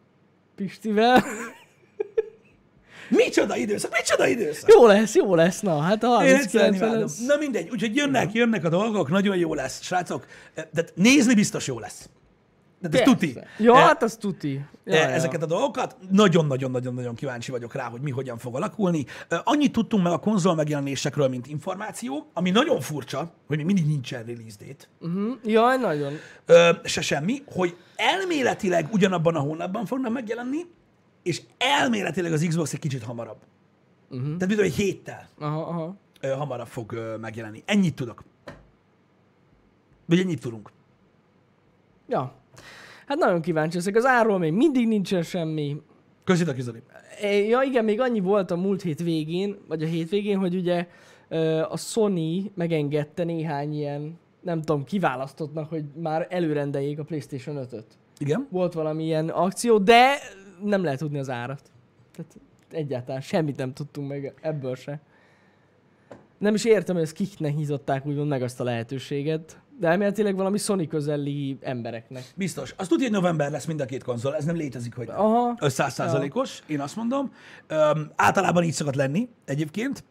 Pistivel. 0.54 1.22
Micsoda 3.08 3.56
időszak, 3.56 3.92
micsoda 3.92 4.26
időszak! 4.26 4.70
jó 4.72 4.86
lesz, 4.86 5.14
jó 5.14 5.34
lesz, 5.34 5.60
na, 5.60 5.78
hát 5.78 6.02
a 6.02 6.24
Én 6.24 6.34
egyszerűen 6.34 6.72
3090 6.72 6.88
imádom. 6.88 7.02
az... 7.02 7.24
Na 7.26 7.36
mindegy, 7.36 7.68
úgyhogy 7.70 7.96
jönnek, 7.96 8.32
jönnek 8.32 8.64
a 8.64 8.68
dolgok, 8.68 9.10
nagyon 9.10 9.36
jó 9.36 9.54
lesz, 9.54 9.82
srácok. 9.82 10.26
De 10.54 10.84
nézni 10.94 11.34
biztos 11.34 11.66
jó 11.66 11.78
lesz. 11.78 12.08
De 12.88 12.98
ez 12.98 13.04
tuti. 13.08 13.36
Ja, 13.58 13.76
E, 13.76 13.78
hát 13.80 14.02
az 14.02 14.16
tuti. 14.16 14.52
Ja, 14.84 14.92
e, 14.94 14.96
ja. 14.96 15.08
ezeket 15.08 15.42
a 15.42 15.46
dolgokat. 15.46 15.96
Nagyon-nagyon-nagyon-nagyon 16.10 17.14
kíváncsi 17.14 17.50
vagyok 17.50 17.74
rá, 17.74 17.88
hogy 17.88 18.00
mi 18.00 18.10
hogyan 18.10 18.38
fog 18.38 18.54
alakulni. 18.54 19.04
Annyit 19.44 19.72
tudtunk 19.72 20.02
meg 20.02 20.12
a 20.12 20.18
konzol 20.18 20.54
megjelenésekről, 20.54 21.28
mint 21.28 21.46
információ, 21.46 22.26
ami 22.32 22.50
nagyon 22.50 22.80
furcsa, 22.80 23.32
hogy 23.46 23.56
még 23.56 23.66
mindig 23.66 23.86
nincsen 23.86 24.24
release 24.24 24.56
date. 24.66 24.84
Mhm. 25.00 25.30
Jaj, 25.44 25.78
nagyon. 25.78 26.12
Ö, 26.46 26.70
se 26.84 27.00
semmi, 27.00 27.42
hogy 27.46 27.76
elméletileg 27.96 28.88
ugyanabban 28.92 29.34
a 29.34 29.40
hónapban 29.40 29.86
fognak 29.86 30.12
megjelenni, 30.12 30.60
és 31.22 31.42
elméletileg 31.58 32.32
az 32.32 32.44
Xbox 32.48 32.72
egy 32.72 32.78
kicsit 32.78 33.02
hamarabb. 33.02 33.38
Uh-huh. 34.10 34.36
Tehát 34.36 34.46
mint 34.48 34.60
egy 34.60 34.74
héttel 34.74 35.28
Aha, 35.38 35.60
aha. 35.60 35.94
ö, 36.20 36.28
hamarabb 36.28 36.66
fog 36.66 36.92
ö, 36.92 37.16
megjelenni. 37.16 37.62
Ennyit 37.66 37.94
tudok. 37.94 38.24
Vagy 40.06 40.18
ennyit 40.18 40.40
tudunk. 40.40 40.70
Ja. 42.08 42.32
Hát 43.12 43.20
nagyon 43.20 43.40
kíváncsi 43.40 43.76
leszek. 43.76 43.96
Az 43.96 44.04
árról 44.04 44.38
még 44.38 44.52
mindig 44.52 44.88
nincsen 44.88 45.22
semmi. 45.22 45.82
Köszönjük. 46.24 46.82
E, 47.20 47.32
Ja 47.32 47.62
igen, 47.62 47.84
még 47.84 48.00
annyi 48.00 48.20
volt 48.20 48.50
a 48.50 48.56
múlt 48.56 48.82
hét 48.82 49.02
végén, 49.02 49.58
vagy 49.68 49.82
a 49.82 49.86
hétvégén, 49.86 50.38
hogy 50.38 50.54
ugye 50.54 50.86
a 51.68 51.76
Sony 51.76 52.52
megengedte 52.54 53.24
néhány 53.24 53.74
ilyen, 53.74 54.18
nem 54.40 54.62
tudom, 54.62 54.84
kiválasztottnak, 54.84 55.68
hogy 55.68 55.84
már 55.94 56.26
előrendeljék 56.30 56.98
a 56.98 57.04
PlayStation 57.04 57.66
5-öt. 57.70 57.84
Igen? 58.18 58.46
Volt 58.50 58.72
valami 58.72 59.04
ilyen 59.04 59.28
akció, 59.28 59.78
de 59.78 60.18
nem 60.62 60.82
lehet 60.84 60.98
tudni 60.98 61.18
az 61.18 61.30
árat. 61.30 61.70
Tehát 62.16 62.36
egyáltalán 62.70 63.20
semmit 63.20 63.56
nem 63.56 63.72
tudtunk 63.72 64.08
meg 64.08 64.34
ebből 64.40 64.74
se. 64.74 65.00
Nem 66.38 66.54
is 66.54 66.64
értem, 66.64 66.94
hogy 66.94 67.04
ezt 67.04 67.14
kiknek 67.14 67.54
nyitották 67.54 68.06
úgymond 68.06 68.28
meg 68.28 68.42
azt 68.42 68.60
a 68.60 68.64
lehetőséget, 68.64 69.61
de 69.78 69.88
elméletileg 69.88 70.36
valami 70.36 70.58
Sony 70.58 70.88
közeli 70.88 71.58
embereknek. 71.60 72.24
Biztos. 72.36 72.74
Azt 72.76 72.88
tudja, 72.88 73.04
hogy 73.08 73.14
november 73.16 73.50
lesz 73.50 73.64
mind 73.64 73.80
a 73.80 73.84
két 73.84 74.02
konzol. 74.04 74.36
Ez 74.36 74.44
nem 74.44 74.56
létezik, 74.56 74.94
hogy 74.94 75.06
nem. 75.06 75.18
Aha. 75.20 75.56
Ö, 75.60 75.68
Százszázalékos, 75.68 76.62
én 76.66 76.80
azt 76.80 76.96
mondom. 76.96 77.32
Öm, 77.66 78.12
általában 78.16 78.62
így 78.62 78.72
szokott 78.72 78.94
lenni 78.94 79.28
egyébként. 79.44 80.04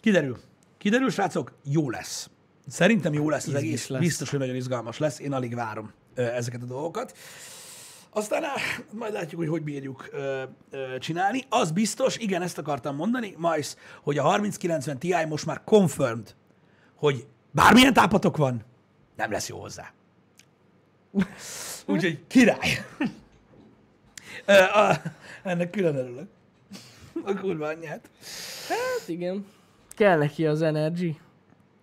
Kiderül. 0.00 0.36
Kiderül, 0.78 1.10
srácok, 1.10 1.52
jó 1.64 1.90
lesz. 1.90 2.30
Szerintem 2.66 3.12
jó 3.12 3.30
lesz 3.30 3.46
az 3.46 3.52
Izgis 3.52 3.62
egész. 3.68 3.88
lesz. 3.88 4.00
Biztos, 4.00 4.30
hogy 4.30 4.38
nagyon 4.38 4.54
izgalmas 4.54 4.98
lesz. 4.98 5.18
Én 5.20 5.32
alig 5.32 5.54
várom 5.54 5.92
ö, 6.14 6.22
ezeket 6.22 6.62
a 6.62 6.66
dolgokat. 6.66 7.16
Aztán 8.14 8.44
á, 8.44 8.54
majd 8.92 9.12
látjuk, 9.12 9.40
hogy 9.40 9.50
hogy 9.50 9.62
bírjuk 9.62 10.08
ö, 10.12 10.42
ö, 10.70 10.98
csinálni. 10.98 11.44
Az 11.48 11.70
biztos, 11.70 12.16
igen, 12.16 12.42
ezt 12.42 12.58
akartam 12.58 12.96
mondani, 12.96 13.34
Majsz, 13.36 13.76
hogy 14.02 14.18
a 14.18 14.22
3090 14.22 14.98
Ti 14.98 15.14
most 15.28 15.46
már 15.46 15.60
confirmed, 15.64 16.34
hogy 16.96 17.26
bármilyen 17.50 17.92
tápatok 17.92 18.36
van, 18.36 18.64
nem 19.22 19.30
lesz 19.30 19.48
jó 19.48 19.58
hozzá. 19.60 19.92
Úgyhogy 21.86 22.18
király. 22.26 22.84
Ennek 25.42 25.70
külön 25.70 25.96
örülök. 25.96 26.28
A 27.24 27.34
kurva 27.40 27.66
anyját. 27.66 28.10
Hát 28.68 29.08
igen. 29.08 29.46
Kell 29.96 30.18
neki 30.18 30.46
az 30.46 30.62
energy. 30.62 31.16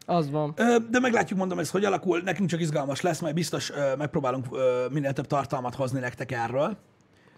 Az 0.05 0.29
van. 0.29 0.53
De 0.89 0.99
meglátjuk, 0.99 1.39
mondom, 1.39 1.59
ez 1.59 1.69
hogy 1.69 1.85
alakul. 1.85 2.19
Nekünk 2.21 2.49
csak 2.49 2.59
izgalmas 2.61 3.01
lesz, 3.01 3.19
majd 3.19 3.33
biztos 3.33 3.71
megpróbálunk 3.97 4.45
minél 4.91 5.13
több 5.13 5.27
tartalmat 5.27 5.75
hozni 5.75 5.99
nektek 5.99 6.31
erről. 6.31 6.77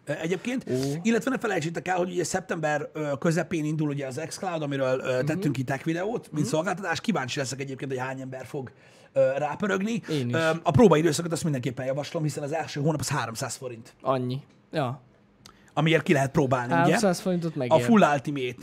Egyébként, 0.05 0.63
Ó. 0.69 0.73
illetve 1.01 1.29
ne 1.29 1.37
felejtsétek 1.37 1.87
el, 1.87 1.97
hogy 1.97 2.11
ugye 2.11 2.23
szeptember 2.23 2.89
közepén 3.19 3.65
indul 3.65 3.89
ugye 3.89 4.07
az 4.07 4.21
xCloud, 4.27 4.61
amiről 4.61 4.95
Mhm. 4.95 5.25
tettünk 5.25 5.55
ki 5.55 5.63
tech 5.63 5.85
videót, 5.85 6.31
mint 6.31 6.45
szolgáltatás. 6.45 7.01
Kíváncsi 7.01 7.39
leszek 7.39 7.59
egyébként, 7.59 7.91
hogy 7.91 7.99
hány 7.99 8.21
ember 8.21 8.45
fog 8.45 8.71
ö, 8.71 9.00
rápörögni. 9.13 10.01
Én 10.09 10.29
is. 10.29 10.35
A 10.63 10.71
próbaidőszakot 10.71 11.31
azt 11.31 11.43
mindenképpen 11.43 11.85
javaslom, 11.85 12.23
hiszen 12.23 12.43
az 12.43 12.53
első 12.53 12.81
hónap 12.81 12.99
az 12.99 13.09
300 13.09 13.55
forint, 13.55 13.93
Annyi. 14.01 14.41
Ja. 14.71 15.01
amiért 15.73 16.03
ki 16.03 16.13
lehet 16.13 16.31
próbálni, 16.31 16.73
ugye? 16.73 16.79
300 16.81 17.19
forintot 17.19 17.55
a 17.55 17.57
megér. 17.57 17.81
full 17.81 18.01
ultimate, 18.13 18.61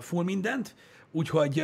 full 0.00 0.24
mindent, 0.24 0.74
úgyhogy 1.12 1.62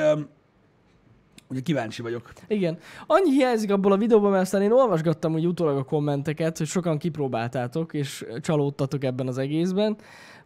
ugye 1.49 1.61
kíváncsi 1.61 2.03
vagyok. 2.03 2.33
Igen. 2.47 2.78
Annyi 3.07 3.30
hiányzik 3.30 3.70
abból 3.72 3.93
a 3.93 3.97
videóban, 3.97 4.30
mert 4.30 4.43
aztán 4.43 4.62
én 4.62 4.72
olvasgattam 4.72 5.35
úgy 5.35 5.47
utólag 5.47 5.76
a 5.76 5.85
kommenteket, 5.85 6.59
hogy 6.59 6.66
sokan 6.66 6.99
kipróbáltátok, 6.99 7.95
és 7.95 8.26
csalódtatok 8.41 9.05
ebben 9.05 9.26
az 9.28 9.39
egészben, 9.39 9.97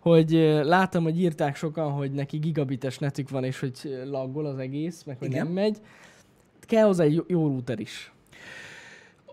hogy 0.00 0.30
láttam, 0.62 1.02
hogy 1.02 1.20
írták 1.20 1.56
sokan, 1.56 1.92
hogy 1.92 2.12
neki 2.12 2.36
gigabites 2.38 2.98
netük 2.98 3.28
van, 3.28 3.44
és 3.44 3.60
hogy 3.60 4.02
laggol 4.04 4.46
az 4.46 4.58
egész, 4.58 5.02
meg 5.02 5.18
hogy 5.18 5.28
Igen. 5.28 5.44
nem 5.44 5.54
megy. 5.54 5.80
Kell 6.66 6.84
hozzá 6.84 7.04
egy 7.04 7.24
jó- 7.26 7.46
router 7.46 7.80
is. 7.80 8.12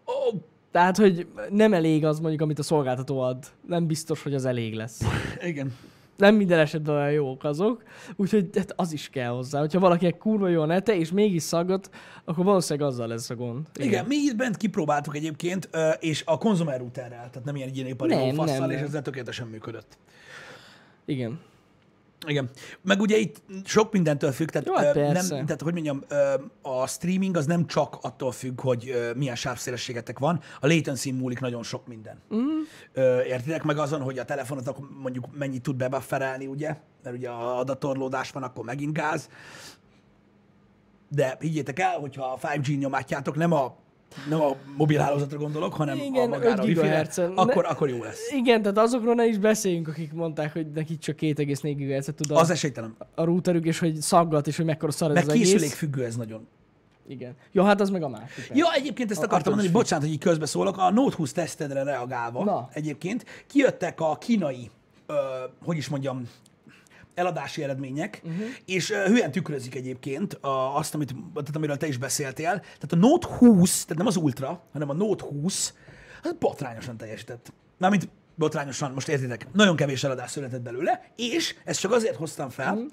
Ó, 0.08 0.38
Tehát, 0.72 0.98
hogy 0.98 1.28
nem 1.50 1.74
elég 1.74 2.06
az 2.06 2.20
mondjuk, 2.20 2.42
amit 2.42 2.60
a 2.60 2.64
szolgáltató 2.64 3.20
ad. 3.20 3.46
Nem 3.68 3.88
biztos, 3.88 4.24
hogy 4.24 4.34
az 4.34 4.46
elég 4.46 4.74
lesz. 4.74 5.02
igen. 5.42 5.76
Nem 6.18 6.36
minden 6.36 6.60
esetben 6.60 6.96
olyan 6.96 7.12
jók 7.12 7.44
azok, 7.44 7.84
úgyhogy 8.16 8.50
hát 8.58 8.74
az 8.76 8.92
is 8.94 9.10
kell 9.10 9.30
hozzá. 9.30 9.60
Hogyha 9.60 9.80
valakinek 9.80 10.18
kurva 10.18 10.48
jó 10.48 10.62
a 10.62 10.66
nete, 10.66 10.96
és 10.96 11.12
mégis 11.12 11.44
szaggat, 11.44 11.90
akkor 12.26 12.46
valószínűleg 12.46 12.90
azzal 12.90 13.08
lesz 13.08 13.30
a 13.30 13.36
gond. 13.36 13.68
Igen, 13.80 14.06
mi 14.06 14.16
itt 14.16 14.36
bent 14.36 14.58
kipróbáltuk 14.58 15.16
egyébként, 15.16 15.70
és 16.00 16.24
a 16.26 16.38
konzumer 16.38 16.80
routerrel, 16.80 17.30
tehát 17.30 17.44
nem 17.44 17.56
ilyen 17.56 17.70
ilyen 17.74 17.88
ipari 17.88 18.14
Nem, 18.16 18.34
fasszal, 18.34 18.58
nem, 18.60 18.70
és 18.70 18.76
nem. 18.76 18.86
ezzel 18.86 19.02
tökéletesen 19.02 19.48
működött. 19.48 19.98
Igen. 21.06 21.40
Igen. 22.28 22.50
Meg 22.82 23.02
ugye 23.02 23.18
itt 23.18 23.42
sok 23.66 23.92
mindentől 23.92 24.32
függ, 24.32 24.48
tehát, 24.50 24.68
Jó, 24.68 24.74
hát 24.74 24.96
ö, 24.96 25.12
nem, 25.12 25.28
tehát 25.28 25.62
hogy 25.62 25.74
mondjam, 25.74 26.04
ö, 26.08 26.34
a 26.62 26.88
streaming 26.88 27.38
az 27.38 27.46
nem 27.46 27.68
csak 27.68 27.98
attól 28.02 28.32
függ, 28.32 28.62
hogy 28.62 28.90
ö, 28.90 29.14
milyen 29.14 29.36
sávszélességetek 29.36 30.20
van, 30.20 30.40
a 30.60 30.68
latency 30.68 31.12
múlik 31.12 31.40
nagyon 31.40 31.64
sok 31.64 31.88
minden. 31.88 32.22
Mm. 32.36 32.40
Ö, 32.94 33.22
értitek 33.22 33.64
meg 33.64 33.78
azon, 33.78 34.02
hogy 34.02 34.18
a 34.20 34.26
telefonotok 34.26 34.78
mondjuk 35.02 35.38
mennyit 35.38 35.62
tud 35.62 35.76
bebufferelni, 35.76 36.46
ugye? 36.48 36.78
Mert 37.04 37.16
ugye 37.16 37.30
a 37.30 37.60
adatorlódás 37.60 38.32
van, 38.32 38.44
akkor 38.44 38.66
megint 38.66 38.94
gáz. 38.94 39.30
De 41.10 41.38
higgyétek 41.40 41.80
el, 41.80 42.00
hogyha 42.00 42.26
a 42.26 42.38
5G 42.48 42.78
nyomátjátok, 42.78 43.36
nem 43.36 43.52
a 43.52 43.76
nem 44.30 44.42
a 44.42 44.56
mobilhálózatra 44.78 45.38
gondolok, 45.38 45.74
hanem 45.74 45.98
Igen, 45.98 46.26
a 46.26 46.28
magára 46.28 46.50
a 46.50 46.52
5 46.54 46.60
wifi-re, 46.66 46.82
gigahertzen. 46.86 47.32
akkor, 47.36 47.64
Ne- 47.64 47.70
akkor 47.70 47.90
jó 47.90 48.04
lesz. 48.04 48.32
Igen, 48.32 48.62
tehát 48.62 48.78
azokról 48.78 49.14
ne 49.16 49.26
is 49.26 49.38
beszéljünk, 49.38 49.88
akik 49.88 50.14
mondták, 50.14 50.54
hogy 50.54 50.68
nekik 50.72 51.00
csak 51.00 51.16
2,4 51.20 51.76
GHz-et 51.78 52.16
tud 52.16 52.32
a, 52.32 52.40
Az 52.40 52.50
esélytelen. 52.50 52.96
a 53.16 53.24
routerük, 53.24 53.66
és 53.66 53.80
hogy 53.80 53.96
szaggat, 53.96 54.48
és 54.48 54.56
hogy 54.58 54.66
mekkora 54.66 54.92
szar 54.92 55.10
ez 55.10 55.16
Meg 55.16 55.28
az 55.28 55.34
készülék 55.34 55.60
egész. 55.62 55.76
függő 55.76 56.04
ez 56.06 56.16
nagyon. 56.16 56.48
Igen. 57.08 57.34
Ja, 57.52 57.64
hát 57.64 57.82
az 57.82 57.90
meg 57.90 58.04
a 58.04 58.10
másik. 58.10 58.52
Ja, 58.54 58.74
egyébként 58.74 59.12
ezt 59.12 59.20
A- 59.22 59.24
akartam 59.24 59.48
mondani, 59.54 59.68
is 59.68 59.74
bocsánat, 59.74 60.06
hogy 60.06 60.14
így 60.14 60.20
közbeszólok, 60.20 60.78
a 60.78 60.92
Note 60.92 61.16
20 61.16 61.32
tesztedre 61.32 61.84
reagálva 61.84 62.44
Na. 62.44 62.70
egyébként 62.74 63.26
kijöttek 63.48 64.02
a 64.02 64.16
kínai, 64.18 64.70
ö, 65.08 65.14
hogy 65.66 65.78
is 65.78 65.88
mondjam, 65.90 66.28
eladási 67.14 67.64
eredmények, 67.64 68.22
uh-huh. 68.24 68.46
és 68.66 68.90
uh, 68.90 69.06
hülyen 69.06 69.32
tükrözik 69.32 69.76
egyébként 69.76 70.34
a, 70.34 70.78
azt, 70.78 70.94
amit, 70.94 71.16
tehát 71.34 71.56
amiről 71.56 71.78
te 71.78 71.88
is 71.88 71.98
beszéltél. 71.98 72.50
Tehát 72.60 72.92
a 72.92 72.96
Note 72.96 73.28
20, 73.28 73.82
tehát 73.82 73.98
nem 73.98 74.08
az 74.08 74.16
Ultra, 74.16 74.64
hanem 74.72 74.90
a 74.90 74.94
Note 74.94 75.26
20, 75.26 75.74
az 76.24 76.36
botrányosan 76.40 76.98
teljesített. 76.98 77.54
Mármint 77.78 78.10
botrányosan, 78.36 78.92
most 78.92 79.08
értitek, 79.08 79.48
nagyon 79.54 79.76
kevés 79.76 80.04
eladás 80.04 80.32
született 80.32 80.62
belőle, 80.62 81.12
és 81.16 81.56
ezt 81.66 81.80
csak 81.80 81.92
azért 81.92 82.16
hoztam 82.16 82.50
fel, 82.50 82.74
Mhm. 82.74 82.84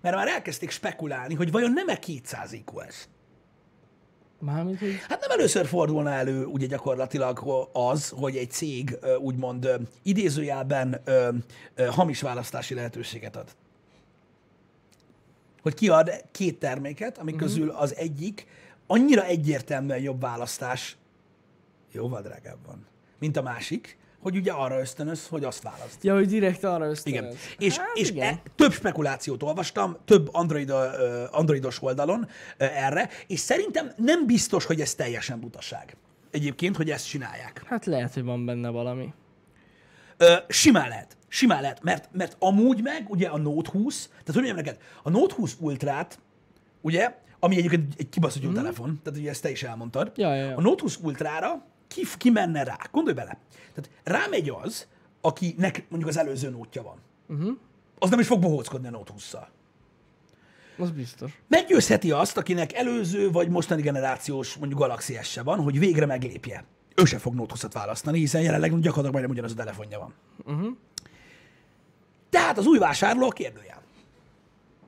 mert 0.00 0.16
már 0.16 0.28
elkezdték 0.28 0.70
spekulálni, 0.70 1.34
hogy 1.34 1.50
vajon 1.50 1.72
nem-e 1.72 1.98
200 1.98 2.52
IQ 2.52 2.78
ez. 2.78 3.08
Mármint, 4.40 4.78
hogy... 4.78 4.96
Hát 5.08 5.20
nem 5.20 5.30
először 5.38 5.66
fordulna 5.66 6.10
elő 6.10 6.44
ugye 6.44 6.66
gyakorlatilag 6.66 7.42
az, 7.72 8.08
hogy 8.08 8.36
egy 8.36 8.50
cég 8.50 8.98
úgymond 9.20 9.68
idézőjelben 10.02 11.02
hamis 11.90 12.20
választási 12.20 12.74
lehetőséget 12.74 13.36
ad. 13.36 13.56
Hogy 15.66 15.74
kiad 15.74 16.10
két 16.30 16.58
terméket, 16.58 17.18
amik 17.18 17.34
Mhm. 17.34 17.42
közül 17.44 17.70
az 17.70 17.96
egyik 17.96 18.46
annyira 18.86 19.24
egyértelműen 19.24 19.98
jobb 19.98 20.20
választás, 20.20 20.96
jóval 21.92 22.22
drágább 22.22 22.58
van, 22.66 22.86
mint 23.18 23.36
a 23.36 23.42
másik, 23.42 23.96
hogy 24.20 24.36
ugye 24.36 24.52
arra 24.52 24.80
ösztönöz, 24.80 25.26
hogy 25.26 25.44
azt 25.44 25.62
választ. 25.62 26.04
Ja, 26.04 26.14
hogy 26.14 26.26
direkt 26.26 26.64
arra 26.64 26.74
Igen. 26.74 26.90
ösztönöz. 26.90 27.34
És, 27.58 27.78
Hát 27.78 27.88
és 27.94 28.10
igen. 28.10 28.34
e, 28.34 28.42
több 28.56 28.72
spekulációt 28.72 29.42
olvastam, 29.42 29.96
több 30.04 30.28
Android, 30.32 30.68
ö, 30.68 31.24
androidos 31.30 31.82
oldalon 31.82 32.28
ö, 32.58 32.64
erre, 32.64 33.08
és 33.26 33.40
szerintem 33.40 33.92
nem 33.96 34.26
biztos, 34.26 34.64
hogy 34.64 34.80
ez 34.80 34.94
teljesen 34.94 35.40
butaság. 35.40 35.96
Egyébként, 36.30 36.76
hogy 36.76 36.90
ezt 36.90 37.08
csinálják. 37.08 37.62
Hát 37.66 37.84
lehet, 37.86 38.14
hogy 38.14 38.24
van 38.24 38.44
benne 38.44 38.68
valami. 38.68 39.12
Simán 40.48 40.88
lehet. 40.88 41.16
Simán 41.28 41.60
lehet, 41.60 41.82
mert, 41.82 42.08
mert 42.12 42.36
amúgy 42.38 42.82
meg 42.82 43.06
ugye 43.08 43.28
a 43.28 43.38
Note 43.38 43.70
20, 43.70 44.06
tehát 44.06 44.24
hogy 44.24 44.34
mondjam 44.34 44.56
neked, 44.56 44.78
a 45.02 45.10
Note 45.10 45.34
20 45.34 45.56
Ultrát, 45.60 46.18
ugye, 46.80 47.14
ami 47.38 47.56
egyébként 47.56 47.94
egy 47.96 48.08
kibaszott 48.08 48.42
jó 48.42 48.52
telefon, 48.52 49.00
tehát 49.02 49.18
ugye 49.18 49.30
ezt 49.30 49.42
te 49.42 49.50
is 49.50 49.62
elmondtad. 49.62 50.12
Ja, 50.16 50.34
ja, 50.34 50.44
ja. 50.44 50.56
a 50.56 50.60
Note 50.60 50.82
20 50.82 50.98
Ultrára 51.02 51.64
ki, 51.88 52.02
ki 52.16 52.30
menne 52.30 52.64
rá? 52.64 52.78
Gondolj 52.90 53.16
bele. 53.16 53.38
Tehát 53.74 53.90
rámegy 54.04 54.52
az, 54.62 54.86
akinek 55.20 55.86
mondjuk 55.88 56.10
az 56.10 56.16
előző 56.16 56.50
nótja 56.50 56.82
van. 56.82 56.96
Uh-huh. 57.28 57.56
Az 57.98 58.10
nem 58.10 58.20
is 58.20 58.26
fog 58.26 58.40
bohóckodni 58.40 58.86
a 58.86 58.90
Note 58.90 59.12
20-szal. 59.18 59.46
Az 60.78 60.90
biztos. 60.90 61.42
Meggyőzheti 61.48 62.10
azt, 62.10 62.36
akinek 62.36 62.72
előző 62.72 63.30
vagy 63.30 63.48
mostani 63.48 63.82
generációs 63.82 64.54
mondjuk 64.54 64.80
Galaxy 64.80 65.18
s 65.22 65.36
van, 65.36 65.60
hogy 65.60 65.78
végre 65.78 66.06
meglépje 66.06 66.64
ő 66.96 67.04
se 67.04 67.18
fog 67.18 67.34
Note 67.34 67.54
20 67.60 67.72
választani, 67.72 68.18
hiszen 68.18 68.42
jelenleg 68.42 68.70
gyakorlatilag 68.70 69.12
majdnem 69.12 69.30
ugyanaz 69.30 69.52
a 69.52 69.54
telefonja 69.54 69.98
van. 69.98 70.14
Uh-huh. 70.44 70.76
Tehát 72.30 72.58
az 72.58 72.66
új 72.66 72.78
vásárló 72.78 73.26
a 73.26 73.30
kérdőjel. 73.30 73.82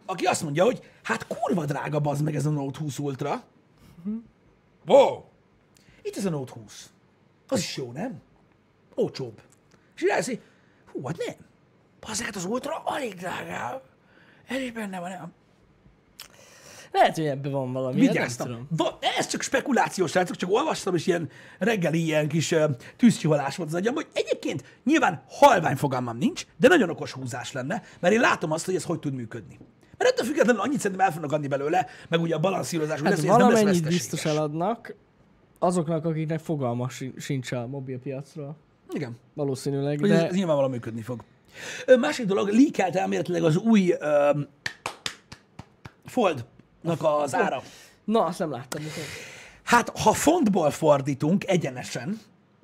Aki 0.07 0.25
azt 0.25 0.43
mondja, 0.43 0.65
hogy 0.65 0.91
hát 1.03 1.27
kurva 1.27 1.65
drága 1.65 2.01
bazd 2.01 2.23
meg 2.25 2.35
ez 2.35 2.47
a 2.47 2.51
Note 2.51 2.79
20 2.79 2.99
Ultra. 2.99 3.43
Wow! 4.87 5.25
Itt 6.03 6.17
ez 6.17 6.25
a 6.25 6.31
Note 6.31 6.53
20. 6.53 6.91
Az 7.49 7.59
is 7.59 7.77
jó, 7.77 7.93
nem? 7.93 8.21
Olcsóbb. 8.95 9.41
És 9.97 10.03
elhiszi, 10.03 10.41
hú, 10.93 11.07
hát 11.07 11.17
nem. 11.27 11.37
Bazd 12.01 12.23
hát 12.23 12.37
az 12.37 12.45
Ultra 12.45 12.83
alig 12.85 13.15
drágább. 13.15 13.83
Ez 14.47 14.61
is 14.61 14.73
benne 14.73 15.01
van, 15.01 15.11
nem? 15.11 15.33
Lehet, 16.93 17.15
hogy 17.15 17.27
ebben 17.27 17.53
van 17.53 17.73
valami. 17.73 17.95
hát 17.95 18.05
nem 18.05 18.13
Vigyáztam. 18.13 18.47
tudom. 18.47 18.69
Va, 18.77 18.99
ez 19.19 19.27
csak 19.27 19.43
spekulációs, 19.43 20.11
srácok, 20.11 20.37
csak 20.37 20.51
olvastam, 20.53 20.95
és 20.95 21.07
ilyen 21.07 21.29
reggeli 21.59 22.05
ilyen 22.05 22.29
kis 22.29 22.51
uh, 22.53 22.65
tűzkihalás 22.97 23.57
volt 23.57 23.69
az 23.69 23.75
agyam, 23.75 23.95
hogy 23.95 24.07
egyébként 24.13 24.65
nyilván 24.85 25.23
halvány 25.29 25.77
fogalmam 25.77 26.17
nincs, 26.19 26.47
de 26.57 26.69
nagyon 26.69 26.91
okos 26.91 27.13
húzás 27.13 27.53
lenne, 27.53 27.83
mert 28.01 28.15
én 28.15 28.21
látom 28.21 28.53
azt, 28.53 28.65
hogy 28.65 28.75
ez 28.75 28.85
hogy 28.85 28.99
tud 28.99 29.15
működni. 29.15 29.59
Mert 29.99 30.11
ettől 30.11 30.27
függetlenül 30.27 30.61
annyit 30.61 30.81
szerintem 30.81 31.07
el 31.07 31.13
fognak 31.13 31.33
adni 31.33 31.47
belőle, 31.49 31.87
meg 32.09 32.21
ugye 32.21 32.35
a 32.35 32.39
balanszírozás, 32.39 32.99
hogy 33.01 33.09
Hát 33.09 33.17
lesz, 33.17 33.27
hogy 33.27 33.41
ez 33.53 33.53
nem 33.59 33.67
lesz 33.67 33.81
biztos 33.81 34.25
eladnak 34.25 34.95
azoknak, 35.59 36.05
akiknek 36.05 36.39
fogalma 36.39 36.89
sin- 36.89 37.21
sincs 37.21 37.53
a 37.53 37.67
mobilpiacról. 37.67 38.57
Igen, 38.91 39.17
Valószínűleg, 39.35 40.01
hogy 40.01 40.11
ez, 40.11 40.19
de 40.19 40.27
ez 40.27 40.35
nyilvánvalóan 40.35 40.71
működni 40.71 41.03
fog. 41.03 41.25
Másik 42.01 42.27
dolog, 42.27 42.49
leakelt 42.49 42.97
elméletileg 42.97 43.43
az 43.45 43.57
új 43.57 43.95
um, 44.33 44.47
Foldnak 46.05 46.47
az 46.97 47.35
ára. 47.35 47.63
na, 48.05 48.25
azt 48.25 48.39
nem 48.39 48.51
láttam. 48.51 48.83
Mikor. 48.83 49.03
Hát, 49.63 49.99
ha 49.99 50.13
fontból 50.13 50.71
fordítunk 50.71 51.47
egyenesen, 51.49 52.21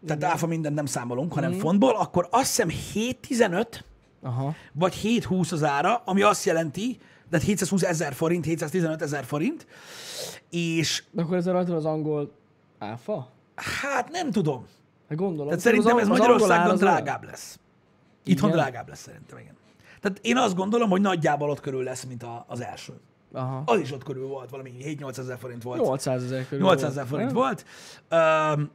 tehát 0.06 0.24
áfa 0.24 0.46
mindent 0.46 0.74
nem 0.74 0.86
számolunk, 0.86 1.32
hanem 1.32 1.50
Mhm. 1.50 1.60
fontból, 1.60 1.96
akkor 1.96 2.28
azt 2.30 2.46
hiszem 2.46 2.68
7,15 2.68 3.84
Aha. 4.22 4.54
vagy 4.72 4.94
7,20 5.02 5.52
az 5.52 5.62
ára, 5.64 6.02
ami 6.04 6.22
azt 6.22 6.44
jelenti, 6.44 6.98
de 7.30 7.38
720 7.38 7.82
ezer 7.82 8.12
forint, 8.14 8.44
715 8.44 9.02
ezer 9.02 9.24
forint, 9.24 9.66
és 10.50 11.04
De 11.10 11.22
akkor 11.22 11.36
ez 11.36 11.46
rajta 11.46 11.68
van 11.68 11.76
az 11.78 11.84
angol 11.84 12.32
áfa? 12.78 13.28
hát 13.54 14.10
nem 14.10 14.30
tudom. 14.30 14.66
Hát 15.08 15.18
gondolom. 15.18 15.46
Tehát 15.46 15.60
szerintem 15.60 15.98
ez 15.98 16.08
Magyarországon 16.08 16.76
drágább 16.76 17.24
lesz. 17.24 17.58
Itthon 18.24 18.48
Igen? 18.50 18.60
drágább 18.60 18.88
lesz 18.88 19.00
szerintem, 19.00 19.38
igen. 19.38 19.56
Tehát 20.00 20.18
én 20.22 20.36
azt 20.36 20.54
gondolom, 20.54 20.90
hogy 20.90 21.00
nagyjából 21.00 21.50
ott 21.50 21.60
körül 21.60 21.82
lesz, 21.82 22.04
mint 22.04 22.22
a, 22.22 22.44
az 22.48 22.60
első. 22.60 22.92
Aha. 23.34 23.62
Az 23.66 23.80
is 23.80 23.92
ott 23.92 24.04
körül 24.04 24.26
volt, 24.26 24.50
valami 24.50 24.72
7-8 24.80 25.18
ezer 25.18 25.38
forint 25.38 25.62
volt. 25.62 25.80
800 25.80 26.22
ezer 26.22 26.48
körül. 26.48 26.64
800 26.64 26.90
ezer 26.90 27.06
forint 27.06 27.32
volt. 27.32 27.64
Um, 28.10 28.70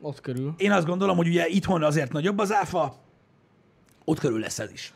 Ott 0.00 0.20
körül. 0.20 0.54
én 0.56 0.72
azt 0.72 0.86
gondolom, 0.86 1.16
hogy 1.16 1.28
ugye 1.28 1.48
itthon 1.48 1.82
azért 1.82 2.12
nagyobb 2.12 2.38
az 2.38 2.52
áfa, 2.52 2.96
ott 4.04 4.18
körül 4.18 4.38
lesz 4.38 4.58
ez 4.58 4.72
is. 4.72 4.92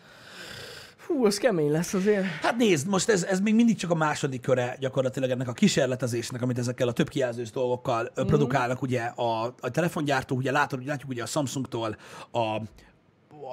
Hú, 1.07 1.25
az 1.25 1.39
kemény 1.39 1.71
lesz 1.71 1.95
azért. 1.95 2.25
Hát 2.25 2.57
nézd, 2.57 2.89
most 2.89 3.09
ez, 3.09 3.25
ez 3.25 3.41
még 3.41 3.55
mindig 3.55 3.77
csak 3.77 3.91
a 3.91 3.95
második 3.95 4.41
köre 4.41 4.77
gyakorlatilag 4.81 5.31
ennek 5.31 5.49
a 5.49 5.53
kísérletezésnek, 5.53 6.43
amit 6.43 6.59
ezekkel 6.59 6.89
a 6.89 6.93
több 6.93 7.09
kijelzős 7.09 7.51
dolgokkal 7.51 8.13
mm. 8.21 8.27
produkálnak 8.27 8.83
ugye 8.83 9.03
a, 9.03 9.45
a 9.61 9.71
telefongyártó, 9.71 10.37
ugye 10.37 10.51
látod, 10.51 10.85
látjuk 10.85 11.11
ugye 11.11 11.23
a 11.23 11.27
Samsungtól 11.27 11.97
a 12.33 12.61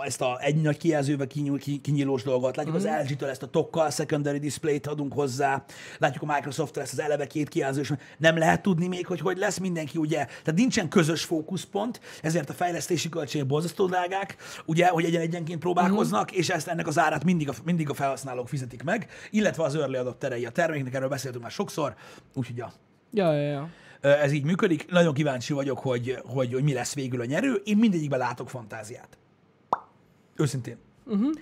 ezt 0.06 0.22
a 0.22 0.38
egy 0.42 0.62
nagy 0.62 0.78
kijelzővel 0.78 1.28
kinyúl, 1.28 1.60
ki- 1.60 1.82
kinyílós 1.82 2.24
dolgot, 2.24 2.56
látjuk 2.56 2.76
mm. 2.76 2.78
az 2.78 2.88
LG-től 3.04 3.30
ezt 3.30 3.44
a 3.44 3.48
tokkal 3.48 3.90
secondary 3.90 4.40
display-t 4.40 4.88
adunk 4.88 5.14
hozzá, 5.14 5.64
látjuk 5.98 6.30
a 6.30 6.34
Microsoft-tól 6.34 6.84
ezt 6.84 6.94
az 6.94 7.00
eleve 7.00 7.28
két 7.28 7.50
kijelzős, 7.50 7.92
nem 8.18 8.38
lehet 8.38 8.62
tudni 8.62 8.88
még, 8.88 9.06
hogy 9.08 9.20
hogy 9.20 9.38
lesz 9.38 9.58
mindenki, 9.58 9.98
ugye, 9.98 10.26
tehát 10.26 10.56
nincsen 10.56 10.90
közös 10.90 11.24
fókuszpont, 11.24 12.00
ezért 12.22 12.50
a 12.50 12.54
fejlesztési 12.54 13.10
költségek 13.10 13.48
borzasztó 13.48 13.86
drágák, 13.86 14.36
ugye, 14.66 14.88
hogy 14.88 15.04
egyen-egyenként 15.04 15.60
próbálkoznak, 15.60 16.32
mm. 16.32 16.38
és 16.38 16.50
ezt 16.50 16.68
ennek 16.68 16.88
az 16.88 17.00
árát 17.00 17.24
mindig 17.24 17.50
a, 17.50 17.54
mindig 17.64 17.90
a 17.90 17.94
felhasználók 17.94 18.50
fizetik 18.50 18.84
meg, 18.84 19.08
illetve 19.32 19.64
az 19.64 19.76
early 19.76 19.96
adopterei 19.96 20.46
a 20.46 20.50
terméknek, 20.50 20.94
erről 20.94 21.10
beszéltünk 21.10 21.44
már 21.44 21.52
sokszor, 21.52 21.96
úgyhogy 22.34 22.58
ja, 22.58 22.74
Ja, 23.16 23.34
ja, 23.34 23.42
ja. 23.42 23.70
ez 24.02 24.32
így 24.32 24.44
működik. 24.44 24.92
Nagyon 24.92 25.14
kíváncsi 25.14 25.54
vagyok, 25.54 25.80
hogy, 25.80 26.18
hogy, 26.26 26.54
hogy 26.54 26.64
mi 26.64 26.74
lesz 26.74 26.94
végül 26.94 27.22
a 27.22 27.26
nyerő. 27.26 27.62
Én 27.64 27.78
mindegyikben 27.78 28.20
látok 28.20 28.50
fantáziát. 28.50 29.18
Őszintén. 30.36 30.78
Uh-huh. 31.06 31.34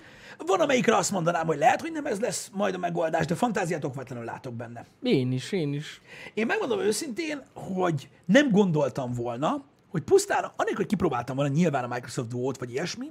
Van, 0.46 0.60
amelyikre 0.60 0.96
azt 0.96 1.10
mondanám, 1.10 1.46
hogy 1.46 1.58
lehet, 1.58 1.80
hogy 1.80 1.92
nem 1.92 2.06
ez 2.06 2.20
lesz 2.20 2.50
majd 2.52 2.74
a 2.74 2.78
megoldás, 2.78 3.26
de 3.26 3.34
fantáziát 3.34 3.84
okvetlenül 3.84 4.24
látok 4.24 4.54
benne. 4.54 4.86
Én 5.02 5.32
is, 5.32 5.52
én 5.52 5.72
is. 5.72 6.00
Én 6.34 6.46
megmondom 6.46 6.80
őszintén, 6.80 7.42
hogy 7.54 8.08
nem 8.24 8.50
gondoltam 8.50 9.12
volna, 9.12 9.64
hogy 9.90 10.02
pusztán, 10.02 10.44
anélkül, 10.44 10.76
hogy 10.76 10.86
kipróbáltam 10.86 11.36
volna 11.36 11.54
nyilván 11.54 11.84
a 11.84 11.94
Microsoft 11.94 12.28
Duo-t, 12.28 12.58
vagy 12.58 12.70
ilyesmi, 12.70 13.06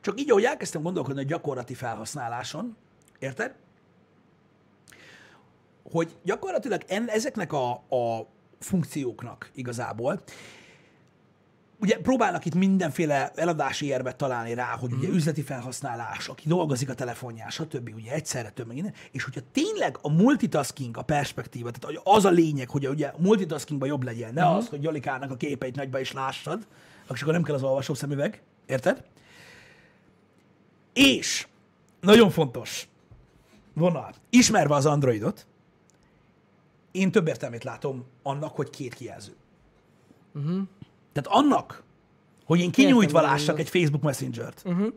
csak 0.00 0.20
így, 0.20 0.30
ahogy 0.30 0.44
elkezdtem 0.44 0.82
gondolkodni 0.82 1.20
a 1.20 1.24
gyakorlati 1.24 1.74
felhasználáson, 1.74 2.76
érted? 3.18 3.54
Hogy 5.90 6.16
gyakorlatilag 6.22 6.82
en, 6.86 7.08
ezeknek 7.08 7.52
a, 7.52 7.70
a 7.72 8.26
funkcióknak 8.58 9.50
igazából, 9.54 10.22
ugye 11.78 11.98
próbálnak 11.98 12.44
itt 12.44 12.54
mindenféle 12.54 13.32
eladási 13.34 13.86
érvet 13.86 14.16
találni 14.16 14.54
rá, 14.54 14.76
hogy 14.80 14.92
ugye 14.92 15.08
üzleti 15.08 15.42
felhasználás, 15.42 16.28
aki 16.28 16.48
dolgozik 16.48 16.88
a 16.90 16.94
telefonján, 16.94 17.50
stb. 17.50 17.90
ugye 17.94 18.12
egyszerre 18.12 18.50
több 18.50 18.66
meg 18.66 18.76
innen, 18.76 18.94
és 19.10 19.24
hogyha 19.24 19.40
tényleg 19.52 19.98
a 20.00 20.08
multitasking 20.10 20.96
a 20.96 21.02
perspektíva, 21.02 21.70
tehát 21.70 22.00
az 22.04 22.24
a 22.24 22.30
lényeg, 22.30 22.68
hogy 22.68 22.88
ugye 22.88 23.06
a 23.06 23.18
multitaskingban 23.18 23.88
jobb 23.88 24.02
legyen, 24.02 24.32
ne 24.34 24.50
az, 24.50 24.68
hogy 24.68 24.82
Jolikának 24.82 25.30
a 25.30 25.36
képeit 25.36 25.76
nagyba 25.76 26.00
is 26.00 26.12
lássad, 26.12 26.66
akkor 27.06 27.18
akkor 27.20 27.32
nem 27.32 27.42
kell 27.42 27.54
az 27.54 27.62
olvasó 27.62 27.94
szemüveg, 27.94 28.42
érted? 28.66 29.04
És 30.92 31.46
nagyon 32.00 32.30
fontos 32.30 32.88
vonal, 33.72 34.14
ismerve 34.30 34.74
az 34.74 34.86
Androidot, 34.86 35.46
én 36.90 37.10
több 37.10 37.26
értelmét 37.26 37.64
látom 37.64 38.04
annak, 38.22 38.56
hogy 38.56 38.70
két 38.70 38.94
kijelző. 38.94 39.34
Tehát 41.14 41.42
annak, 41.42 41.82
hogy 42.44 42.60
én 42.60 42.70
kinyújtva 42.70 43.20
lássak 43.20 43.58
egy 43.58 43.68
Facebook 43.68 44.02
Messenger-t. 44.02 44.62
Uh-huh. 44.64 44.92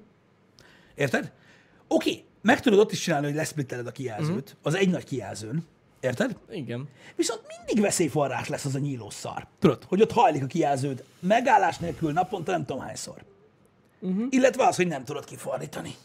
Érted? 0.96 1.32
Oké, 1.88 2.10
okay, 2.10 2.24
meg 2.42 2.62
tudod 2.62 2.80
ott 2.80 2.92
is 2.92 3.00
csinálni, 3.00 3.26
hogy 3.26 3.36
leszplitteled 3.36 3.88
a 3.88 3.92
kijelzőt, 3.92 4.30
uh-huh. 4.30 4.58
az 4.62 4.76
egy 4.76 4.90
nagy 4.90 5.04
kijelzőn. 5.04 5.66
Érted? 6.00 6.38
Igen. 6.52 6.88
Viszont 7.16 7.42
mindig 7.58 7.84
veszélyforrás 7.84 8.48
lesz 8.48 8.66
az 8.66 8.76
a 8.76 8.80
nyílós 8.80 9.14
szar. 9.14 9.48
Tudod, 9.60 9.84
hogy 9.84 10.02
ott 10.02 10.12
hajlik 10.12 10.44
a 10.44 10.46
kijelződ 10.46 11.04
megállás 11.20 11.78
nélkül 11.78 12.12
naponta 12.12 12.52
nem 12.52 12.66
tudom 12.66 12.82
hányszor. 12.82 13.24
Uh-huh. 14.00 14.26
Illetve 14.30 14.68
az, 14.68 14.76
hogy 14.76 14.88
nem 14.88 15.04
tudod 15.04 15.26
kifordítani. 15.26 15.96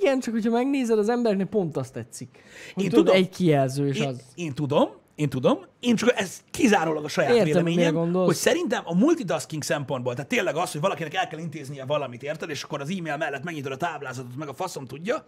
Igen, 0.00 0.20
csak 0.20 0.32
hogyha 0.32 0.50
megnézed, 0.50 0.98
az 0.98 1.08
embernek 1.08 1.46
pont 1.46 1.76
azt 1.76 1.92
tetszik. 1.92 2.42
Hogy 2.74 2.84
Én 2.84 2.90
tudod, 2.90 3.04
tudom. 3.04 3.20
egy 3.20 3.28
kijelző 3.28 3.88
és 3.88 3.98
Én, 3.98 4.08
az. 4.08 4.22
én 4.34 4.54
tudom, 4.54 4.88
én 5.16 5.28
tudom, 5.28 5.58
én 5.80 5.96
csak 5.96 6.12
ez 6.20 6.40
kizárólag 6.50 7.04
a 7.04 7.08
saját 7.08 7.30
Értem, 7.30 7.44
véleményem, 7.44 8.12
hogy 8.12 8.34
szerintem 8.34 8.82
a 8.84 8.94
multitasking 8.94 9.62
szempontból, 9.62 10.14
tehát 10.14 10.28
tényleg 10.28 10.56
az, 10.56 10.72
hogy 10.72 10.80
valakinek 10.80 11.14
el 11.14 11.28
kell 11.28 11.38
intéznie 11.38 11.84
valamit, 11.84 12.22
érted, 12.22 12.50
és 12.50 12.62
akkor 12.62 12.80
az 12.80 12.90
e-mail 12.90 13.16
mellett 13.16 13.44
megnyitod 13.44 13.72
a 13.72 13.76
táblázatot, 13.76 14.36
meg 14.36 14.48
a 14.48 14.54
faszom 14.54 14.86
tudja, 14.86 15.24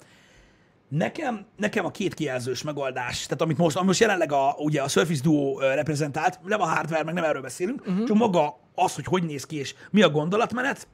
Nekem, 0.89 1.47
nekem 1.57 1.85
a 1.85 1.91
két 1.91 2.15
kijelzős 2.15 2.63
megoldás, 2.63 3.25
tehát 3.25 3.41
amit 3.41 3.59
most, 3.59 3.77
ami 3.77 3.87
most 3.87 4.01
jelenleg 4.01 4.33
a, 4.33 4.55
ugye 4.59 4.83
a 4.83 4.89
Surface 4.89 5.23
Duo 5.23 5.59
reprezentált, 5.59 6.39
nem 6.45 6.61
a 6.61 6.67
hardware, 6.67 7.05
meg 7.05 7.15
nem 7.15 7.25
erről 7.25 7.43
beszélünk, 7.43 7.81
uh-huh. 7.81 8.07
csak 8.07 8.17
maga 8.17 8.59
az, 8.75 8.95
hogy 8.95 9.05
hogy 9.05 9.25
néz 9.25 9.45
ki 9.45 9.57
és 9.57 9.75
mi 9.91 10.03
a 10.03 10.11
gondolatmenet, 10.11 10.89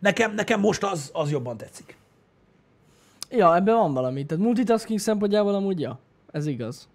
nekem, 0.00 0.34
nekem 0.34 0.60
most 0.60 0.82
az, 0.82 1.10
az 1.12 1.30
jobban 1.30 1.56
tetszik. 1.56 1.96
Ja, 3.30 3.56
ebben 3.56 3.74
van 3.74 3.92
valami. 3.92 4.26
Tehát 4.26 4.44
multitasking 4.44 4.98
szempontjából 4.98 5.54
amúgy 5.54 5.80
ja. 5.80 5.98
Ez 6.30 6.46
igaz. 6.46 6.88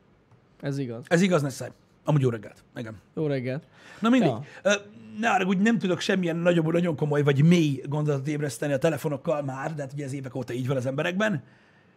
Ez 0.62 0.78
igaz. 0.78 1.06
Ez 1.08 1.22
igaz, 1.22 1.42
Nessai. 1.42 1.70
Amúgy 2.04 2.22
jó 2.22 2.30
reggelt. 2.30 2.64
Igen. 2.76 2.96
Jó 3.16 3.28
reggelt. 3.28 3.64
Na 4.00 4.10
mindegy. 4.10 4.30
Ja. 4.30 4.72
Ne 5.20 5.30
arra, 5.30 5.46
úgy 5.46 5.58
nem 5.58 5.78
tudok 5.80 6.00
semmilyen 6.00 6.36
nagyobb, 6.36 6.72
nagyon 6.72 6.96
komoly 6.96 7.24
vagy 7.24 7.44
mély 7.44 7.82
gondolatot 7.86 8.28
ébreszteni 8.28 8.74
a 8.74 8.78
telefonokkal 8.78 9.42
már, 9.42 9.74
de 9.76 9.82
hát 9.82 9.94
ugye 9.94 10.06
ez 10.06 10.14
évek 10.14 10.36
óta 10.36 10.54
így 10.54 10.68
van 10.68 10.78
az 10.78 10.86
emberekben. 10.86 11.44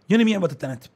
Jani, 0.06 0.22
milyen 0.22 0.40
volt 0.40 0.52
a 0.52 0.56
tenet? 0.56 0.90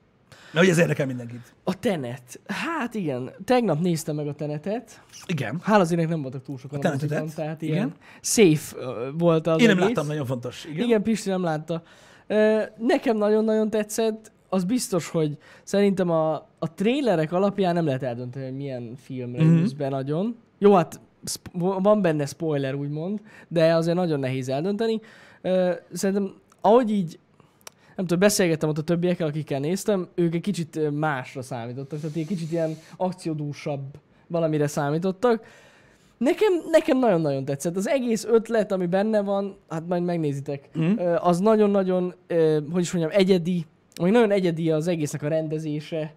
Mert 0.53 0.64
ugye 0.64 0.75
ez 0.75 0.79
érdekel 0.81 1.07
mindenkit. 1.07 1.55
A 1.64 1.79
Tenet. 1.79 2.41
Hát 2.47 2.95
igen, 2.95 3.31
tegnap 3.45 3.81
néztem 3.81 4.14
meg 4.16 4.27
a 4.29 4.35
Tenetet. 4.35 5.03
Igen. 5.27 5.61
Hála 5.62 5.81
az 5.81 5.91
nem 5.91 6.23
voltak 6.23 6.43
túl 6.43 6.59
sokan 6.59 6.79
A 6.79 6.83
Tenetetet? 6.83 7.21
moziban, 7.21 7.45
tehát 7.45 7.62
Igen. 7.62 7.75
ilyen 7.75 7.93
safe 8.21 8.77
volt 9.19 9.47
az 9.47 9.61
Én 9.61 9.66
nem 9.66 9.77
egész. 9.77 9.87
láttam, 9.89 10.07
nagyon 10.07 10.27
fontos. 10.27 10.64
Igen. 10.64 10.75
Igen, 10.77 10.87
Igen 10.87 11.03
Pisti 11.03 11.29
nem 11.29 11.43
látta. 11.43 11.83
Nekem 12.77 13.16
nagyon-nagyon 13.16 13.71
tetszett. 13.71 14.33
Az 14.49 14.64
biztos, 14.64 15.09
hogy 15.09 15.36
szerintem 15.62 16.11
a, 16.11 16.34
a 16.59 16.74
trélerek 16.74 17.32
alapján 17.32 17.74
nem 17.74 17.84
lehet 17.84 18.03
eldönteni, 18.03 18.44
hogy 18.44 18.57
milyen 18.57 18.92
filmre 18.96 19.42
Mhm. 19.42 19.51
mm-hmm. 19.51 19.61
ülsz 19.62 19.72
be 19.72 19.88
nagyon. 19.88 20.36
Jó, 20.59 20.74
hát 20.74 21.01
sp- 21.24 21.51
van 21.82 22.03
benne 22.03 22.26
spoiler, 22.26 22.74
úgymond, 22.74 23.20
de 23.49 23.74
azért 23.74 23.96
nagyon 23.96 24.20
nehéz 24.20 24.49
eldönteni. 24.49 25.01
Szerintem, 25.92 26.34
ahogy 26.61 26.90
így 26.90 27.18
nem 27.96 28.07
tudom, 28.07 28.18
beszélgettem 28.18 28.68
ott 28.68 28.78
a 28.78 28.82
többiekkel, 28.82 29.26
akikkel 29.26 29.61
néztem, 29.61 30.09
ők 30.14 30.34
egy 30.34 30.40
kicsit 30.40 30.90
másra 30.90 31.42
számítottak, 31.42 32.01
tehát 32.01 32.16
egy 32.16 32.26
kicsit 32.26 32.53
ilyen 32.53 32.76
akciódúsabb 32.96 33.80
valamire 34.26 34.66
számítottak. 34.66 35.44
Nekem, 36.18 36.53
nekem 36.70 36.99
nagyon-nagyon 36.99 37.44
tetszett. 37.44 37.76
Az 37.76 37.88
egész 37.88 38.24
ötlet, 38.24 38.72
ami 38.72 38.86
benne 38.86 39.20
van, 39.20 39.57
hát 39.68 39.86
majd 39.88 40.03
megnézitek, 40.05 40.68
ö, 40.99 41.14
az 41.20 41.38
nagyon-nagyon, 41.38 42.14
hogy 42.72 42.80
is 42.82 42.92
mondjam, 42.92 43.14
egyedi, 43.20 43.66
vagy 43.99 44.11
nagyon 44.11 44.30
egyedi 44.30 44.70
az 44.70 44.86
egésznek 44.86 45.22
a 45.22 45.28
rendezése, 45.28 46.14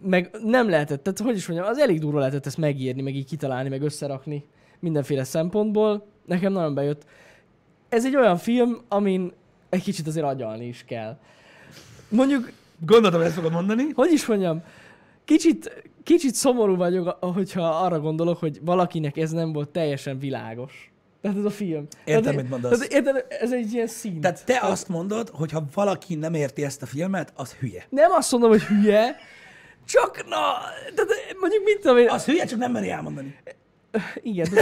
meg 0.00 0.30
nem 0.44 0.68
lehetett, 0.68 1.02
tehát 1.02 1.18
hogy 1.18 1.36
is 1.36 1.48
mondjam, 1.48 1.68
az 1.68 1.78
elég 1.78 2.00
durva 2.00 2.18
lehetett 2.18 2.46
ezt 2.46 2.56
megírni, 2.58 3.02
meg 3.02 3.14
így 3.14 3.26
kitalálni, 3.26 3.68
meg 3.68 3.82
összerakni 3.82 4.44
mindenféle 4.78 5.24
szempontból. 5.24 6.06
Nekem 6.24 6.52
nagyon 6.52 6.74
bejött. 6.74 7.06
Ez 7.88 8.04
egy 8.06 8.16
olyan 8.16 8.36
film, 8.36 8.78
amin 8.88 9.32
egy 9.68 9.82
kicsit 9.82 10.06
azért 10.06 10.26
agyalni 10.26 10.66
is 10.66 10.84
kell. 10.86 11.18
Mondjuk 12.08 12.52
Gondoltam, 12.86 13.20
ezt 13.20 13.34
fogod 13.34 13.52
mondani. 13.52 13.86
hogy 13.94 14.12
is 14.12 14.26
mondjam, 14.26 14.62
kicsit, 15.24 15.82
kicsit 16.02 16.34
szomorú 16.34 16.76
vagyok, 16.76 17.08
hogyha 17.20 17.62
arra 17.68 18.00
gondolok, 18.00 18.38
hogy 18.38 18.58
valakinek 18.64 19.16
ez 19.16 19.30
nem 19.30 19.52
volt 19.52 19.68
teljesen 19.68 20.18
világos. 20.18 20.92
Tehát 21.28 21.46
ez 21.46 21.52
a 21.52 21.54
film. 21.56 21.86
Értem, 22.04 22.22
Tehát- 22.22 22.40
mit 22.40 22.50
mondasz. 22.50 22.78
Tehát, 22.78 22.92
érted, 22.92 23.24
ez 23.40 23.52
egy 23.52 23.72
ilyen 23.72 23.86
szín. 23.86 24.20
Tehát 24.20 24.44
te 24.44 24.58
azt 24.62 24.88
mondod, 24.88 25.28
hogy 25.28 25.52
ha 25.52 25.64
valaki 25.74 26.14
nem 26.14 26.34
érti 26.34 26.64
ezt 26.64 26.82
a 26.82 26.86
filmet, 26.86 27.32
az 27.36 27.52
hülye. 27.52 27.86
Nem 27.88 28.10
azt 28.12 28.32
mondom, 28.32 28.50
hogy 28.50 28.62
hülye, 28.62 29.16
csak 29.86 30.16
na, 30.28 30.42
tehát 30.94 31.10
mondjuk 31.40 31.64
mit 31.64 31.80
tudom 31.80 31.96
én, 31.98 32.08
Az 32.08 32.24
hülye, 32.24 32.44
csak 32.44 32.58
nem 32.58 32.72
meri 32.72 32.90
elmondani. 32.90 33.36
Igen, 34.22 34.46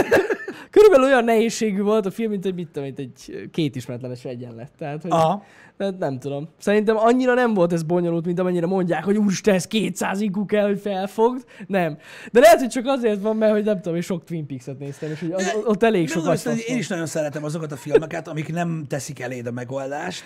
körülbelül 0.71 1.05
olyan 1.05 1.23
nehézségű 1.23 1.81
volt 1.81 2.05
a 2.05 2.11
film, 2.11 2.29
mint 2.29 2.45
egy, 2.45 2.53
mit 2.53 2.67
tudom, 2.67 2.83
mint 2.83 2.99
egy 2.99 3.49
két 3.51 3.75
ismeretlenes 3.75 4.25
egyenlet. 4.25 4.71
Tehát, 4.77 5.01
hogy, 5.01 5.11
Aha. 5.11 5.43
tehát 5.77 5.97
nem 5.97 6.19
tudom. 6.19 6.49
Szerintem 6.59 6.97
annyira 6.97 7.33
nem 7.33 7.53
volt 7.53 7.73
ez 7.73 7.83
bonyolult, 7.83 8.25
mint 8.25 8.39
amennyire 8.39 8.65
mondják, 8.65 9.03
hogy 9.03 9.17
úristen, 9.17 9.53
ez 9.53 9.67
200 9.67 10.21
IQ 10.21 10.45
kell, 10.45 10.65
hogy 10.65 10.79
felfogd. 10.79 11.43
Nem. 11.67 11.97
De 12.31 12.39
lehet, 12.39 12.59
hogy 12.59 12.69
csak 12.69 12.85
azért 12.85 13.21
van, 13.21 13.35
mert 13.35 13.51
hogy 13.51 13.63
nem 13.63 13.75
tudom, 13.75 13.95
én 13.95 14.01
sok 14.01 14.23
Twin 14.23 14.45
Peaks-et 14.45 14.79
néztem, 14.79 15.11
és 15.11 15.19
hogy 15.19 15.31
az, 15.31 15.53
ott 15.65 15.83
elég 15.83 16.05
De 16.05 16.11
sok 16.11 16.25
most 16.25 16.45
agyfasz 16.45 16.67
én 16.67 16.77
is 16.77 16.87
nagyon 16.87 17.05
szeretem 17.05 17.43
azokat 17.43 17.71
a 17.71 17.75
filmeket, 17.75 18.27
amik 18.27 18.53
nem 18.53 18.85
teszik 18.87 19.19
eléd 19.19 19.47
a 19.47 19.51
megoldást, 19.51 20.23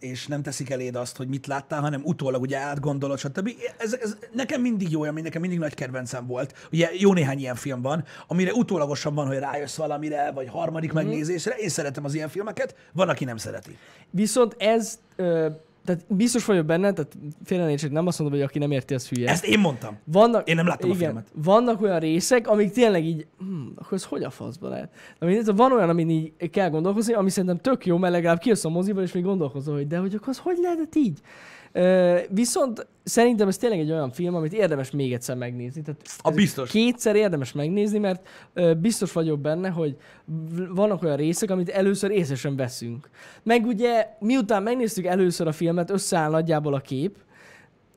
és 0.00 0.26
nem 0.26 0.42
teszik 0.42 0.70
eléd 0.70 0.96
azt, 0.96 1.16
hogy 1.16 1.28
mit 1.28 1.46
láttál, 1.46 1.80
hanem 1.80 2.00
utólag 2.04 2.40
ugye 2.40 2.58
átgondolod, 2.58 3.18
stb. 3.18 3.50
Ez, 3.78 3.92
ez 4.02 4.16
nekem 4.32 4.60
mindig 4.60 4.90
jó, 4.90 5.02
ami 5.02 5.20
nekem 5.20 5.40
mindig 5.40 5.58
nagy 5.58 5.74
kedvencem 5.74 6.26
volt. 6.26 6.54
Ugye 6.72 6.90
jó 6.98 7.12
néhány 7.12 7.38
ilyen 7.38 7.54
film 7.54 7.82
van, 7.82 8.04
amire 8.30 8.52
utólagosan 8.52 9.14
van, 9.14 9.26
hogy 9.26 9.38
rájössz 9.38 9.76
valamire, 9.76 10.30
vagy 10.34 10.48
harmadik 10.48 10.92
Mhm. 10.92 11.04
megnézésre. 11.04 11.54
Én 11.54 11.68
szeretem 11.68 12.04
az 12.04 12.14
ilyen 12.14 12.28
filmeket, 12.28 12.74
van, 12.92 13.08
aki 13.08 13.24
nem 13.24 13.36
szereti. 13.36 13.76
Viszont 14.10 14.54
ez, 14.58 14.98
ö, 15.16 15.48
tehát 15.84 16.04
biztos 16.08 16.44
vagyok 16.44 16.66
benne, 16.66 16.92
tehát 16.92 17.12
félre 17.44 17.74
nem 17.90 18.06
azt 18.06 18.18
mondom, 18.18 18.38
hogy 18.38 18.46
aki 18.48 18.58
nem 18.58 18.70
érti, 18.70 18.94
az 18.94 19.08
hülye. 19.08 19.30
Ezt 19.30 19.44
én 19.44 19.58
mondtam. 19.58 19.98
Vannak, 20.04 20.48
Én 20.48 20.54
nem 20.54 20.66
láttam 20.66 20.90
a 20.90 20.94
igen, 20.94 21.06
filmet. 21.06 21.28
Vannak 21.34 21.82
olyan 21.82 21.98
részek, 21.98 22.48
amik 22.48 22.72
tényleg 22.72 23.04
így, 23.04 23.26
hm, 23.38 23.66
akkor 23.76 23.92
ez 23.92 24.04
hogy 24.04 24.22
a 24.22 24.30
faszba 24.30 24.68
lehet? 24.68 24.90
De 25.18 25.26
mindegy, 25.26 25.56
van 25.56 25.72
olyan, 25.72 25.88
amin 25.88 26.10
így 26.10 26.50
kell 26.50 26.70
gondolkozni, 26.70 27.12
ami 27.12 27.30
szerintem 27.30 27.58
tök 27.58 27.86
jó, 27.86 27.96
mert 27.96 28.12
legalább 28.12 28.38
kijössz 28.38 28.64
a 28.64 28.68
moziból, 28.68 29.02
és 29.02 29.12
még 29.12 29.22
gondolkozol, 29.22 29.74
hogy 29.74 29.86
de 29.86 29.98
hogy 29.98 30.14
akkor 30.14 30.28
az 30.28 30.38
hogy 30.38 30.58
lehetett 30.60 30.94
így? 30.94 31.18
Viszont 32.28 32.86
szerintem 33.02 33.48
ez 33.48 33.56
tényleg 33.56 33.78
egy 33.78 33.90
olyan 33.90 34.10
film, 34.10 34.34
amit 34.34 34.52
érdemes 34.52 34.90
még 34.90 35.12
egyszer 35.12 35.36
megnézni. 35.36 35.82
Tehát 35.82 36.00
A 36.18 36.30
biztos. 36.30 36.70
Kétszer 36.70 37.16
érdemes 37.16 37.52
megnézni, 37.52 37.98
mert 37.98 38.28
biztos 38.78 39.12
vagyok 39.12 39.40
benne, 39.40 39.68
hogy 39.68 39.96
vannak 40.70 41.02
olyan 41.02 41.16
részek, 41.16 41.50
amit 41.50 41.68
először 41.68 42.10
észre 42.10 42.34
sem 42.34 42.56
veszünk. 42.56 43.10
Meg 43.42 43.66
ugye, 43.66 44.06
miután 44.18 44.62
megnéztük 44.62 45.04
először 45.04 45.46
a 45.46 45.52
filmet, 45.52 45.90
összeáll 45.90 46.30
nagyjából 46.30 46.74
a 46.74 46.80
kép, 46.80 47.16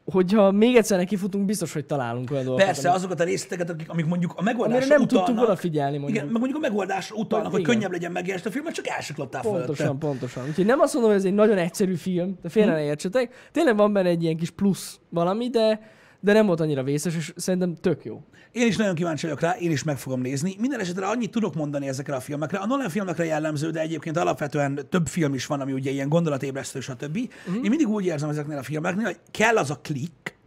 hogyha 0.05 0.51
még 0.51 0.75
egyszer 0.75 0.97
nekifutunk, 0.97 1.45
biztos, 1.45 1.73
hogy 1.73 1.85
találunk 1.85 2.31
olyan 2.31 2.43
dolgokat. 2.43 2.67
Persze, 2.67 2.87
amik- 2.87 2.97
azokat 2.99 3.19
a 3.19 3.23
részleteket, 3.23 3.69
akik, 3.69 3.89
amik 3.89 4.05
mondjuk 4.05 4.31
a 4.31 4.35
amire 4.37 4.53
megoldásra 4.53 4.93
nem 4.93 5.01
utalnak, 5.01 5.25
tudtunk 5.25 5.45
odafigyelni, 5.47 5.97
mondjuk. 5.97 6.15
Igen, 6.17 6.25
meg 6.31 6.41
mondjuk 6.41 6.63
a 6.63 6.67
megoldásra 6.67 7.15
utalnak, 7.15 7.51
hogy, 7.51 7.59
igen. 7.59 7.73
könnyebb 7.73 7.91
legyen 7.91 8.11
megérteni 8.11 8.49
a 8.49 8.51
filmet, 8.51 8.73
csak 8.73 8.87
elsiklottál 8.87 9.41
Pontosan, 9.41 9.75
fölötte. 9.75 9.97
pontosan. 10.05 10.47
Úgyhogy 10.47 10.65
nem 10.65 10.79
azt 10.79 10.93
mondom, 10.93 11.11
hogy 11.11 11.19
ez 11.19 11.25
egy 11.27 11.33
nagyon 11.33 11.57
egyszerű 11.57 11.95
film, 11.95 12.37
de 12.41 12.49
félre 12.49 12.71
Hm. 12.71 12.75
ne 12.77 12.83
értsetek. 12.83 13.33
Tényleg 13.51 13.75
van 13.77 13.93
benne 13.93 14.09
egy 14.09 14.23
ilyen 14.23 14.37
kis 14.37 14.49
plusz 14.49 14.99
valami, 15.09 15.49
de, 15.49 15.79
de 16.23 16.33
nem 16.33 16.45
volt 16.45 16.59
annyira 16.59 16.83
vészes, 16.83 17.15
és 17.15 17.33
szerintem 17.35 17.75
tök 17.75 18.05
jó. 18.05 18.21
Én 18.51 18.67
is 18.67 18.77
nagyon 18.77 18.95
kíváncsi 18.95 19.25
vagyok 19.25 19.41
rá, 19.41 19.55
én 19.59 19.71
is 19.71 19.83
meg 19.83 19.97
fogom 19.97 20.21
nézni. 20.21 20.55
Minden 20.59 20.79
esetre 20.79 21.07
annyit 21.07 21.31
tudok 21.31 21.55
mondani 21.55 21.87
ezekre 21.87 22.15
a 22.15 22.19
filmekre. 22.19 22.57
A 22.57 22.65
Nolan 22.65 22.89
filmekre 22.89 23.25
jellemző, 23.25 23.69
de 23.69 23.79
egyébként 23.79 24.17
alapvetően 24.17 24.79
több 24.89 25.07
film 25.07 25.33
is 25.33 25.45
van, 25.45 25.61
ami 25.61 25.71
ugye 25.71 25.91
ilyen 25.91 26.09
gondolatébresztő, 26.09 26.79
stb. 26.79 27.17
Uh-huh. 27.17 27.63
Én 27.63 27.69
mindig 27.69 27.87
úgy 27.87 28.05
érzem 28.05 28.29
ezeknél 28.29 28.57
a 28.57 28.63
filmeknél, 28.63 29.05
hogy 29.05 29.19
kell 29.31 29.57
az 29.57 29.69
a 29.69 29.79
klik, 29.81 30.37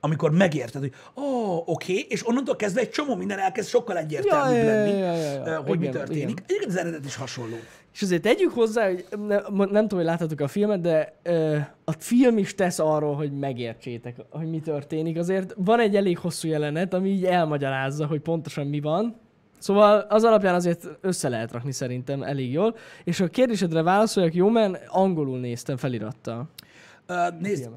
amikor 0.00 0.30
megérted, 0.30 0.80
hogy 0.80 0.92
ó, 1.16 1.22
oh, 1.22 1.68
oké, 1.68 1.92
okay, 1.92 2.06
és 2.08 2.28
onnantól 2.28 2.56
kezdve 2.56 2.80
egy 2.80 2.90
csomó 2.90 3.16
minden 3.16 3.38
elkezd 3.38 3.68
sokkal 3.68 3.98
egyértelműbb 3.98 4.56
Ja, 4.56 4.62
ja, 4.62 4.72
ja, 4.72 4.84
lenni, 4.84 4.98
ja, 4.98 5.14
ja, 5.14 5.32
ja. 5.32 5.46
ö, 5.46 5.54
hogy 5.66 5.78
mi 5.78 5.86
Igen, 5.86 5.96
történik. 5.96 6.22
igen. 6.22 6.44
Egyébként 6.46 6.70
az 6.70 6.76
eredet 6.76 7.04
is 7.04 7.16
hasonló. 7.16 7.56
És 7.92 8.02
azért 8.02 8.22
tegyük 8.22 8.52
hozzá, 8.52 8.86
hogy 8.86 9.04
ne, 9.26 9.36
nem 9.48 9.66
tudom, 9.66 9.98
hogy 9.98 10.04
láthatok 10.04 10.40
a 10.40 10.48
filmet, 10.48 10.80
de 10.80 11.14
ö, 11.22 11.56
a 11.84 11.92
film 11.92 12.38
is 12.38 12.54
tesz 12.54 12.78
arról, 12.78 13.14
hogy 13.14 13.32
megértsétek, 13.32 14.16
hogy 14.30 14.50
mi 14.50 14.60
történik. 14.60 15.18
Azért 15.18 15.54
van 15.56 15.80
egy 15.80 15.96
elég 15.96 16.18
hosszú 16.18 16.48
jelenet, 16.48 16.94
ami 16.94 17.08
így 17.08 17.24
elmagyarázza, 17.24 18.06
hogy 18.06 18.20
pontosan 18.20 18.66
mi 18.66 18.80
van. 18.80 19.16
Szóval 19.58 19.98
az 19.98 20.24
alapján 20.24 20.54
azért 20.54 20.88
össze 21.00 21.28
lehet 21.28 21.52
rakni 21.52 21.72
szerintem 21.72 22.22
elég 22.22 22.52
jól. 22.52 22.76
És 23.04 23.20
a 23.20 23.28
kérdésedre 23.28 23.82
válaszoljak, 23.82 24.34
jó, 24.34 24.48
mert 24.48 24.84
angolul 24.88 25.38
néztem 25.38 25.76
felirattal. 25.76 26.48
Ö, 27.06 27.26
nézd, 27.40 27.68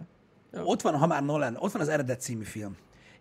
ott 0.64 0.82
van, 0.82 0.96
ha 0.96 1.08
már 1.08 1.24
Nolan, 1.24 1.56
ott 1.60 1.72
van 1.72 1.82
az 1.82 1.90
eredet 1.90 2.22
című 2.22 2.44
film. 2.44 2.76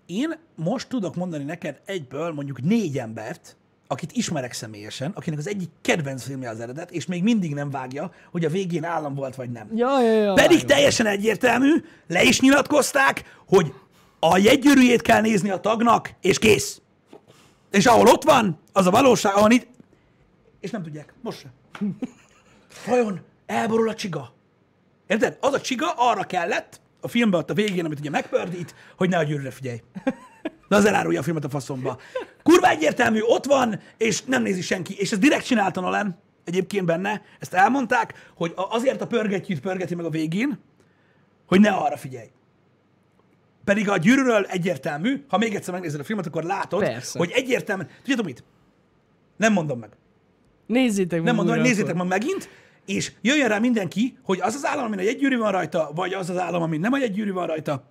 Én 0.07 0.35
most 0.55 0.89
tudok 0.89 1.15
mondani 1.15 1.45
neked 1.45 1.81
egyből 1.85 2.33
mondjuk 2.33 2.63
négy 2.63 2.99
embert, 2.99 3.57
akit 3.95 4.13
ismerek 4.13 4.53
személyesen, 4.53 5.11
akinek 5.15 5.39
az 5.39 5.49
egyik 5.49 5.71
kedvenc 5.81 6.25
filmje 6.25 6.51
az 6.51 6.61
eredet, 6.61 6.91
és 6.91 7.07
még 7.07 7.23
mindig 7.23 7.55
nem 7.55 7.71
vágja, 7.71 8.11
hogy 8.31 8.45
a 8.45 8.49
végén 8.49 8.85
állam 8.85 9.15
volt 9.15 9.35
vagy 9.35 9.51
nem. 9.51 9.69
Ja, 9.75 10.03
ja, 10.03 10.13
ja. 10.13 10.33
Pedig 10.33 10.51
vágom. 10.51 10.67
teljesen 10.67 11.07
egyértelmű, 11.07 11.85
le 12.07 12.23
is 12.23 12.41
nyilatkozták, 12.41 13.39
hogy 13.47 13.73
a 14.19 14.39
jegygyűrűjét 14.39 15.03
kell 15.03 15.21
nézni 15.21 15.51
a 15.51 15.61
tagnak, 15.61 16.11
és 16.21 16.39
kész. 16.39 16.81
És 17.71 17.87
ahol 17.87 18.07
ott 18.07 18.23
van, 18.23 18.59
az 18.73 18.87
a 18.87 18.91
valóság, 18.91 19.35
ahol 19.35 19.51
itt... 19.51 19.67
És 20.61 20.71
nem 20.71 20.83
tudják, 20.83 21.15
most 21.23 21.39
se. 21.39 21.53
Vajon 22.87 23.21
elborul 23.47 23.89
a 23.89 23.95
csiga? 23.95 24.33
Érted? 25.07 25.37
Az 25.41 25.53
a 25.53 25.61
csiga 25.61 25.93
arra 25.97 26.23
kellett, 26.23 26.81
a 27.01 27.09
filmben 27.09 27.41
ott 27.41 27.51
a 27.51 27.55
végén, 27.55 27.85
amit 27.85 27.99
ugye 27.99 28.11
megpördít, 28.11 28.75
hogy 28.97 29.09
ne 29.09 29.19
a 29.19 29.23
gyűrűre 29.23 29.51
figyelj. 29.51 29.83
De 30.69 30.77
az 30.77 30.85
elárulja 30.85 31.21
a 31.21 31.23
filmet 31.23 31.45
a 31.45 31.49
faszomba. 31.49 31.99
Kurva 32.45 32.69
egyértelmű, 32.69 33.21
ott 33.21 33.45
van, 33.45 33.81
és 33.97 34.23
nem 34.23 34.43
nézi 34.43 34.63
senki. 34.63 34.95
És 34.99 35.13
ez 35.13 35.19
direkt 35.19 35.45
csinálta 35.45 35.81
Nolan, 35.81 36.19
egyébként 36.45 36.87
benne, 36.87 37.23
ezt 37.41 37.55
elmondták, 37.55 38.31
hogy 38.37 38.53
azért 38.57 39.01
a 39.01 39.07
pörgetjűt 39.07 39.61
pörgeti 39.61 39.95
meg 39.95 40.05
a 40.05 40.11
végén, 40.11 40.59
hogy 41.47 41.61
ne 41.61 41.71
arra 41.71 41.97
figyelj. 41.97 42.29
Pedig 43.65 43.89
a 43.89 43.97
gyűrűről 43.97 44.45
egyértelmű, 44.45 45.25
ha 45.29 45.39
még 45.39 45.55
egyszer 45.55 45.73
megnézed 45.73 46.01
a 46.01 46.05
filmet, 46.05 46.27
akkor 46.27 46.43
látod, 46.43 46.81
Persze. 46.81 47.19
hogy 47.19 47.31
egyértelmű. 47.35 47.83
Tudjátok 47.99 48.25
mit? 48.25 48.45
Nem 49.37 49.53
mondom 49.53 49.79
meg. 49.79 49.91
Nézzétek 50.67 51.19
meg 51.19 51.27
Nem 51.27 51.35
mondom, 51.35 51.55
hogy 51.55 51.65
nézzétek 51.65 51.95
meg 51.95 52.07
megint, 52.07 52.49
és 52.87 53.13
jöjjön 53.21 53.49
rá 53.49 53.59
mindenki, 53.59 54.19
hogy 54.23 54.41
az 54.41 54.55
az 54.55 54.67
állam, 54.67 54.85
amin 54.85 54.99
egy 54.99 55.17
gyűrű 55.17 55.39
van 55.39 55.53
rajta, 55.53 55.91
vagy 55.95 56.13
az 56.13 56.31
az 56.31 56.39
állam, 56.39 56.63
amin 56.63 56.81
nem 56.81 56.95
egy 56.95 57.13
gyűrű 57.13 57.33
van 57.33 57.47
rajta. 57.47 57.85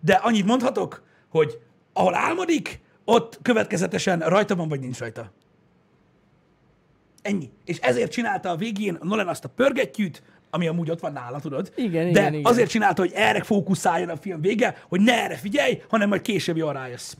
De 0.00 0.12
annyit 0.12 0.46
mondhatok, 0.46 1.02
hogy 1.28 1.58
ahol 1.92 2.14
álmodik, 2.14 2.80
ott 3.10 3.38
következetesen 3.42 4.18
rajta 4.20 4.56
van, 4.56 4.68
vagy 4.68 4.80
nincs 4.80 4.98
rajta. 4.98 5.32
Ennyi. 7.22 7.50
És 7.64 7.78
ezért 7.78 8.10
csinálta 8.10 8.50
a 8.50 8.56
végén 8.56 8.98
Nolan 9.02 9.28
azt 9.28 9.44
a 9.44 9.48
pörgettyűt, 9.48 10.22
ami 10.50 10.66
amúgy 10.66 10.90
ott 10.90 11.00
van 11.00 11.12
nála, 11.12 11.40
tudod? 11.40 11.72
Igen, 11.76 12.12
De 12.12 12.20
igen, 12.20 12.32
igen. 12.32 12.44
azért 12.50 12.70
csinálta, 12.70 13.02
hogy 13.02 13.12
erre 13.14 13.42
fókuszáljon 13.42 14.08
a 14.08 14.16
film 14.16 14.40
vége, 14.40 14.82
hogy 14.88 15.00
ne 15.00 15.22
erre 15.22 15.36
figyelj, 15.36 15.82
hanem 15.88 16.08
majd 16.08 16.20
később 16.20 16.56
jól 16.56 16.72
rájössz. 16.72 17.14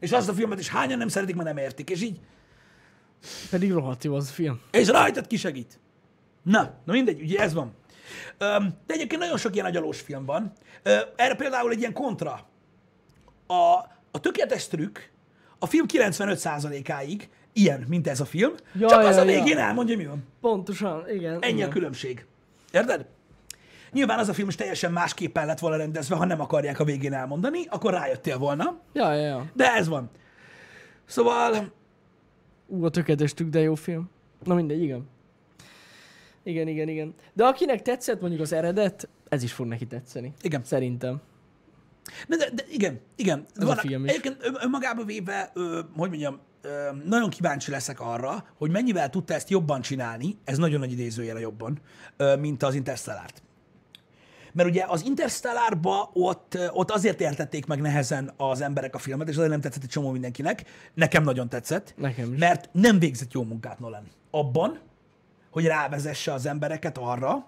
És 0.00 0.12
azt 0.12 0.28
a 0.28 0.32
filmet 0.32 0.58
is 0.58 0.68
hányan 0.68 0.98
nem 0.98 1.08
szeretik, 1.08 1.34
mert 1.36 1.48
nem 1.48 1.56
értik. 1.56 1.90
És 1.90 2.02
így, 2.02 2.20
Pedig 3.50 3.72
rohadt 3.72 4.04
jó 4.04 4.14
az 4.14 4.28
a 4.30 4.32
film. 4.32 4.60
és 4.70 4.88
rajtad 4.88 5.26
kisegít. 5.26 5.78
Na, 6.42 6.74
na 6.84 6.92
mindegy, 6.92 7.20
ugye 7.20 7.38
ez 7.40 7.54
van. 7.54 7.74
De 8.38 8.72
egyébként 8.86 9.20
nagyon 9.20 9.36
sok 9.38 9.54
ilyen 9.54 9.66
agyalós 9.66 10.00
film 10.00 10.24
van. 10.24 10.52
Erre 11.16 11.34
például 11.34 11.70
egy 11.70 11.78
ilyen 11.78 11.92
kontra. 11.92 12.46
A, 13.46 13.54
a 14.10 14.20
tökéletes 14.20 14.68
trükk 14.68 14.98
a 15.58 15.66
film 15.66 15.86
95%-áig 15.92 17.28
ilyen, 17.52 17.84
mint 17.88 18.06
ez 18.08 18.20
a 18.20 18.24
film, 18.24 18.52
Ja, 18.72 18.88
csak 18.88 18.98
az 19.04 19.16
ja, 19.16 19.22
a 19.22 19.24
ja. 19.24 19.42
végén 19.42 19.58
elmondja, 19.58 19.96
mi 19.96 20.06
van. 20.06 20.24
Pontosan, 20.40 21.10
igen. 21.10 21.32
Ennyi 21.40 21.52
a 21.52 21.56
igen. 21.56 21.70
különbség. 21.70 22.26
Érted? 22.72 23.06
Nyilván 23.92 24.18
az 24.18 24.28
a 24.28 24.32
film 24.32 24.48
is 24.48 24.54
teljesen 24.54 24.92
másképpen 24.92 25.46
lett 25.46 25.58
volna 25.58 25.76
rendezve, 25.76 26.16
ha 26.16 26.24
nem 26.24 26.40
akarják 26.40 26.80
a 26.80 26.84
végén 26.84 27.12
elmondani, 27.12 27.64
akkor 27.68 27.92
rájöttél 27.92 28.38
volna. 28.38 28.78
Ja, 28.92 29.12
ja, 29.12 29.26
ja. 29.26 29.50
De 29.54 29.72
ez 29.72 29.88
van. 29.88 30.10
Szóval, 31.04 31.72
Ú, 32.66 32.84
a 32.84 32.90
tökéletes 32.90 33.34
trükk, 33.34 33.50
de 33.50 33.60
jó 33.60 33.74
film. 33.74 34.10
Na 34.44 34.54
mindegy, 34.54 34.82
igen. 34.82 35.08
Igen, 36.42 36.68
igen, 36.68 36.88
igen. 36.88 37.14
De 37.32 37.44
akinek 37.44 37.82
tetszett 37.82 38.20
mondjuk 38.20 38.42
az 38.42 38.52
eredet, 38.52 39.08
ez 39.28 39.42
is 39.42 39.52
fog 39.52 39.66
neki 39.66 39.86
tetszeni. 39.86 40.32
igen. 40.42 40.64
Szerintem. 40.64 41.20
De, 42.28 42.36
de, 42.36 42.50
de 42.54 42.62
igen, 42.70 43.00
igen. 43.16 43.46
Ez 43.56 43.62
a 43.62 43.66
Vannak- 43.66 43.80
film 43.86 44.04
is. 44.04 44.10
Egyébként 44.10 44.36
ön- 44.40 44.56
önmagában 44.60 45.06
véve, 45.06 45.50
ö, 45.54 45.80
hogy 45.96 46.08
mondjam, 46.08 46.38
ö, 46.62 46.68
nagyon 47.04 47.30
kíváncsi 47.30 47.70
leszek 47.70 48.00
arra, 48.00 48.46
hogy 48.58 48.70
mennyivel 48.70 49.10
tudta 49.10 49.34
ezt 49.34 49.50
jobban 49.50 49.80
csinálni, 49.80 50.38
ez 50.44 50.58
nagyon 50.58 50.78
nagy 50.80 50.92
idézőjel 50.92 51.36
a 51.36 51.40
jobban, 51.40 51.78
ö, 52.16 52.36
mint 52.36 52.62
az 52.62 52.74
Interstellárt. 52.74 53.42
Mert 54.52 54.68
ugye 54.68 54.84
az 54.88 55.04
Interstellárba 55.04 56.10
ott, 56.12 56.58
ott 56.72 56.90
azért 56.90 57.20
értették 57.20 57.66
meg 57.66 57.80
nehezen 57.80 58.32
az 58.36 58.60
emberek 58.60 58.94
a 58.94 58.98
filmet, 58.98 59.28
és 59.28 59.34
azért 59.34 59.50
nem 59.50 59.60
tetszett 59.60 59.82
egy 59.82 59.88
csomó 59.88 60.10
mindenkinek. 60.10 60.64
Nekem 60.94 61.22
nagyon 61.22 61.48
tetszett. 61.48 61.94
Nekem 61.96 62.32
is. 62.32 62.38
Mert 62.38 62.68
nem 62.72 62.98
végzett 62.98 63.32
jó 63.32 63.42
munkát 63.44 63.78
Nolan. 63.78 64.04
Abban, 64.30 64.78
hogy 65.50 65.64
rávezesse 65.66 66.32
az 66.32 66.46
embereket 66.46 66.98
arra, 66.98 67.46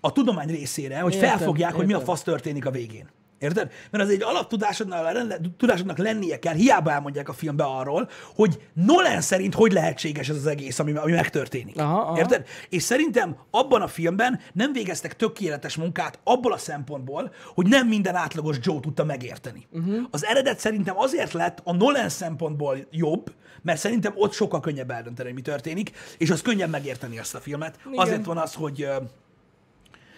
a 0.00 0.12
tudomány 0.12 0.48
részére, 0.48 1.00
hogy 1.00 1.14
Értem, 1.14 1.28
felfogják, 1.28 1.72
hogy 1.72 1.86
mi 1.86 1.92
a 1.92 1.96
értem. 1.98 2.14
fasz 2.14 2.22
történik 2.22 2.66
a 2.66 2.70
végén. 2.70 3.08
Érted? 3.42 3.70
Mert 3.90 4.04
az 4.04 4.10
egy 4.10 4.22
alaptudásodnak, 4.22 5.38
tudásodnak 5.56 5.98
lennie 5.98 6.38
kell, 6.38 6.54
hiába 6.54 6.90
elmondják 6.90 7.28
a 7.28 7.32
filmbe 7.32 7.64
arról, 7.64 8.08
hogy 8.34 8.62
Nolan 8.72 9.20
szerint 9.20 9.54
hogy 9.54 9.72
lehetséges 9.72 10.28
ez 10.28 10.36
az 10.36 10.46
egész, 10.46 10.78
ami, 10.78 10.92
ami 10.92 11.12
megtörténik. 11.12 11.78
Aha, 11.78 12.00
aha. 12.00 12.18
Érted? 12.18 12.46
És 12.68 12.82
szerintem 12.82 13.36
abban 13.50 13.82
a 13.82 13.88
filmben 13.88 14.40
nem 14.52 14.72
végeztek 14.72 15.16
tökéletes 15.16 15.76
munkát 15.76 16.18
abból 16.24 16.52
a 16.52 16.58
szempontból, 16.58 17.32
hogy 17.54 17.66
nem 17.66 17.88
minden 17.88 18.14
átlagos 18.14 18.56
Joe 18.60 18.80
tudta 18.80 19.04
megérteni. 19.04 19.66
Uh-huh. 19.70 19.98
Az 20.10 20.24
eredet 20.24 20.58
szerintem 20.58 20.98
azért 20.98 21.32
lett 21.32 21.60
a 21.64 21.72
Nolan 21.72 22.08
szempontból 22.08 22.86
jobb, 22.90 23.32
mert 23.62 23.78
szerintem 23.78 24.12
ott 24.16 24.32
sokkal 24.32 24.60
könnyebb 24.60 24.90
eldönteni, 24.90 25.28
hogy 25.28 25.36
mi 25.36 25.42
történik, 25.42 25.90
és 26.18 26.30
az 26.30 26.42
könnyebb 26.42 26.70
megérteni 26.70 27.18
azt 27.18 27.34
a 27.34 27.38
filmet. 27.38 27.78
Igen. 27.86 27.98
Azért 27.98 28.24
van 28.24 28.38
az, 28.38 28.54
hogy 28.54 28.88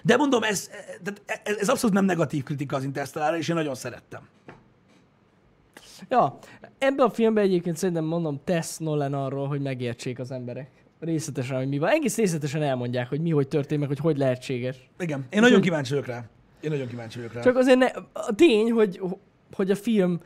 de 0.06 0.16
mondom, 0.16 0.42
ez, 0.42 0.68
tehát 1.02 1.42
ez, 1.44 1.56
ez 1.56 1.68
abszolút 1.68 1.94
nem 1.94 2.04
negatív 2.04 2.42
kritika 2.42 2.76
az 2.76 2.84
Interstellárra, 2.84 3.36
és 3.36 3.48
én 3.48 3.54
nagyon 3.54 3.74
szerettem. 3.74 4.28
Ja, 6.08 6.38
ebben 6.78 7.06
a 7.06 7.10
filmben 7.10 7.44
egyébként 7.44 7.76
szerintem 7.76 8.04
mondom, 8.04 8.40
tesz 8.44 8.78
Nolan 8.78 9.14
arról, 9.14 9.48
hogy 9.48 9.60
megértsék 9.60 10.18
az 10.18 10.30
emberek. 10.30 10.70
Részletesen, 11.00 11.56
hogy 11.56 11.68
mi 11.68 11.78
van. 11.78 11.88
Egész 11.88 12.16
részletesen 12.16 12.62
elmondják, 12.62 13.08
hogy 13.08 13.20
mi 13.20 13.30
hogy 13.30 13.48
történt, 13.48 13.80
meg 13.80 13.88
hogy 13.88 13.98
hogy 13.98 14.16
lehetséges. 14.16 14.90
Igen, 14.98 15.26
én 15.30 15.40
nagyon 15.40 15.60
kíváncsi 15.60 15.90
vagyok 15.90 16.06
rá. 16.06 16.24
Én 16.60 16.70
nagyon 16.70 16.86
kíváncsi 16.86 17.18
vagyok 17.18 17.32
rá. 17.32 17.40
Csak 17.40 17.56
azért 17.56 17.78
ne, 17.78 17.86
a 18.12 18.34
tény, 18.34 18.70
hogy, 18.70 19.00
hogy 19.52 19.70
a 19.70 19.76
film, 19.76 20.20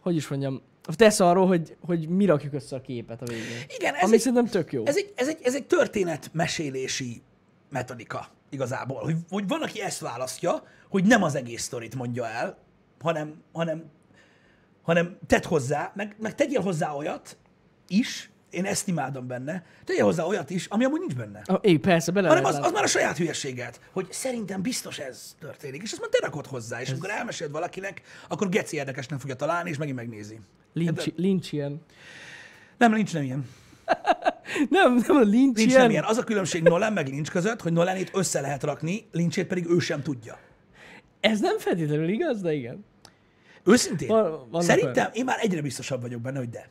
hogy 0.00 0.16
is 0.16 0.28
mondjam, 0.28 0.62
tesz 0.96 1.20
arról, 1.20 1.46
hogy, 1.46 1.76
hogy 1.86 2.08
mi 2.08 2.24
rakjuk 2.24 2.52
össze 2.52 2.76
a 2.76 2.80
képet 2.80 3.22
a 3.22 3.24
végén. 3.24 3.44
Igen, 3.78 3.94
ez 3.94 4.02
Ami 4.02 4.14
egy, 4.14 4.20
szerintem 4.20 4.46
tök 4.46 4.72
jó. 4.72 4.86
ez, 4.86 4.96
egy, 4.96 5.12
ez, 5.16 5.28
egy, 5.28 5.38
ez 5.42 5.54
egy 5.54 5.66
történetmesélési 5.66 7.22
metodika 7.72 8.28
igazából. 8.50 9.00
Hogy, 9.02 9.16
hogy 9.28 9.48
van, 9.48 9.62
aki 9.62 9.82
ezt 9.82 10.00
választja, 10.00 10.62
hogy 10.88 11.04
nem 11.04 11.22
az 11.22 11.34
egész 11.34 11.62
sztorit 11.62 11.94
mondja 11.94 12.26
el, 12.26 12.58
hanem, 13.00 13.42
hanem, 13.52 13.90
hanem 14.82 15.18
tedd 15.26 15.46
hozzá, 15.46 15.92
meg, 15.94 16.16
meg 16.18 16.34
tegyél 16.34 16.60
hozzá 16.60 16.92
olyat 16.92 17.36
is, 17.88 18.30
én 18.50 18.64
ezt 18.64 18.88
imádom 18.88 19.26
benne, 19.26 19.64
tegyél 19.84 20.04
hozzá 20.04 20.24
olyat 20.24 20.50
is, 20.50 20.66
ami 20.66 20.84
amúgy 20.84 21.00
nincs 21.00 21.14
benne. 21.14 21.42
Ah, 21.44 21.58
é, 21.62 21.76
persze, 21.76 22.12
bele 22.12 22.28
hanem 22.28 22.44
az, 22.44 22.58
az 22.62 22.72
már 22.72 22.82
a 22.82 22.86
saját 22.86 23.16
hülyességet, 23.16 23.80
hogy 23.92 24.12
szerintem 24.12 24.62
biztos 24.62 24.98
ez 24.98 25.36
történik, 25.40 25.82
és 25.82 25.92
azt 25.92 26.00
már 26.00 26.10
te 26.10 26.18
rakod 26.20 26.46
hozzá, 26.46 26.80
és 26.80 26.90
amikor 26.90 27.10
elmeséled 27.10 27.52
valakinek, 27.52 28.02
akkor 28.28 28.48
geci 28.48 28.76
érdekesnek 28.76 29.20
fogja 29.20 29.34
találni, 29.34 29.70
és 29.70 29.76
megint 29.76 29.96
megnézi. 29.96 30.40
Lynch, 30.72 31.12
Lynch 31.16 31.54
ilyen. 31.54 31.82
Nem, 32.78 32.92
nincs 32.92 33.12
nem 33.12 33.22
ilyen. 33.22 33.48
Nem, 34.68 34.94
nem 35.06 35.16
a 35.16 35.20
Lynch, 35.20 35.56
Nincs 35.56 35.70
ilyen. 35.70 35.80
nem 35.80 35.90
ilyen. 35.90 36.04
Az 36.04 36.18
a 36.18 36.24
különbség 36.24 36.62
Nolan 36.62 36.92
meg 36.92 37.08
Lynch 37.08 37.30
között, 37.30 37.60
hogy 37.60 37.72
Nolanit 37.72 38.10
össze 38.14 38.40
lehet 38.40 38.62
rakni, 38.62 39.06
Lynchét 39.12 39.46
pedig 39.46 39.66
ő 39.70 39.78
sem 39.78 40.02
tudja. 40.02 40.38
Ez 41.20 41.40
nem 41.40 41.58
feltétlenül 41.58 42.08
igaz, 42.08 42.40
de 42.40 42.52
igen. 42.52 42.84
Őszintén, 43.64 44.08
Van- 44.08 44.62
szerintem 44.62 45.10
én 45.12 45.24
már 45.24 45.38
egyre 45.40 45.60
biztosabb 45.60 46.00
vagyok 46.00 46.20
benne, 46.20 46.38
hogy 46.38 46.48
de. 46.48 46.68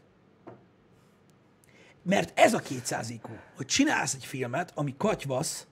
Mert 2.03 2.39
ez 2.39 2.53
a 2.53 2.59
200 2.59 3.09
IQ, 3.09 3.27
hogy 3.55 3.65
csinálsz 3.65 4.13
egy 4.13 4.25
filmet, 4.25 4.71
ami 4.75 4.95
katyvasz, 4.97 5.67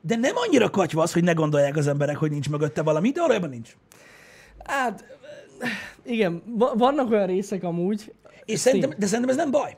de 0.00 0.16
nem 0.16 0.36
annyira 0.36 0.70
katyvasz, 0.70 1.12
hogy 1.12 1.24
ne 1.24 1.32
gondolják 1.32 1.76
az 1.76 1.86
emberek, 1.86 2.16
hogy 2.16 2.30
nincs 2.30 2.50
mögötte 2.50 2.82
valami, 2.82 3.10
de 3.10 3.20
valójában 3.20 3.48
nincs. 3.48 3.76
Hát, 4.64 5.04
igen, 6.04 6.42
va- 6.46 6.74
vannak 6.78 7.10
olyan 7.10 7.26
részek 7.26 7.62
amúgy. 7.62 8.12
És 8.44 8.58
szerintem, 8.58 8.92
de 8.98 9.06
szerintem 9.06 9.30
ez 9.30 9.36
nem 9.36 9.50
baj. 9.50 9.76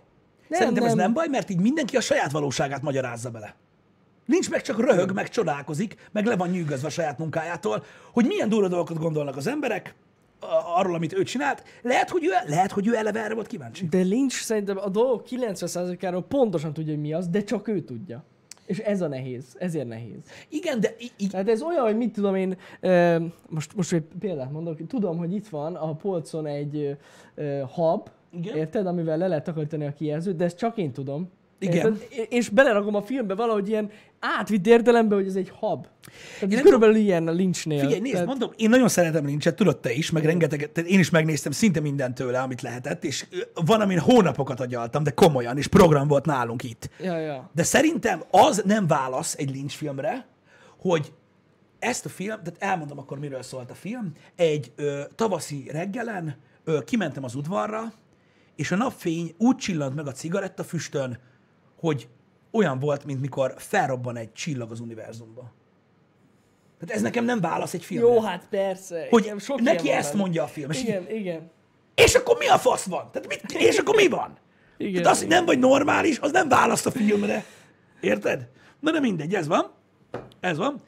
Nem, 0.49 0.59
szerintem 0.61 0.85
ez 0.85 0.89
nem. 0.95 0.99
nem 0.99 1.13
baj, 1.13 1.27
mert 1.29 1.51
így 1.51 1.61
mindenki 1.61 1.97
a 1.97 2.01
saját 2.01 2.31
valóságát 2.33 2.83
magyarázza 2.83 3.31
bele. 3.31 3.55
Nincs 4.27 4.51
meg 4.51 4.63
csak 4.63 4.81
röhög, 4.81 5.13
meg 5.13 5.29
csodálkozik, 5.29 6.09
meg 6.13 6.25
le 6.27 6.37
van 6.37 6.49
nyűgözve 6.49 6.87
a 6.87 6.91
saját 6.91 7.19
munkájától, 7.19 7.85
hogy 8.13 8.27
milyen 8.27 8.49
durva 8.49 8.69
dolgokat 8.69 8.99
gondolnak 8.99 9.37
az 9.37 9.47
emberek 9.47 9.95
arról, 10.77 10.95
amit 10.95 11.13
ő 11.13 11.23
csinált. 11.23 11.63
Lehet, 11.83 12.11
hogy 12.11 12.25
ő, 12.25 12.31
lehet, 12.47 12.71
hogy 12.73 12.87
ő 12.87 12.97
eleve 12.97 13.25
erre 13.25 13.35
volt 13.35 13.47
kíváncsi. 13.47 13.87
De 13.87 13.99
Lynch 13.99 14.35
szerintem 14.37 14.79
a 14.79 14.89
dolgok 14.89 15.27
90%-áról 15.31 16.23
pontosan 16.23 16.73
tudja, 16.73 16.93
hogy 16.93 17.03
mi 17.03 17.13
az, 17.13 17.29
de 17.29 17.43
csak 17.45 17.69
ő 17.69 17.81
tudja. 17.81 18.25
És 18.67 18.79
ez 18.79 19.01
a 19.01 19.09
nehéz, 19.09 19.45
ezért 19.59 19.89
nehéz. 19.89 20.19
Igen, 20.49 20.81
de 20.81 20.95
í- 21.19 21.31
Tehát 21.31 21.49
ez 21.49 21.63
olyan, 21.63 21.85
hogy 21.85 21.97
mit 21.97 22.13
tudom 22.13 22.35
én, 22.35 22.57
ö, 22.81 23.17
most, 23.49 23.77
most 23.77 23.93
egy 23.93 24.05
példát 24.21 24.53
mondok, 24.53 24.87
tudom, 24.87 25.17
hogy 25.19 25.35
itt 25.35 25.49
van 25.49 25.75
a 25.75 25.95
polcon 25.95 26.47
egy 26.47 26.97
ö, 27.35 27.63
hub, 27.75 28.09
Igen. 28.37 28.57
érted, 28.57 28.87
amivel 28.87 29.17
le 29.19 29.27
lehet 29.27 29.45
takarítani 29.45 29.87
a 29.87 29.93
kijelzőt, 29.93 30.37
de 30.37 30.45
ezt 30.45 30.57
csak 30.59 30.77
én 30.77 30.93
tudom. 30.93 31.31
Igen. 31.59 31.75
Érted? 31.77 32.27
És 32.29 32.49
belerakom 32.49 32.95
a 32.95 33.03
filmbe 33.03 33.35
valahogy 33.35 33.69
ilyen 33.69 33.91
átvitt 34.21 34.67
értelembe, 34.67 35.15
hogy 35.15 35.27
ez 35.27 35.37
egy 35.37 35.51
hub. 35.51 35.87
Tehát 36.41 36.61
körülbelül 36.63 36.95
ilyen 36.97 37.29
a 37.29 37.33
Lynchnél. 37.33 37.79
figyelj, 37.81 38.01
nézd, 38.01 38.13
Tehát- 38.13 38.29
mondom, 38.29 38.51
én 38.57 38.69
nagyon 38.69 38.89
szeretem 38.89 39.27
Lynchet, 39.29 39.57
tudod 39.57 39.79
te 39.79 39.93
is, 39.93 40.11
meg 40.11 40.25
rengeteg, 40.25 40.73
tehát 40.73 40.91
én 40.91 40.99
is 40.99 41.11
megnéztem 41.11 41.53
szinte 41.53 41.81
mindent 41.81 42.15
tőle, 42.15 42.41
amit 42.41 42.63
lehetett, 42.63 43.05
és 43.05 43.27
van, 43.65 43.81
amin 43.81 43.99
hónapokat 43.99 44.61
agyaltam, 44.61 45.03
de 45.03 45.11
komolyan, 45.11 45.57
és 45.59 45.67
program 45.67 46.09
volt 46.09 46.27
nálunk 46.27 46.63
itt. 46.63 46.91
Ja, 47.03 47.19
ja. 47.19 47.51
De 47.55 47.63
szerintem 47.63 48.23
az 48.31 48.63
nem 48.67 48.87
válasz 48.87 49.35
egy 49.39 49.51
Lynch 49.51 49.77
filmre, 49.77 50.27
hogy 50.81 51.13
ezt 51.79 52.05
a 52.05 52.09
film, 52.09 52.29
tehát 52.29 52.57
elmondom 52.59 52.99
akkor, 52.99 53.19
miről 53.19 53.43
szólt 53.43 53.71
a 53.71 53.75
film. 53.75 54.13
Egy 54.37 54.73
ö, 54.77 55.01
tavaszi 55.15 55.69
reggelen 55.73 56.37
ö, 56.65 56.79
kimentem 56.85 57.25
az 57.25 57.35
udvarra, 57.35 57.93
és 58.57 58.71
a 58.71 58.77
napfény 58.77 59.35
úgy 59.39 59.57
csillant 59.57 59.95
meg 59.95 60.07
a 60.07 60.13
cigarettafüstön, 60.13 61.19
hogy 61.77 62.09
olyan 62.51 62.79
volt, 62.79 63.05
mint 63.05 63.21
mikor 63.21 63.55
felrobban 63.57 64.17
egy 64.17 64.33
csillag 64.33 64.71
az 64.71 64.81
univerzumba. 64.81 65.53
Tehát 66.79 66.95
ez 66.95 67.03
nekem 67.03 67.25
nem 67.25 67.41
válasz 67.41 67.75
egy 67.75 67.85
filmre. 67.85 68.13
Jó, 68.13 68.21
hát 68.21 68.47
persze. 68.51 69.07
hogy 69.11 69.25
igen, 69.25 69.39
sok 69.39 69.61
neki 69.61 69.87
van 69.89 69.97
ezt 69.97 70.09
benne. 70.11 70.23
mondja 70.23 70.43
a 70.43 70.47
film. 70.47 70.71
És, 70.71 70.79
így, 70.79 70.87
Igen, 70.87 71.11
igen. 71.11 71.51
és 71.95 72.15
akkor 72.15 72.37
mi 72.39 72.47
a 72.47 72.59
fasz 72.59 72.85
van? 72.87 73.11
Tehát 73.13 73.29
mit, 73.29 73.53
és 73.53 73.79
akkor 73.79 73.95
mi 73.95 74.09
van? 74.09 74.39
Igen, 74.77 74.93
Tehát 75.03 75.13
az, 75.13 75.19
hogy 75.19 75.29
nem 75.29 75.45
vagy 75.45 75.59
normális, 75.59 76.19
az 76.19 76.33
nem 76.33 76.49
választ 76.49 76.87
a 76.87 76.91
filmre. 76.91 77.45
Érted? 78.01 78.49
Na 78.81 78.91
de 78.91 79.01
mindegy, 79.01 79.35
ez 79.35 79.47
van. 79.47 79.71
Ez 80.41 80.57
van. 80.57 80.83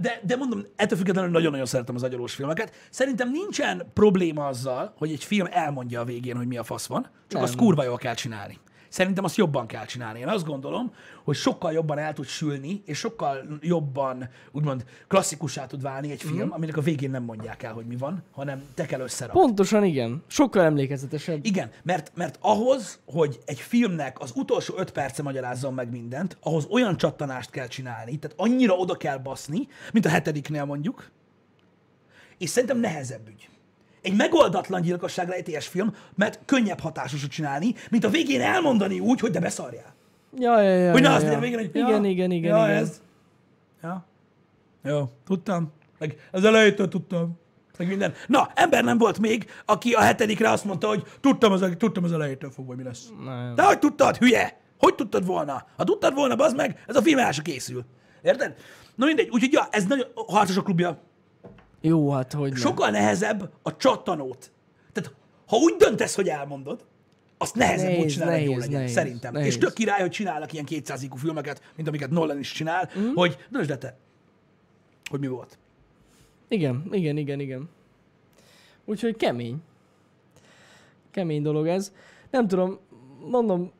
De, 0.00 0.20
de 0.22 0.36
mondom, 0.36 0.62
ettől 0.76 0.98
függetlenül 0.98 1.30
nagyon-nagyon 1.30 1.66
szeretem 1.66 1.94
az 1.94 2.02
agyalós 2.02 2.34
filmeket. 2.34 2.72
Szerintem 2.90 3.30
nincsen 3.30 3.90
probléma 3.92 4.46
azzal, 4.46 4.94
hogy 4.98 5.12
egy 5.12 5.24
film 5.24 5.46
elmondja 5.50 6.00
a 6.00 6.04
végén, 6.04 6.36
hogy 6.36 6.46
mi 6.46 6.56
a 6.56 6.62
fasz 6.64 6.86
van, 6.86 7.02
csak 7.02 7.32
Nem. 7.32 7.42
azt 7.42 7.56
kurva 7.56 7.84
jól 7.84 7.96
kell 7.96 8.14
csinálni. 8.14 8.58
Szerintem 8.88 9.24
azt 9.24 9.36
jobban 9.36 9.66
kell 9.66 9.84
csinálni. 9.84 10.18
Én 10.18 10.28
azt 10.28 10.46
gondolom, 10.46 10.92
hogy 11.24 11.36
sokkal 11.36 11.72
jobban 11.72 11.98
el 11.98 12.12
tud 12.12 12.26
sülni, 12.26 12.82
és 12.84 12.98
sokkal 12.98 13.58
jobban, 13.60 14.28
úgymond 14.52 14.84
klasszikussá 15.08 15.66
tud 15.66 15.82
válni 15.82 16.10
egy 16.10 16.22
film, 16.22 16.52
aminek 16.52 16.76
a 16.76 16.80
végén 16.80 17.10
nem 17.10 17.22
mondják 17.22 17.62
el, 17.62 17.72
hogy 17.72 17.86
mi 17.86 17.96
van, 17.96 18.22
hanem 18.32 18.62
te 18.74 18.86
kell 18.86 19.00
összerakni. 19.00 19.40
Pontosan 19.40 19.84
igen. 19.84 20.22
Sokkal 20.26 20.64
emlékezetesebb. 20.64 21.44
Igen, 21.44 21.70
mert, 21.82 22.12
mert 22.14 22.38
ahhoz, 22.40 22.98
hogy 23.04 23.40
egy 23.44 23.60
filmnek 23.60 24.20
az 24.20 24.32
utolsó 24.34 24.74
öt 24.76 24.90
perce 24.90 25.22
magyarázzon 25.22 25.74
meg 25.74 25.90
mindent, 25.90 26.36
ahhoz 26.40 26.66
olyan 26.70 26.96
csattanást 26.96 27.50
kell 27.50 27.66
csinálni, 27.66 28.18
tehát 28.18 28.36
annyira 28.40 28.74
oda 28.74 28.96
kell 28.96 29.18
baszni, 29.18 29.68
mint 29.92 30.06
a 30.06 30.08
hetediknél 30.08 30.64
mondjuk, 30.64 31.10
és 32.38 32.50
szerintem 32.50 32.78
nehezebb 32.78 33.28
ügy. 33.28 33.48
Egy 34.06 34.16
megoldatlan 34.16 34.82
gyilkosság 34.82 35.28
rejtélyes 35.28 35.66
film, 35.66 35.94
mert 36.14 36.38
könnyebb 36.44 36.80
hatásosat 36.80 37.30
csinálni, 37.30 37.74
mint 37.90 38.04
a 38.04 38.08
végén 38.08 38.40
elmondani 38.40 39.00
úgy, 39.00 39.20
hogy 39.20 39.30
de 39.30 39.40
beszarjál. 39.40 39.94
Ja, 40.38 40.60
ja, 40.60 40.76
ja. 40.76 40.92
Hogy 40.92 41.02
ja, 41.02 41.14
azt 41.14 41.26
ja. 41.26 41.38
végén, 41.38 41.58
hogy 41.58 41.70
igen, 41.74 42.04
ja, 42.04 42.10
igen, 42.10 42.30
igen, 42.30 42.56
ja, 42.56 42.64
igen. 42.64 42.76
ez. 42.76 43.00
Ja. 43.82 44.06
Jó, 44.82 45.10
tudtam. 45.24 45.72
Meg 45.98 46.28
az 46.30 46.44
elejétől 46.44 46.88
tudtam. 46.88 47.38
Meg 47.78 47.88
minden. 47.88 48.14
Na, 48.26 48.50
ember 48.54 48.84
nem 48.84 48.98
volt 48.98 49.18
még, 49.18 49.50
aki 49.64 49.92
a 49.92 50.00
hetedikre 50.00 50.50
azt 50.50 50.64
mondta, 50.64 50.88
hogy 50.88 51.02
tudtam 51.20 51.52
az, 51.52 51.64
tudtam 51.78 52.04
az 52.04 52.12
elejétől 52.12 52.50
fogva, 52.50 52.74
mi 52.74 52.82
lesz. 52.82 53.08
Nem. 53.24 53.54
De 53.54 53.62
hogy 53.62 53.78
tudtad, 53.78 54.16
hülye? 54.16 54.60
Hogy 54.78 54.94
tudtad 54.94 55.26
volna? 55.26 55.66
Ha 55.76 55.84
tudtad 55.84 56.14
volna, 56.14 56.36
bazd 56.36 56.56
meg, 56.56 56.84
ez 56.86 56.96
a 56.96 57.02
film 57.02 57.18
el 57.18 57.32
se 57.32 57.42
készül. 57.42 57.84
Érted? 58.22 58.54
Na 58.94 59.06
mindegy, 59.06 59.28
úgyhogy 59.30 59.52
ja, 59.52 59.68
ez 59.70 59.84
nagyon 59.84 60.06
a 60.14 60.32
harcosok 60.32 60.64
klubja. 60.64 61.02
Jó, 61.80 62.10
hát 62.10 62.32
hogy 62.32 62.50
nem. 62.50 62.58
Sokkal 62.58 62.90
nehezebb 62.90 63.50
a 63.62 63.76
csattanót. 63.76 64.50
Tehát, 64.92 65.14
ha 65.46 65.56
úgy 65.56 65.74
döntesz, 65.78 66.14
hogy 66.14 66.28
elmondod, 66.28 66.84
azt 67.38 67.54
nehezebb 67.54 67.88
Nehéz, 67.88 68.04
úgy 68.04 68.10
csinálni, 68.10 68.32
hogy 68.32 68.44
jó 68.44 68.50
nehéz, 68.50 68.64
legyen, 68.64 68.80
nehéz, 68.80 68.94
szerintem. 68.94 69.32
nehéz. 69.32 69.48
És 69.48 69.58
tök 69.58 69.72
király, 69.72 70.00
hogy 70.00 70.10
csinálnak 70.10 70.52
ilyen 70.52 70.64
200 70.64 71.02
IQ 71.02 71.16
filmeket, 71.16 71.62
mint 71.76 71.88
amiket 71.88 72.10
Nolan 72.10 72.38
is 72.38 72.52
csinál, 72.52 72.90
mm. 72.98 73.12
hogy 73.14 73.36
döntsd 73.50 73.70
le 73.70 73.78
te, 73.78 73.96
hogy 75.10 75.20
mi 75.20 75.26
volt. 75.26 75.58
Igen, 76.48 76.88
igen, 76.90 77.16
igen, 77.16 77.40
igen. 77.40 77.68
Úgyhogy 78.84 79.16
kemény. 79.16 79.62
Kemény 81.10 81.42
dolog 81.42 81.66
ez. 81.66 81.92
Nem 82.30 82.48
tudom, 82.48 82.78
mondom, 83.30 83.72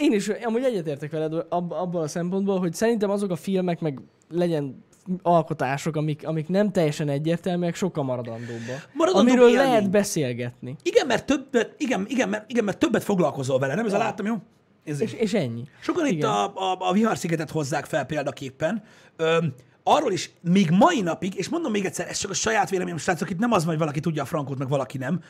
én 0.00 0.12
is 0.12 0.28
amúgy 0.28 0.62
egyetértek 0.62 1.10
veled 1.10 1.32
ab, 1.48 1.72
abban 1.72 2.02
a 2.02 2.08
szempontból, 2.08 2.58
hogy 2.58 2.74
szerintem 2.74 3.10
azok 3.10 3.30
a 3.30 3.36
filmek, 3.36 3.80
meg 3.80 4.00
legyen 4.28 4.84
alkotások, 5.22 5.96
amik, 5.96 6.26
amik 6.26 6.48
nem 6.48 6.70
teljesen 6.70 7.08
egyértelműek, 7.08 7.74
sokkal 7.74 8.04
maradandóbbak. 8.04 8.88
Maradandóbb 8.92 9.28
amiről 9.28 9.48
élmény. 9.48 9.66
lehet 9.66 9.90
beszélgetni. 9.90 10.76
Igen, 10.82 11.06
mert 11.06 11.26
többet, 11.26 11.74
igen, 11.78 12.06
igen, 12.08 12.28
mert, 12.28 12.50
igen, 12.50 12.64
mert 12.64 12.78
többet 12.78 13.04
foglalkozol 13.04 13.58
vele, 13.58 13.74
nem 13.74 13.86
ez 13.86 13.92
a 13.92 13.98
láttam, 13.98 14.26
jó? 14.26 14.36
Ez 14.84 15.00
És, 15.00 15.12
és 15.12 15.34
ennyi. 15.34 15.62
Sokan 15.80 16.06
itt 16.06 16.12
Igen. 16.12 16.30
a, 16.30 16.44
a, 16.44 16.76
a 16.78 16.92
viharszigetet 16.92 17.50
hozzák 17.50 17.84
fel 17.84 18.04
példaképpen. 18.04 18.82
Ö, 19.16 19.44
arról 19.82 20.12
is 20.12 20.30
még 20.40 20.70
mai 20.70 21.00
napig, 21.00 21.34
és 21.34 21.48
mondom 21.48 21.72
még 21.72 21.84
egyszer, 21.84 22.08
ez 22.08 22.18
csak 22.18 22.30
a 22.30 22.34
saját 22.34 22.70
véleményem, 22.70 22.98
srácok, 22.98 23.30
itt 23.30 23.38
nem 23.38 23.52
az, 23.52 23.64
hogy 23.64 23.78
valaki 23.78 24.00
tudja 24.00 24.22
a 24.22 24.26
frankot, 24.26 24.58
meg 24.58 24.68
valaki 24.68 24.98
nem. 24.98 25.20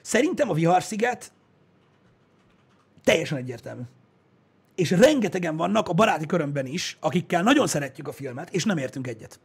Szerintem 0.00 0.50
a 0.50 0.54
viharsziget 0.54 1.32
teljesen 3.04 3.38
egyértelmű. 3.38 3.82
És 4.82 4.90
rengetegen 4.90 5.56
vannak 5.56 5.88
a 5.88 5.92
baráti 5.92 6.26
körömben 6.26 6.66
is, 6.66 6.96
akikkel 7.00 7.42
nagyon 7.42 7.66
szeretjük 7.66 8.08
a 8.08 8.12
filmet, 8.12 8.50
és 8.50 8.64
nem 8.64 8.76
értünk 8.76 9.06
egyet. 9.06 9.40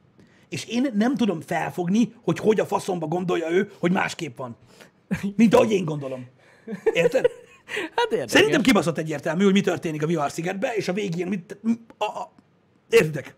És 0.49 0.65
én 0.65 0.87
nem 0.93 1.15
tudom 1.15 1.41
felfogni, 1.41 2.13
hogy 2.23 2.39
hogy 2.39 2.59
a 2.59 2.65
faszomba 2.65 3.07
gondolja 3.07 3.49
ő, 3.49 3.71
hogy 3.79 3.91
másképp 3.91 4.37
van. 4.37 4.55
Mint 5.35 5.53
ahogy 5.53 5.71
én 5.71 5.85
gondolom. 5.85 6.27
Érted? 6.93 7.25
Hát 7.95 8.11
érdekes. 8.11 8.31
Szerintem 8.31 8.61
kibaszott 8.61 8.97
egyértelmű, 8.97 9.43
hogy 9.43 9.53
mi 9.53 9.61
történik 9.61 10.03
a 10.03 10.07
viharszigetben, 10.07 10.71
és 10.75 10.87
a 10.87 10.93
végén 10.93 11.27
mit... 11.27 11.57
A, 11.97 12.03
a, 12.03 12.31
értitek? 12.89 13.35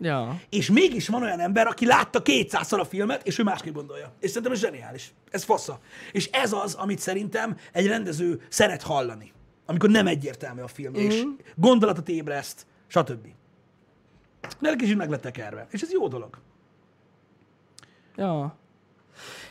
Ja. 0.00 0.40
És 0.50 0.70
mégis 0.70 1.08
van 1.08 1.22
olyan 1.22 1.40
ember, 1.40 1.66
aki 1.66 1.86
látta 1.86 2.22
200 2.22 2.72
a 2.72 2.84
filmet, 2.84 3.26
és 3.26 3.38
ő 3.38 3.42
másképp 3.42 3.74
gondolja. 3.74 4.12
És 4.20 4.28
szerintem 4.28 4.52
ez 4.52 4.58
zseniális. 4.58 5.12
Ez 5.30 5.44
fassa. 5.44 5.80
És 6.12 6.28
ez 6.32 6.52
az, 6.52 6.74
amit 6.74 6.98
szerintem 6.98 7.56
egy 7.72 7.86
rendező 7.86 8.40
szeret 8.48 8.82
hallani. 8.82 9.32
Amikor 9.72 9.90
nem 9.90 10.06
egyértelmű 10.06 10.60
a 10.60 10.66
film, 10.66 10.92
mm-hmm. 10.92 11.04
és 11.04 11.24
gondolatot 11.54 12.08
ébreszt, 12.08 12.66
stb. 12.86 13.26
Mert 14.58 14.76
kicsit 14.76 14.96
meg 14.96 15.10
lett 15.10 15.20
tekerve. 15.20 15.66
És 15.70 15.82
ez 15.82 15.92
jó 15.92 16.08
dolog. 16.08 16.38
Ja. 18.16 18.56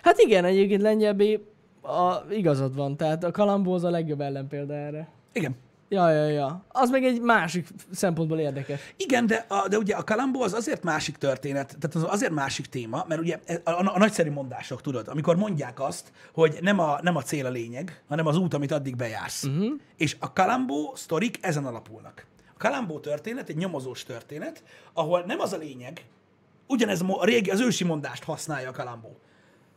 Hát 0.01 0.19
igen, 0.19 0.45
egyébként 0.45 0.81
lengyelbé 0.81 1.45
a, 1.81 2.15
igazad 2.29 2.75
van, 2.75 2.97
tehát 2.97 3.23
a 3.23 3.31
Kalambó 3.31 3.73
az 3.73 3.83
a 3.83 3.89
legjobb 3.89 4.21
ellenpélda 4.21 4.73
erre. 4.73 5.09
Igen. 5.31 5.55
Ja, 5.93 6.09
ja, 6.09 6.25
ja. 6.27 6.63
Az 6.67 6.89
meg 6.89 7.03
egy 7.03 7.21
másik 7.21 7.67
szempontból 7.91 8.39
érdekes. 8.39 8.93
Igen, 8.97 9.27
de, 9.27 9.45
a, 9.47 9.67
de 9.67 9.77
ugye 9.77 9.95
a 9.95 10.03
Kalambó 10.03 10.41
az 10.41 10.53
azért 10.53 10.83
másik 10.83 11.17
történet, 11.17 11.77
tehát 11.79 11.95
az 11.95 12.13
azért 12.13 12.31
másik 12.31 12.65
téma, 12.65 13.05
mert 13.07 13.21
ugye 13.21 13.39
a, 13.63 13.69
a, 13.69 13.93
a 13.93 13.97
nagyszerű 13.97 14.31
mondások, 14.31 14.81
tudod, 14.81 15.07
amikor 15.07 15.35
mondják 15.35 15.79
azt, 15.79 16.11
hogy 16.33 16.57
nem 16.61 16.79
a, 16.79 16.99
nem 17.01 17.15
a 17.15 17.21
cél 17.21 17.45
a 17.45 17.49
lényeg, 17.49 18.03
hanem 18.07 18.25
az 18.25 18.37
út, 18.37 18.53
amit 18.53 18.71
addig 18.71 18.95
bejársz. 18.95 19.43
Uh-huh. 19.43 19.71
És 19.97 20.17
a 20.19 20.33
Kalambó 20.33 20.93
sztorik 20.95 21.37
ezen 21.41 21.65
alapulnak. 21.65 22.25
A 22.53 22.57
Kalambó 22.57 22.99
történet 22.99 23.49
egy 23.49 23.57
nyomozós 23.57 24.03
történet, 24.03 24.63
ahol 24.93 25.23
nem 25.27 25.39
az 25.39 25.53
a 25.53 25.57
lényeg, 25.57 26.05
ugyanez 26.67 27.01
a 27.07 27.25
régi, 27.25 27.49
az 27.49 27.59
ősi 27.59 27.83
mondást 27.83 28.23
használja 28.23 28.69
a 28.69 28.73
Kalambó. 28.73 29.17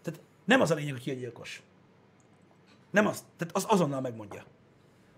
Tehát 0.02 0.20
nem 0.44 0.60
az 0.60 0.70
a 0.70 0.74
lényeg, 0.74 0.92
hogy 0.92 1.02
ki 1.02 1.10
a 1.10 1.14
gyilkos. 1.14 1.62
Nem 2.90 3.06
az, 3.06 3.24
tehát 3.36 3.56
az 3.56 3.64
azonnal 3.68 4.00
megmondja. 4.00 4.44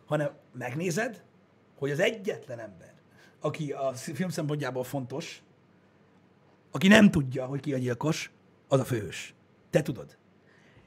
Hanem 0.06 0.30
megnézed, 0.52 1.22
hogy 1.78 1.90
az 1.90 2.00
egyetlen 2.00 2.58
ember, 2.58 2.94
aki 3.40 3.72
a 3.72 3.92
film 3.92 4.28
szempontjából 4.28 4.84
fontos, 4.84 5.42
aki 6.70 6.88
nem 6.88 7.10
tudja, 7.10 7.46
hogy 7.46 7.60
ki 7.60 7.74
a 7.74 7.78
gyilkos, 7.78 8.30
az 8.68 8.80
a 8.80 8.84
főhős. 8.84 9.34
Te 9.70 9.82
tudod. 9.82 10.16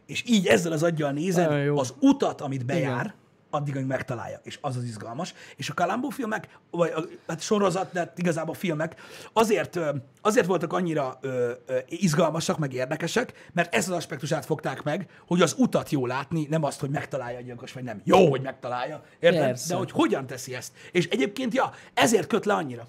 És 0.05 0.23
így 0.27 0.47
ezzel 0.47 0.71
az 0.71 0.83
aggyal 0.83 1.11
nézed 1.11 1.69
az 1.77 1.93
utat, 1.99 2.41
amit 2.41 2.65
bejár, 2.65 3.05
Igen. 3.05 3.13
Addig, 3.49 3.75
amíg 3.75 3.87
megtalálja. 3.87 4.39
És 4.43 4.57
az 4.61 4.75
az 4.75 4.83
izgalmas. 4.83 5.33
És 5.55 5.69
a 5.69 5.73
Kalambó 5.73 6.09
filmek, 6.09 6.59
vagy 6.71 6.91
a, 6.95 7.01
hát 7.27 7.41
sorozat, 7.41 7.91
de 7.91 7.99
hát 7.99 8.17
igazából 8.17 8.53
filmek, 8.53 8.95
azért, 9.33 9.79
azért 10.21 10.45
voltak 10.45 10.73
annyira 10.73 11.17
ö, 11.21 11.51
ö, 11.65 11.77
izgalmasak, 11.87 12.57
meg 12.57 12.73
érdekesek, 12.73 13.49
mert 13.53 13.73
ezt 13.73 13.89
az 13.89 13.95
aspektusát 13.95 14.45
fogták 14.45 14.83
meg, 14.83 15.09
hogy 15.27 15.41
az 15.41 15.55
utat 15.57 15.89
jó 15.89 16.05
látni, 16.05 16.47
nem 16.49 16.63
azt, 16.63 16.79
hogy 16.79 16.89
megtalálja 16.89 17.37
a 17.37 17.41
gyilkos, 17.41 17.73
vagy 17.73 17.83
nem. 17.83 18.01
Jó, 18.03 18.29
hogy 18.29 18.41
megtalálja, 18.41 19.03
érted? 19.19 19.41
Persze. 19.41 19.73
De 19.73 19.79
hogy 19.79 19.91
hogyan 19.91 20.27
teszi 20.27 20.55
ezt. 20.55 20.73
És 20.91 21.07
egyébként, 21.07 21.53
ja, 21.53 21.71
ezért 21.93 22.27
köt 22.27 22.45
le 22.45 22.53
annyira. 22.53 22.87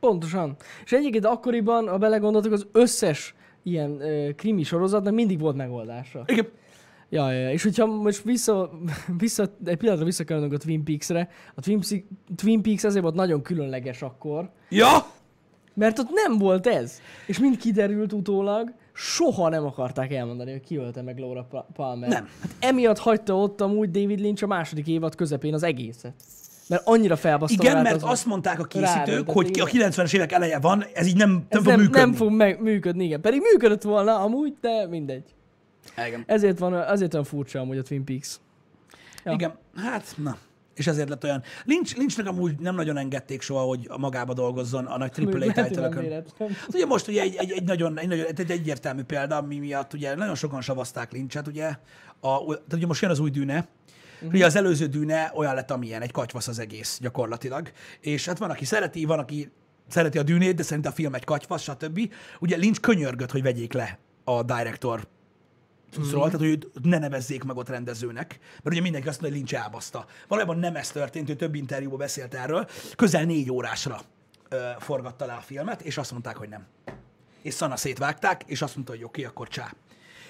Pontosan. 0.00 0.56
És 0.84 0.92
egyébként 0.92 1.24
akkoriban, 1.24 1.88
ha 1.88 1.98
belegondoltok, 1.98 2.52
az 2.52 2.66
összes 2.72 3.34
ilyen 3.62 4.00
ö, 4.00 4.30
krimi 4.36 4.62
sorozatnak 4.62 5.14
mindig 5.14 5.40
volt 5.40 5.56
megoldása. 5.56 6.22
Igen. 6.26 6.48
Ja, 7.10 7.32
ja. 7.32 7.50
És 7.52 7.62
hogyha 7.62 7.86
most 7.86 8.22
vissza, 8.22 8.70
vissza 9.18 9.56
egy 9.64 9.76
pillanatra 9.76 10.04
visszakerülünk 10.04 10.52
a 10.52 10.56
Twin 10.56 10.84
Peaks-re, 10.84 11.28
a 11.54 11.60
Twin, 11.60 11.80
Peaks- 11.80 12.04
Twin 12.36 12.62
Peaks 12.62 12.84
azért 12.84 13.02
volt 13.02 13.14
nagyon 13.14 13.42
különleges 13.42 14.02
akkor, 14.02 14.50
Ja, 14.68 14.88
mert 15.74 15.98
ott 15.98 16.08
nem 16.10 16.38
volt 16.38 16.66
ez. 16.66 17.00
És 17.26 17.38
mind 17.38 17.56
kiderült 17.56 18.12
utólag, 18.12 18.72
soha 18.92 19.48
nem 19.48 19.64
akarták 19.64 20.12
elmondani, 20.12 20.50
hogy 20.50 20.60
ki 20.60 20.76
ölte 20.76 21.02
meg 21.02 21.18
Laura 21.18 21.42
Pa- 21.50 21.66
Palmer. 21.74 22.08
Nem. 22.08 22.28
Hát 22.40 22.50
emiatt 22.60 22.98
hagyta 22.98 23.36
ott 23.36 23.60
amúgy 23.60 23.90
David 23.90 24.18
Lynch 24.20 24.42
a 24.44 24.46
második 24.46 24.86
évad 24.86 25.14
közepén 25.14 25.54
az 25.54 25.62
egészet. 25.62 26.14
Mert 26.68 26.82
annyira 26.86 27.16
felbaszta 27.16 27.62
igen, 27.62 27.82
mert 27.82 27.94
az- 27.94 28.02
azt 28.10 28.26
mondták 28.26 28.58
a 28.60 28.64
készítők, 28.64 28.94
Ráröntött, 29.06 29.34
hogy 29.34 29.46
a 29.60 29.68
igen. 29.72 29.90
90-es 29.92 30.14
évek 30.14 30.32
eleje 30.32 30.58
van, 30.58 30.84
ez 30.94 31.06
így 31.06 31.16
nem, 31.16 31.30
nem 31.30 31.44
ez 31.48 31.58
fog 31.58 31.66
nem, 31.66 31.78
működni. 31.80 31.98
nem 32.00 32.12
fog 32.12 32.60
működni, 32.60 33.04
igen. 33.04 33.20
Pedig 33.20 33.40
működött 33.52 33.82
volna 33.82 34.18
amúgy, 34.22 34.54
de 34.60 34.86
mindegy. 34.86 35.24
Igen. 36.06 36.24
Ezért 36.26 36.58
van, 36.58 36.72
azért 36.72 37.14
olyan 37.14 37.26
furcsa 37.26 37.60
amúgy 37.60 37.78
a 37.78 37.82
Twin 37.82 38.04
Peaks. 38.04 38.36
Ja. 39.24 39.32
Igen, 39.32 39.58
hát 39.74 40.14
na. 40.16 40.36
És 40.74 40.86
ezért 40.86 41.08
lett 41.08 41.24
olyan. 41.24 41.42
Lynch, 41.64 41.98
Lynchnek 41.98 42.26
amúgy 42.26 42.58
nem 42.58 42.74
nagyon 42.74 42.96
engedték 42.96 43.42
soha, 43.42 43.60
hogy 43.60 43.88
magába 43.98 44.32
dolgozzon 44.32 44.84
a 44.84 44.98
nagy 44.98 45.12
AAA 45.16 45.52
title. 45.52 46.12
Hát 46.38 46.74
ugye 46.74 46.86
most 46.86 47.08
ugye 47.08 47.22
egy, 47.22 47.34
egy, 47.34 47.50
egy, 47.50 47.64
nagyon, 47.64 47.98
egy, 47.98 48.08
nagyon, 48.08 48.26
egy 48.36 48.50
egyértelmű 48.50 49.02
példa, 49.02 49.36
ami 49.36 49.58
miatt 49.58 49.92
ugye 49.92 50.14
nagyon 50.14 50.34
sokan 50.34 50.60
savazták 50.60 51.12
Lynchet, 51.12 51.46
ugye, 51.46 51.66
a, 52.20 52.44
tehát 52.44 52.72
ugye 52.72 52.86
most 52.86 53.02
jön 53.02 53.10
az 53.10 53.18
új 53.18 53.30
dűne, 53.30 53.68
uh-huh. 54.14 54.32
ugye 54.32 54.46
az 54.46 54.56
előző 54.56 54.86
dűne 54.86 55.32
olyan 55.34 55.54
lett, 55.54 55.70
amilyen, 55.70 56.02
egy 56.02 56.12
katyvasz 56.12 56.48
az 56.48 56.58
egész 56.58 56.98
gyakorlatilag, 57.00 57.70
és 58.00 58.26
hát 58.26 58.38
van, 58.38 58.50
aki 58.50 58.64
szereti, 58.64 59.04
van, 59.04 59.18
aki 59.18 59.50
szereti 59.88 60.18
a 60.18 60.22
dűnét, 60.22 60.54
de 60.54 60.62
szerint 60.62 60.86
a 60.86 60.92
film 60.92 61.14
egy 61.14 61.24
katyvasz, 61.24 61.62
stb. 61.62 62.12
Ugye 62.40 62.56
Lynch 62.56 62.80
könyörgött, 62.80 63.30
hogy 63.30 63.42
vegyék 63.42 63.72
le 63.72 63.98
a 64.24 64.42
director 64.42 65.08
cuccról, 65.90 66.24
tehát 66.24 66.38
hogy 66.38 66.48
őt 66.48 66.70
ne 66.82 66.98
nevezzék 66.98 67.44
meg 67.44 67.56
ott 67.56 67.68
rendezőnek, 67.68 68.38
mert 68.50 68.66
ugye 68.74 68.80
mindenki 68.80 69.08
azt 69.08 69.20
mondja, 69.20 69.38
hogy 69.38 69.48
Lynch 69.48 69.64
elbaszta. 69.64 70.06
Valójában 70.28 70.58
nem 70.58 70.76
ez 70.76 70.90
történt, 70.90 71.30
ő 71.30 71.34
több 71.34 71.54
interjúban 71.54 71.98
beszélt 71.98 72.34
erről, 72.34 72.68
közel 72.96 73.24
négy 73.24 73.50
órásra 73.50 74.00
ö, 74.48 74.70
forgatta 74.78 75.26
le 75.26 75.32
a 75.32 75.40
filmet, 75.40 75.82
és 75.82 75.98
azt 75.98 76.10
mondták, 76.10 76.36
hogy 76.36 76.48
nem. 76.48 76.66
És 77.42 77.54
szana 77.54 77.76
szétvágták, 77.76 78.42
és 78.46 78.62
azt 78.62 78.74
mondta, 78.74 78.92
hogy 78.92 79.04
oké, 79.04 79.24
akkor 79.24 79.48
csá. 79.48 79.74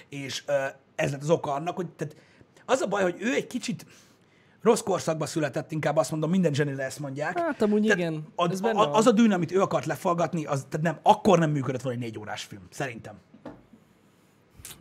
És 0.08 0.42
ö, 0.46 0.64
ez 0.94 1.10
lett 1.10 1.22
az 1.22 1.30
oka 1.30 1.52
annak, 1.52 1.76
hogy 1.76 1.86
tehát 1.88 2.16
az 2.66 2.80
a 2.80 2.86
baj, 2.86 3.02
hogy 3.02 3.16
ő 3.18 3.34
egy 3.34 3.46
kicsit 3.46 3.86
rossz 4.62 4.80
korszakba 4.80 5.26
született, 5.26 5.72
inkább 5.72 5.96
azt 5.96 6.10
mondom, 6.10 6.30
minden 6.30 6.54
zsenire 6.54 6.84
ezt 6.84 6.98
mondják. 6.98 7.38
Hát 7.38 7.62
amúgy 7.62 7.82
Tehát 7.82 7.98
igen, 7.98 8.26
A, 8.34 8.50
ez 8.50 8.60
benne 8.60 8.80
a, 8.80 8.86
van. 8.86 8.94
az 8.94 9.06
a 9.06 9.12
dűn, 9.12 9.32
amit 9.32 9.52
ő 9.52 9.60
akart 9.60 9.86
lefallgatni, 9.86 10.44
az 10.44 10.66
tehát 10.68 10.86
nem, 10.86 10.98
akkor 11.02 11.38
nem 11.38 11.50
működött 11.50 11.82
volna 11.82 11.98
egy 11.98 12.04
négy 12.04 12.18
órás 12.18 12.42
film, 12.42 12.62
szerintem. 12.70 13.14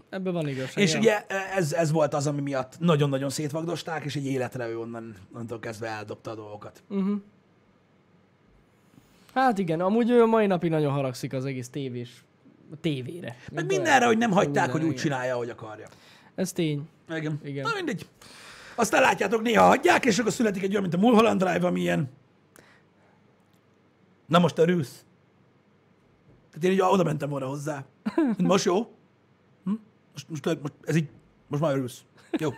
Ebben 0.09 0.33
van 0.33 0.47
igazság. 0.47 0.83
És 0.83 0.93
ugye 0.93 1.25
ez, 1.55 1.73
ez 1.73 1.91
volt 1.91 2.13
az, 2.13 2.27
ami 2.27 2.41
miatt 2.41 2.79
nagyon-nagyon 2.79 3.29
szétvagdosták, 3.29 4.03
és 4.03 4.15
egy 4.15 4.25
életre 4.25 4.67
ő 4.67 4.79
onnan, 4.79 5.15
onnantól 5.33 5.59
kezdve 5.59 5.87
eldobta 5.87 6.31
a 6.31 6.35
dolgokat. 6.35 6.83
Hát 9.33 9.57
igen, 9.57 9.79
amúgy 9.79 10.09
ő 10.09 10.25
mai 10.25 10.45
napig 10.45 10.69
nagyon 10.69 10.91
haragszik 10.91 11.33
az 11.33 11.45
egész 11.45 11.69
tévés, 11.69 12.23
a 12.71 12.75
tévére. 12.81 13.35
Meg 13.51 13.65
Mint 13.65 13.67
mindenre, 13.67 14.05
hogy 14.05 14.17
nem 14.17 14.31
hagyták, 14.31 14.53
Minden, 14.53 14.71
hogy 14.71 14.81
úgy 14.81 14.87
igen. 14.87 15.01
csinálja, 15.01 15.33
ahogy 15.33 15.49
akarja. 15.49 15.87
Ez 16.35 16.51
tény. 16.51 16.87
Igen. 17.09 17.39
Igen. 17.43 17.63
Na 17.63 17.75
mindegy. 17.75 18.07
Aztán 18.75 19.01
látjátok, 19.01 19.41
néha 19.41 19.65
hagyják, 19.65 20.05
és 20.05 20.19
akkor 20.19 20.31
születik 20.31 20.63
egy 20.63 20.69
olyan, 20.69 20.81
mint 20.81 20.93
a 20.93 20.97
Mulholland 20.97 21.43
Drive, 21.43 21.67
ami 21.67 21.79
ilyen... 21.79 22.09
Na 24.25 24.39
most 24.39 24.57
örülsz? 24.57 25.05
Tehát 26.49 26.63
én 26.63 26.71
így 26.71 26.81
oda 26.81 27.03
mentem 27.03 27.29
volna 27.29 27.45
hozzá. 27.45 27.85
Most 28.37 28.65
jó? 28.65 28.96
Most, 30.25 30.45
most, 30.45 30.61
most, 30.61 30.73
ez 30.83 30.95
így, 30.95 31.09
most 31.47 31.61
már 31.61 31.75
örülsz. 31.75 32.01
Jó. 32.39 32.49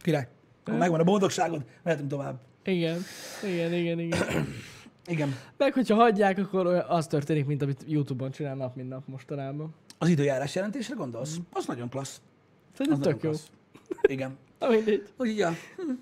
Király. 0.00 0.28
Megvan 0.64 1.00
a 1.00 1.04
boldogságod, 1.04 1.64
mehetünk 1.82 2.08
tovább. 2.10 2.40
Igen, 2.64 3.00
igen, 3.44 3.72
igen, 3.72 3.98
igen. 3.98 4.18
Igen. 5.06 5.36
Meg 5.56 5.72
hogyha 5.72 5.94
hagyják, 5.94 6.38
akkor 6.38 6.66
az 6.88 7.06
történik, 7.06 7.46
mint 7.46 7.62
amit 7.62 7.84
YouTube-on 7.86 8.30
csinál 8.30 8.54
nap, 8.54 8.76
mint 8.76 8.88
nap 8.88 9.06
mostanában. 9.06 9.74
Az 9.98 10.08
időjárás 10.08 10.54
jelentésre 10.54 10.94
gondolsz? 10.94 11.36
Az 11.52 11.66
nagyon 11.66 11.88
klassz. 11.88 12.20
Szerintem 12.76 13.02
tök 13.02 13.22
jó. 13.22 13.30
klassz. 13.30 13.50
Igen. 14.02 14.36
Na 14.60 14.68
mindegy. 14.68 15.08
Úgy, 15.16 15.36
ja. 15.36 15.48
Hm. 15.76 15.92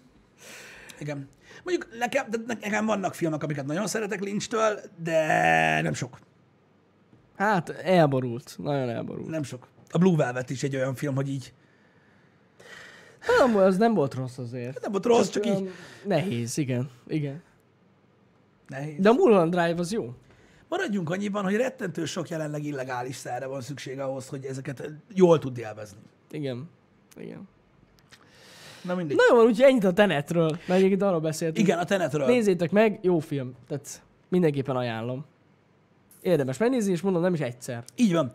Igen. 0.98 1.28
Mondjuk 1.64 1.98
nekem, 1.98 2.26
nekem 2.46 2.86
vannak 2.86 3.14
filmek, 3.14 3.42
amiket 3.42 3.66
nagyon 3.66 3.86
szeretek 3.86 4.20
Lynch-től, 4.20 4.80
de 5.02 5.80
nem 5.82 5.94
sok. 5.94 6.18
Hát 7.36 7.68
elborult. 7.68 8.56
Nagyon 8.58 8.88
elborult. 8.88 9.28
Nem 9.28 9.42
sok. 9.42 9.68
A 9.90 9.98
Blue 9.98 10.16
Velvet 10.16 10.50
is 10.50 10.62
egy 10.62 10.76
olyan 10.76 10.94
film, 10.94 11.14
hogy 11.14 11.28
így 11.28 11.52
Nem, 13.38 13.56
az 13.56 13.76
nem 13.76 13.94
volt 13.94 14.14
rossz 14.14 14.38
azért. 14.38 14.80
Nem 14.82 14.90
volt 14.90 15.04
rossz, 15.04 15.28
csak 15.28 15.46
így 15.46 15.52
olyan 15.52 15.72
Nehéz, 16.04 16.58
igen. 16.58 16.90
igen. 17.06 17.42
nehéz. 18.68 18.98
De 18.98 19.08
a 19.08 19.12
Mulholland 19.12 19.50
Drive 19.50 19.80
az 19.80 19.92
jó. 19.92 20.14
Maradjunk 20.68 21.10
annyiban, 21.10 21.44
hogy 21.44 21.56
rettentő 21.56 22.04
sok 22.04 22.28
jelenleg 22.28 22.64
illegális 22.64 23.16
szerre 23.16 23.46
van 23.46 23.60
szükség 23.60 24.00
ahhoz, 24.00 24.28
hogy 24.28 24.44
ezeket 24.44 24.90
jól 25.14 25.38
tud 25.38 25.58
élvezni. 25.58 25.98
Igen. 26.30 26.70
Igen. 27.16 27.48
Na 28.82 28.94
mindegy. 28.94 29.16
Na 29.16 29.22
jó, 29.28 29.36
van, 29.36 29.46
úgyhogy 29.46 29.64
ennyit 29.64 29.84
a 29.84 29.92
Tenetről, 29.92 30.50
mert 30.50 30.70
egyébként 30.70 31.02
arról 31.02 31.20
beszéltünk. 31.20 31.66
Igen, 31.66 31.78
a 31.78 31.84
Tenetről. 31.84 32.26
Nézzétek 32.26 32.70
meg, 32.70 32.98
jó 33.02 33.18
film. 33.18 33.54
Tehát 33.68 34.02
mindenképpen 34.28 34.76
ajánlom. 34.76 35.24
Érdemes 36.22 36.56
megnézni, 36.58 36.92
és 36.92 37.00
mondom, 37.00 37.22
nem 37.22 37.34
is 37.34 37.40
egyszer. 37.40 37.84
Így 37.96 38.12
van. 38.12 38.30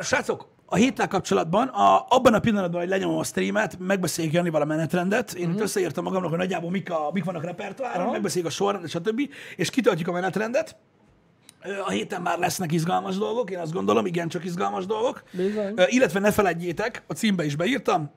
Srácok, 0.00 0.48
a 0.72 0.76
héttel 0.76 1.08
kapcsolatban, 1.08 1.68
a, 1.68 2.06
abban 2.08 2.34
a 2.34 2.38
pillanatban, 2.40 2.80
hogy 2.80 2.88
lenyomom 2.88 3.18
a 3.18 3.24
streamet, 3.24 3.78
megbeszéljük 3.78 4.34
Janival 4.34 4.62
a 4.62 4.64
menetrendet. 4.64 5.32
Én 5.32 5.46
uh-huh. 5.46 5.62
összeírtam 5.62 6.04
magamnak, 6.04 6.30
hogy 6.30 6.38
nagyjából 6.38 6.70
mik, 6.70 6.90
a, 6.90 7.10
mik 7.12 7.24
vannak 7.24 7.44
repertoáron, 7.44 8.02
Aha. 8.02 8.12
megbeszéljük 8.12 8.50
a 8.50 8.52
sorrendet, 8.52 8.90
stb. 8.90 9.20
És 9.56 9.70
kitöltjük 9.70 10.08
a 10.08 10.12
menetrendet. 10.12 10.76
A 11.86 11.90
héten 11.90 12.22
már 12.22 12.38
lesznek 12.38 12.72
izgalmas 12.72 13.18
dolgok, 13.18 13.50
én 13.50 13.58
azt 13.58 13.72
gondolom, 13.72 14.06
igen, 14.06 14.28
csak 14.28 14.44
izgalmas 14.44 14.86
dolgok. 14.86 15.22
Bizony. 15.30 15.74
Illetve 15.86 16.20
ne 16.20 16.30
feledjétek, 16.30 17.02
a 17.06 17.12
címbe 17.12 17.44
is 17.44 17.56
beírtam, 17.56 18.10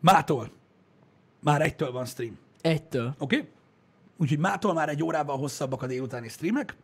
mától, 0.00 0.50
már 1.40 1.62
egytől 1.62 1.92
van 1.92 2.06
stream. 2.06 2.38
Egytől. 2.60 3.14
Oké? 3.18 3.36
Okay? 3.36 3.48
Úgyhogy 4.16 4.38
mától 4.38 4.74
már 4.74 4.88
egy 4.88 5.02
órával 5.02 5.36
hosszabbak 5.36 5.82
a 5.82 5.86
délutáni 5.86 6.28
streamek. 6.28 6.76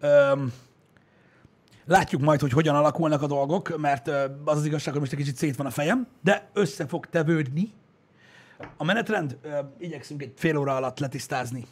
Öm, 0.00 0.52
látjuk 1.84 2.22
majd, 2.22 2.40
hogy 2.40 2.52
hogyan 2.52 2.74
alakulnak 2.74 3.22
a 3.22 3.26
dolgok, 3.26 3.78
mert 3.78 4.08
az 4.44 4.56
az 4.56 4.64
igazság, 4.64 4.92
hogy 4.92 5.00
most 5.00 5.12
egy 5.12 5.18
kicsit 5.18 5.36
szét 5.36 5.56
van 5.56 5.66
a 5.66 5.70
fejem, 5.70 6.06
de 6.22 6.50
össze 6.52 6.86
fog 6.86 7.06
tevődni. 7.06 7.72
A 8.76 8.84
menetrend, 8.84 9.38
igyekszünk 9.78 10.22
egy 10.22 10.32
fél 10.36 10.56
óra 10.56 10.76
alatt 10.76 10.98
letisztázni 10.98 11.66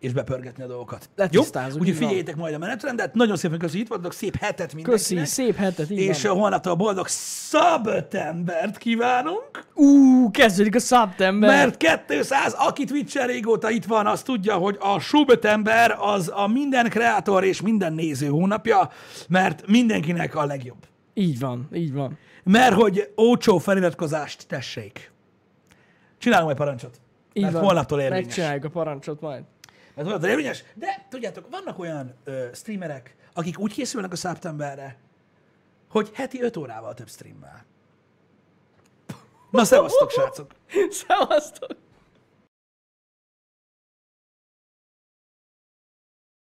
és 0.00 0.12
bepörgetni 0.12 0.62
a 0.62 0.66
dolgokat. 0.66 1.08
Letisztázunk, 1.16 1.74
Jó? 1.74 1.80
Úgyhogy 1.80 1.96
figyeljétek 1.96 2.36
majd 2.36 2.54
a 2.54 2.58
menetrendet. 2.58 3.14
Nagyon 3.14 3.36
szépen 3.36 3.58
köszönjük, 3.58 3.84
itt 3.84 3.88
voltatok, 3.88 4.12
szép 4.12 4.36
hetet 4.36 4.74
mindenkinek. 4.74 5.18
Köszi, 5.24 5.24
szép 5.24 5.56
hetet, 5.56 5.90
És 5.90 6.22
van. 6.22 6.36
holnaptól 6.36 6.74
boldog 6.74 7.06
szabötembert 7.08 8.78
kívánunk. 8.78 9.64
Ú, 9.74 10.30
kezdődik 10.30 10.74
a 10.74 10.78
September. 10.78 11.50
Mert 11.50 11.76
200, 12.06 12.54
aki 12.58 12.84
Twitch-en 12.84 13.26
régóta 13.26 13.70
itt 13.70 13.84
van, 13.84 14.06
az 14.06 14.22
tudja, 14.22 14.54
hogy 14.54 14.76
a 14.80 14.98
Subötember 14.98 15.96
az 16.00 16.32
a 16.34 16.46
minden 16.46 16.88
kreator 16.88 17.44
és 17.44 17.60
minden 17.60 17.92
néző 17.92 18.26
hónapja, 18.26 18.90
mert 19.28 19.66
mindenkinek 19.66 20.34
a 20.34 20.44
legjobb. 20.44 20.86
Így 21.14 21.38
van, 21.38 21.68
így 21.72 21.92
van. 21.92 22.18
Mert 22.44 22.74
hogy 22.74 23.12
ócsó 23.20 23.58
feliratkozást 23.58 24.46
tessék. 24.46 25.12
Csinálunk 26.18 26.46
majd 26.46 26.58
parancsot. 26.58 27.00
Így 27.32 27.42
mert 27.42 27.54
van. 27.54 27.64
holnaptól 27.64 28.00
érvényes. 28.00 28.24
Megcsináljuk 28.24 28.64
a 28.64 28.68
parancsot 28.68 29.20
majd. 29.20 29.42
Mert 29.98 30.10
holnaptól 30.10 30.30
érvényes. 30.30 30.64
De 30.74 31.06
tudjátok, 31.10 31.50
vannak 31.50 31.78
olyan 31.78 32.14
ö, 32.24 32.46
streamerek, 32.54 33.16
akik 33.32 33.58
úgy 33.58 33.72
készülnek 33.72 34.12
a 34.12 34.16
szeptemberre, 34.16 34.96
hogy 35.88 36.10
heti 36.14 36.42
5 36.42 36.56
órával 36.56 36.94
több 36.94 37.08
streammel. 37.08 37.64
Na, 39.50 39.64
szevasztok, 39.64 40.10
srácok! 40.10 40.50
Szevasztok! 41.06 41.76